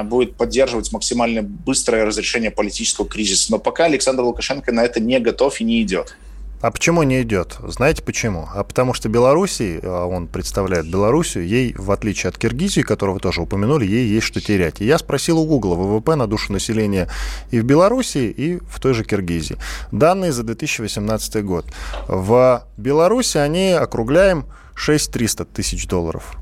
будет 0.05 0.35
поддерживать 0.35 0.91
максимально 0.93 1.43
быстрое 1.43 2.05
разрешение 2.05 2.51
политического 2.51 3.07
кризиса. 3.07 3.51
Но 3.51 3.59
пока 3.59 3.85
Александр 3.85 4.23
Лукашенко 4.23 4.71
на 4.71 4.83
это 4.83 4.99
не 5.01 5.19
готов 5.19 5.59
и 5.59 5.63
не 5.65 5.81
идет. 5.81 6.15
А 6.61 6.71
почему 6.71 7.03
не 7.03 7.21
идет? 7.21 7.57
Знаете 7.63 8.03
почему? 8.03 8.49
А 8.53 8.63
потому 8.65 8.93
что 8.93 9.07
Белоруссии, 9.07 9.79
а 9.81 10.05
он 10.05 10.27
представляет 10.27 10.91
Белоруссию, 10.91 11.47
ей, 11.47 11.73
в 11.77 11.89
отличие 11.91 12.29
от 12.29 12.37
Киргизии, 12.37 12.81
которую 12.81 13.15
вы 13.15 13.21
тоже 13.21 13.41
упомянули, 13.41 13.85
ей 13.85 14.07
есть 14.07 14.25
что 14.25 14.41
терять. 14.41 14.81
И 14.81 14.85
я 14.85 14.97
спросил 14.97 15.39
у 15.39 15.45
Гугла 15.45 15.75
ВВП 15.75 16.15
на 16.15 16.27
душу 16.27 16.51
населения 16.51 17.07
и 17.51 17.61
в 17.61 17.63
Белоруссии, 17.63 18.29
и 18.29 18.59
в 18.69 18.81
той 18.81 18.93
же 18.93 19.05
Киргизии. 19.05 19.57
Данные 19.93 20.33
за 20.33 20.43
2018 20.43 21.43
год. 21.45 21.65
В 22.07 22.65
Беларуси 22.75 23.37
они 23.37 23.71
округляем 23.71 24.45
6 24.75 25.11
300 25.11 25.45
тысяч 25.45 25.87
долларов. 25.87 26.33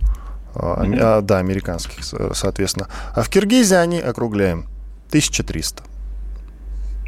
Mm-hmm. 0.55 1.21
Да, 1.21 1.37
американских, 1.37 2.03
соответственно. 2.33 2.87
А 3.15 3.21
в 3.21 3.29
Киргизии 3.29 3.75
они 3.75 3.99
округляем 3.99 4.65
1300. 5.09 5.83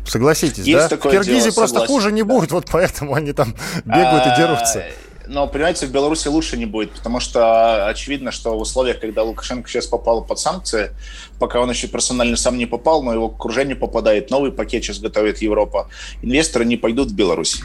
Согласитесь, 0.06 0.66
Есть 0.66 0.90
да? 0.90 0.98
В 0.98 1.02
Киргизии 1.02 1.42
дело, 1.42 1.54
просто 1.54 1.80
согласен, 1.80 1.88
хуже 1.88 2.12
не 2.12 2.24
да. 2.24 2.28
будет, 2.28 2.52
вот 2.52 2.66
поэтому 2.72 3.14
они 3.14 3.34
там 3.34 3.56
бегают 3.86 4.26
и 4.28 4.42
дерутся. 4.42 4.86
Но, 5.30 5.46
понимаете, 5.48 5.86
в 5.86 5.92
Беларуси 5.92 6.28
лучше 6.28 6.58
не 6.58 6.66
будет, 6.66 6.92
потому 6.92 7.20
что 7.20 7.88
очевидно, 7.88 8.32
что 8.32 8.58
в 8.58 8.62
условиях, 8.62 9.00
когда 9.00 9.22
Лукашенко 9.22 9.70
сейчас 9.70 9.86
попал 9.86 10.24
под 10.24 10.40
санкции, 10.40 10.90
пока 11.38 11.60
он 11.60 11.70
еще 11.70 11.88
персонально 11.88 12.36
сам 12.36 12.58
не 12.58 12.66
попал, 12.66 13.04
но 13.04 13.14
его 13.14 13.28
окружение 13.28 13.76
попадает, 13.76 14.32
новый 14.32 14.52
пакет 14.52 14.84
сейчас 14.84 14.98
готовит 14.98 15.40
Европа, 15.44 15.88
инвесторы 16.24 16.66
не 16.66 16.78
пойдут 16.78 17.12
в 17.12 17.16
Беларусь. 17.16 17.62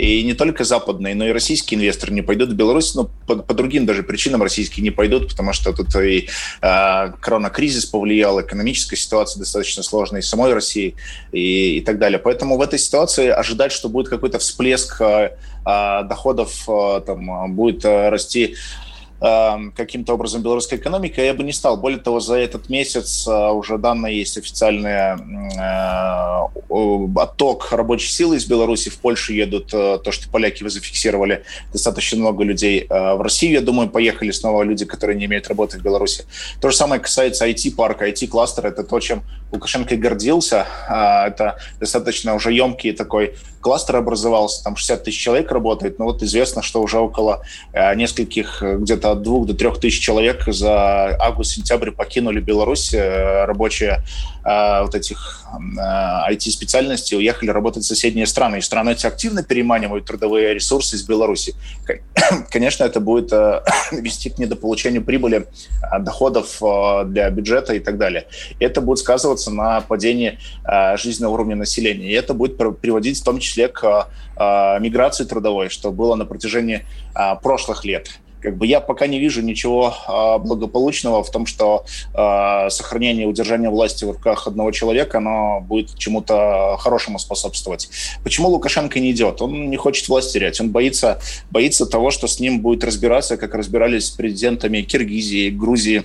И 0.00 0.22
не 0.22 0.32
только 0.32 0.64
западные, 0.64 1.14
но 1.14 1.26
и 1.26 1.32
российские 1.32 1.78
инвесторы 1.78 2.14
не 2.14 2.22
пойдут 2.22 2.48
в 2.48 2.54
Беларусь, 2.54 2.94
но 2.94 3.10
по, 3.26 3.36
по 3.36 3.52
другим 3.52 3.84
даже 3.84 4.02
причинам 4.02 4.42
российские 4.42 4.82
не 4.82 4.90
пойдут, 4.90 5.28
потому 5.28 5.52
что 5.52 5.74
тут 5.74 5.94
и 5.96 6.28
э, 6.62 7.12
коронакризис 7.20 7.84
повлиял, 7.84 8.40
экономическая 8.40 8.96
ситуация 8.96 9.40
достаточно 9.40 9.82
сложная 9.82 10.20
и 10.20 10.24
самой 10.24 10.54
России 10.54 10.94
и, 11.32 11.76
и 11.76 11.80
так 11.82 11.98
далее. 11.98 12.18
Поэтому 12.18 12.56
в 12.56 12.62
этой 12.62 12.78
ситуации 12.78 13.28
ожидать, 13.28 13.72
что 13.72 13.90
будет 13.90 14.08
какой-то 14.08 14.38
всплеск 14.38 15.02
э, 15.02 15.36
доходов, 15.64 16.66
э, 16.66 17.02
там, 17.04 17.54
будет 17.54 17.84
расти 17.84 18.54
Эм, 18.54 18.89
каким-то 19.20 20.14
образом 20.14 20.42
белорусской 20.42 20.78
экономикой, 20.78 21.26
я 21.26 21.34
бы 21.34 21.44
не 21.44 21.52
стал. 21.52 21.76
Более 21.76 21.98
того, 21.98 22.20
за 22.20 22.36
этот 22.36 22.70
месяц 22.70 23.26
э, 23.28 23.50
уже 23.50 23.76
данные 23.76 24.18
есть 24.18 24.38
официальные 24.38 25.18
э, 25.60 27.20
отток 27.20 27.70
рабочей 27.72 28.10
силы 28.10 28.36
из 28.36 28.46
Беларуси 28.46 28.88
в 28.88 28.98
Польшу 28.98 29.34
едут. 29.34 29.74
Э, 29.74 29.98
то, 30.02 30.10
что 30.10 30.30
поляки 30.30 30.62
вы 30.62 30.70
зафиксировали, 30.70 31.44
достаточно 31.72 32.18
много 32.18 32.44
людей. 32.44 32.86
В 32.88 33.20
Россию, 33.22 33.52
я 33.52 33.60
думаю, 33.60 33.90
поехали 33.90 34.30
снова 34.30 34.62
люди, 34.62 34.86
которые 34.86 35.18
не 35.18 35.26
имеют 35.26 35.48
работы 35.48 35.78
в 35.78 35.82
Беларуси. 35.82 36.24
То 36.60 36.70
же 36.70 36.76
самое 36.76 37.00
касается 37.00 37.46
IT-парка, 37.46 38.08
IT-кластера. 38.08 38.68
Это 38.68 38.84
то, 38.84 39.00
чем 39.00 39.22
Лукашенко 39.52 39.96
гордился. 39.96 40.66
Это 40.88 41.58
достаточно 41.78 42.34
уже 42.34 42.52
емкий 42.52 42.92
такой 42.92 43.34
кластер 43.60 43.96
образовался, 43.96 44.64
там 44.64 44.76
60 44.76 45.04
тысяч 45.04 45.20
человек 45.20 45.50
работает, 45.52 45.98
но 45.98 46.06
вот 46.06 46.22
известно, 46.22 46.62
что 46.62 46.82
уже 46.82 46.98
около 46.98 47.42
нескольких 47.72 48.62
где-то 48.62 49.12
от 49.12 49.22
двух 49.22 49.46
до 49.46 49.54
трех 49.54 49.78
тысяч 49.78 50.00
человек 50.00 50.44
за 50.46 51.16
август-сентябрь 51.18 51.90
покинули 51.90 52.40
Беларусь. 52.40 52.94
Э, 52.94 53.44
рабочие 53.44 54.02
э, 54.44 54.82
вот 54.82 54.94
этих 54.94 55.44
IT-специальностей 56.28 57.16
э, 57.16 57.18
уехали 57.18 57.50
работать 57.50 57.84
в 57.84 57.86
соседние 57.86 58.26
страны. 58.26 58.58
И 58.58 58.60
страны 58.60 58.90
эти 58.90 59.06
активно 59.06 59.42
переманивают 59.42 60.04
трудовые 60.04 60.54
ресурсы 60.54 60.96
из 60.96 61.02
Беларуси. 61.02 61.54
Конечно, 62.50 62.84
это 62.84 63.00
будет 63.00 63.32
вести 63.92 64.30
к 64.30 64.38
недополучению 64.38 65.04
прибыли, 65.04 65.46
доходов 66.00 66.60
для 67.06 67.30
бюджета 67.30 67.74
и 67.74 67.80
так 67.80 67.98
далее. 67.98 68.26
Это 68.58 68.80
будет 68.80 68.98
сказываться 68.98 69.50
на 69.50 69.80
падении 69.80 70.38
жизненного 70.96 71.34
уровня 71.34 71.56
населения. 71.56 72.10
И 72.10 72.12
это 72.12 72.34
будет 72.34 72.56
приводить 72.80 73.20
в 73.20 73.24
том 73.24 73.38
числе 73.38 73.49
к 73.68 74.08
миграции 74.38 75.24
трудовой, 75.24 75.68
что 75.68 75.92
было 75.92 76.14
на 76.14 76.24
протяжении 76.24 76.86
прошлых 77.42 77.84
лет 77.84 78.20
как 78.40 78.56
бы 78.56 78.66
я 78.66 78.80
пока 78.80 79.06
не 79.06 79.18
вижу 79.18 79.42
ничего 79.42 79.94
а, 80.06 80.38
благополучного 80.38 81.22
в 81.22 81.30
том, 81.30 81.46
что 81.46 81.84
а, 82.14 82.70
сохранение 82.70 83.24
и 83.24 83.28
удержание 83.28 83.70
власти 83.70 84.04
в 84.04 84.12
руках 84.12 84.46
одного 84.46 84.72
человека, 84.72 85.18
оно 85.18 85.60
будет 85.60 85.96
чему-то 85.96 86.76
хорошему 86.78 87.18
способствовать. 87.18 87.90
Почему 88.24 88.48
Лукашенко 88.48 88.98
не 89.00 89.12
идет? 89.12 89.42
Он 89.42 89.70
не 89.70 89.76
хочет 89.76 90.08
власть 90.08 90.32
терять, 90.32 90.60
он 90.60 90.70
боится, 90.70 91.20
боится 91.50 91.86
того, 91.86 92.10
что 92.10 92.26
с 92.26 92.40
ним 92.40 92.60
будет 92.60 92.84
разбираться, 92.84 93.36
как 93.36 93.54
разбирались 93.54 94.06
с 94.06 94.10
президентами 94.10 94.82
Киргизии, 94.82 95.50
Грузии, 95.50 96.04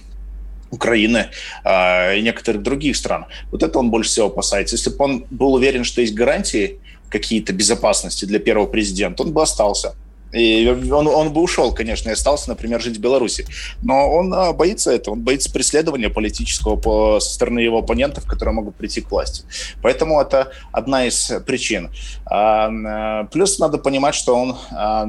Украины 0.71 1.27
э, 1.63 2.17
и 2.17 2.21
некоторых 2.21 2.63
других 2.63 2.97
стран. 2.97 3.25
Вот 3.51 3.63
это 3.63 3.79
он 3.79 3.91
больше 3.91 4.09
всего 4.09 4.27
опасается. 4.27 4.75
Если 4.75 4.89
бы 4.89 4.97
он 4.99 5.25
был 5.29 5.53
уверен, 5.53 5.83
что 5.83 6.01
есть 6.01 6.13
гарантии 6.13 6.79
какие-то 7.15 7.53
безопасности 7.53 8.25
для 8.25 8.39
первого 8.39 8.67
президента, 8.67 9.23
он 9.23 9.31
бы 9.31 9.41
остался. 9.41 9.95
И 10.33 10.67
он, 10.67 11.07
он 11.07 11.31
бы 11.31 11.41
ушел, 11.41 11.73
конечно, 11.73 12.09
и 12.09 12.13
остался, 12.13 12.49
например, 12.49 12.81
жить 12.81 12.97
в 12.97 12.99
Беларуси. 12.99 13.45
Но 13.81 14.11
он 14.11 14.33
а, 14.33 14.51
боится 14.51 14.91
этого, 14.91 15.13
он 15.13 15.21
боится 15.21 15.49
преследования 15.49 16.09
политического 16.09 16.75
по, 16.75 17.21
со 17.21 17.33
стороны 17.33 17.59
его 17.59 17.77
оппонентов, 17.77 18.25
которые 18.25 18.53
могут 18.53 18.75
прийти 18.75 18.99
к 18.99 19.11
власти. 19.11 19.45
Поэтому 19.81 20.19
это 20.19 20.51
одна 20.73 21.07
из 21.07 21.31
причин. 21.45 21.89
А, 22.25 22.69
а 22.69 23.23
плюс 23.31 23.59
надо 23.59 23.77
понимать, 23.77 24.15
что 24.15 24.35
он, 24.35 24.57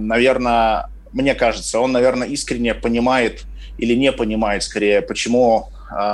наверное, 0.06 0.90
мне 1.12 1.34
кажется, 1.34 1.80
он, 1.80 1.90
наверное, 1.90 2.28
искренне 2.28 2.74
понимает 2.74 3.46
или 3.78 3.94
не 3.96 4.12
понимает, 4.12 4.62
скорее, 4.62 5.02
почему, 5.02 5.70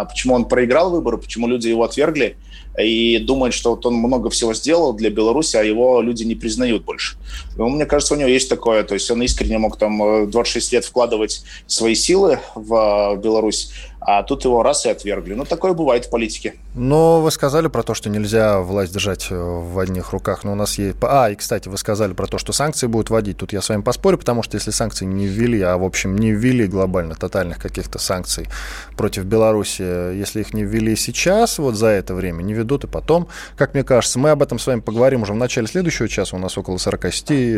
почему 0.08 0.34
он 0.34 0.46
проиграл 0.46 0.90
выборы, 0.90 1.18
почему 1.18 1.48
люди 1.48 1.68
его 1.68 1.84
отвергли, 1.84 2.36
и 2.78 3.18
думает, 3.18 3.54
что 3.54 3.70
вот 3.70 3.84
он 3.86 3.94
много 3.94 4.30
всего 4.30 4.54
сделал 4.54 4.92
для 4.92 5.10
Беларуси, 5.10 5.56
а 5.56 5.62
его 5.62 6.00
люди 6.00 6.24
не 6.24 6.34
признают 6.34 6.84
больше. 6.84 7.16
Ну, 7.56 7.68
мне 7.68 7.86
кажется, 7.86 8.14
у 8.14 8.16
него 8.16 8.28
есть 8.28 8.48
такое, 8.48 8.82
то 8.82 8.94
есть 8.94 9.10
он 9.10 9.22
искренне 9.22 9.58
мог 9.58 9.76
там 9.76 10.30
26 10.30 10.72
э, 10.72 10.76
лет 10.76 10.84
вкладывать 10.84 11.44
свои 11.66 11.94
силы 11.94 12.40
в 12.54 13.16
Беларусь, 13.22 13.72
а 14.04 14.22
тут 14.22 14.44
его 14.44 14.62
раз 14.62 14.84
и 14.86 14.88
отвергли. 14.88 15.34
Ну, 15.34 15.44
такое 15.44 15.74
бывает 15.74 16.06
в 16.06 16.10
политике. 16.10 16.54
Но 16.74 17.20
вы 17.20 17.30
сказали 17.30 17.68
про 17.68 17.82
то, 17.82 17.94
что 17.94 18.08
нельзя 18.08 18.60
власть 18.60 18.92
держать 18.92 19.28
э, 19.30 19.34
в 19.36 19.78
одних 19.78 20.12
руках, 20.12 20.42
но 20.42 20.52
у 20.52 20.54
нас 20.54 20.78
есть... 20.78 20.96
А, 21.02 21.30
и, 21.30 21.36
кстати, 21.36 21.68
вы 21.68 21.78
сказали 21.78 22.12
про 22.12 22.26
то, 22.26 22.38
что 22.38 22.52
санкции 22.52 22.86
будут 22.86 23.10
вводить. 23.10 23.36
Тут 23.36 23.52
я 23.52 23.60
с 23.60 23.68
вами 23.68 23.82
поспорю, 23.82 24.18
потому 24.18 24.42
что 24.42 24.56
если 24.56 24.70
санкции 24.70 25.04
не 25.04 25.26
ввели, 25.26 25.60
а, 25.60 25.76
в 25.76 25.84
общем, 25.84 26.16
не 26.16 26.32
ввели 26.32 26.66
глобально 26.66 27.14
тотальных 27.14 27.58
каких-то 27.58 27.98
санкций 27.98 28.48
против 28.96 29.24
Беларуси, 29.24 29.82
если 29.82 30.40
их 30.40 30.52
не 30.52 30.64
ввели 30.64 30.96
сейчас, 30.96 31.58
вот 31.58 31.76
за 31.76 31.88
это 31.88 32.14
время, 32.14 32.42
не 32.42 32.54
ведут 32.62 32.84
и 32.84 32.86
потом, 32.86 33.28
как 33.56 33.74
мне 33.74 33.84
кажется. 33.84 34.18
Мы 34.18 34.30
об 34.30 34.42
этом 34.42 34.58
с 34.58 34.66
вами 34.66 34.80
поговорим 34.80 35.22
уже 35.22 35.32
в 35.32 35.36
начале 35.36 35.66
следующего 35.66 36.08
часа. 36.08 36.36
У 36.36 36.38
нас 36.38 36.56
около 36.56 36.78
40, 36.78 37.14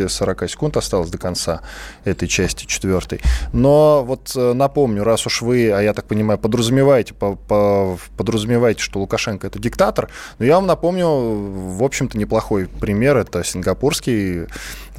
40 0.09 0.49
секунд 0.49 0.77
осталось 0.77 1.09
до 1.09 1.17
конца 1.17 1.61
этой 2.03 2.27
части 2.27 2.65
четвертой. 2.65 3.21
Но 3.53 4.03
вот 4.03 4.33
э, 4.35 4.53
напомню, 4.53 5.03
раз 5.03 5.25
уж 5.25 5.41
вы, 5.41 5.71
а 5.71 5.81
я 5.81 5.93
так 5.93 6.05
понимаю, 6.05 6.39
подразумеваете, 6.39 7.13
по, 7.13 7.35
по, 7.35 7.97
подразумеваете, 8.17 8.81
что 8.81 8.99
Лукашенко 8.99 9.47
это 9.47 9.59
диктатор, 9.59 10.09
но 10.39 10.45
я 10.45 10.55
вам 10.55 10.67
напомню, 10.67 11.07
в 11.07 11.83
общем-то, 11.83 12.17
неплохой 12.17 12.67
пример. 12.67 13.17
Это 13.17 13.43
сингапурский, 13.43 14.47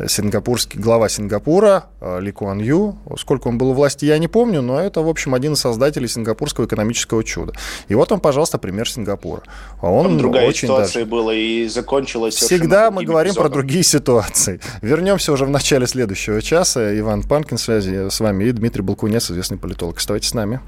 сингапурский 0.06 0.80
глава 0.80 1.08
Сингапура 1.08 1.86
э, 2.00 2.20
Ли 2.20 2.32
Куан 2.32 2.58
Ю. 2.58 2.98
Сколько 3.18 3.48
он 3.48 3.58
был 3.58 3.70
у 3.70 3.72
власти, 3.72 4.04
я 4.04 4.18
не 4.18 4.28
помню, 4.28 4.62
но 4.62 4.80
это, 4.80 5.00
в 5.00 5.08
общем, 5.08 5.34
один 5.34 5.54
из 5.54 5.60
создателей 5.60 6.08
сингапурского 6.08 6.66
экономического 6.66 7.24
чуда. 7.24 7.52
И 7.88 7.94
вот 7.94 8.12
он, 8.12 8.20
пожалуйста, 8.20 8.58
пример 8.58 8.88
Сингапура. 8.88 9.42
Он 9.80 10.06
Там 10.06 10.18
другая 10.18 10.48
очень 10.48 10.68
ситуация 10.68 11.04
даже... 11.04 11.10
была 11.10 11.34
и 11.34 11.66
закончилась. 11.68 12.34
Всегда 12.34 12.90
мы 12.90 13.04
говорим 13.04 13.32
эпизодом. 13.32 13.50
про 13.50 13.58
другие 13.58 13.84
ситуации. 13.84 14.60
Вернемся 14.82 15.32
уже 15.32 15.44
в 15.44 15.50
начале 15.50 15.86
следующего 15.86 16.42
часа. 16.42 16.98
Иван 16.98 17.22
Панкин 17.22 17.56
в 17.56 17.60
связи 17.60 18.10
с 18.10 18.20
вами 18.20 18.44
и 18.44 18.52
Дмитрий 18.52 18.82
Балкунец, 18.82 19.30
известный 19.30 19.58
политолог. 19.58 19.98
Оставайтесь 19.98 20.28
с 20.30 20.34
нами. 20.34 20.60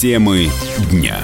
Темы 0.00 0.48
дня. 0.90 1.18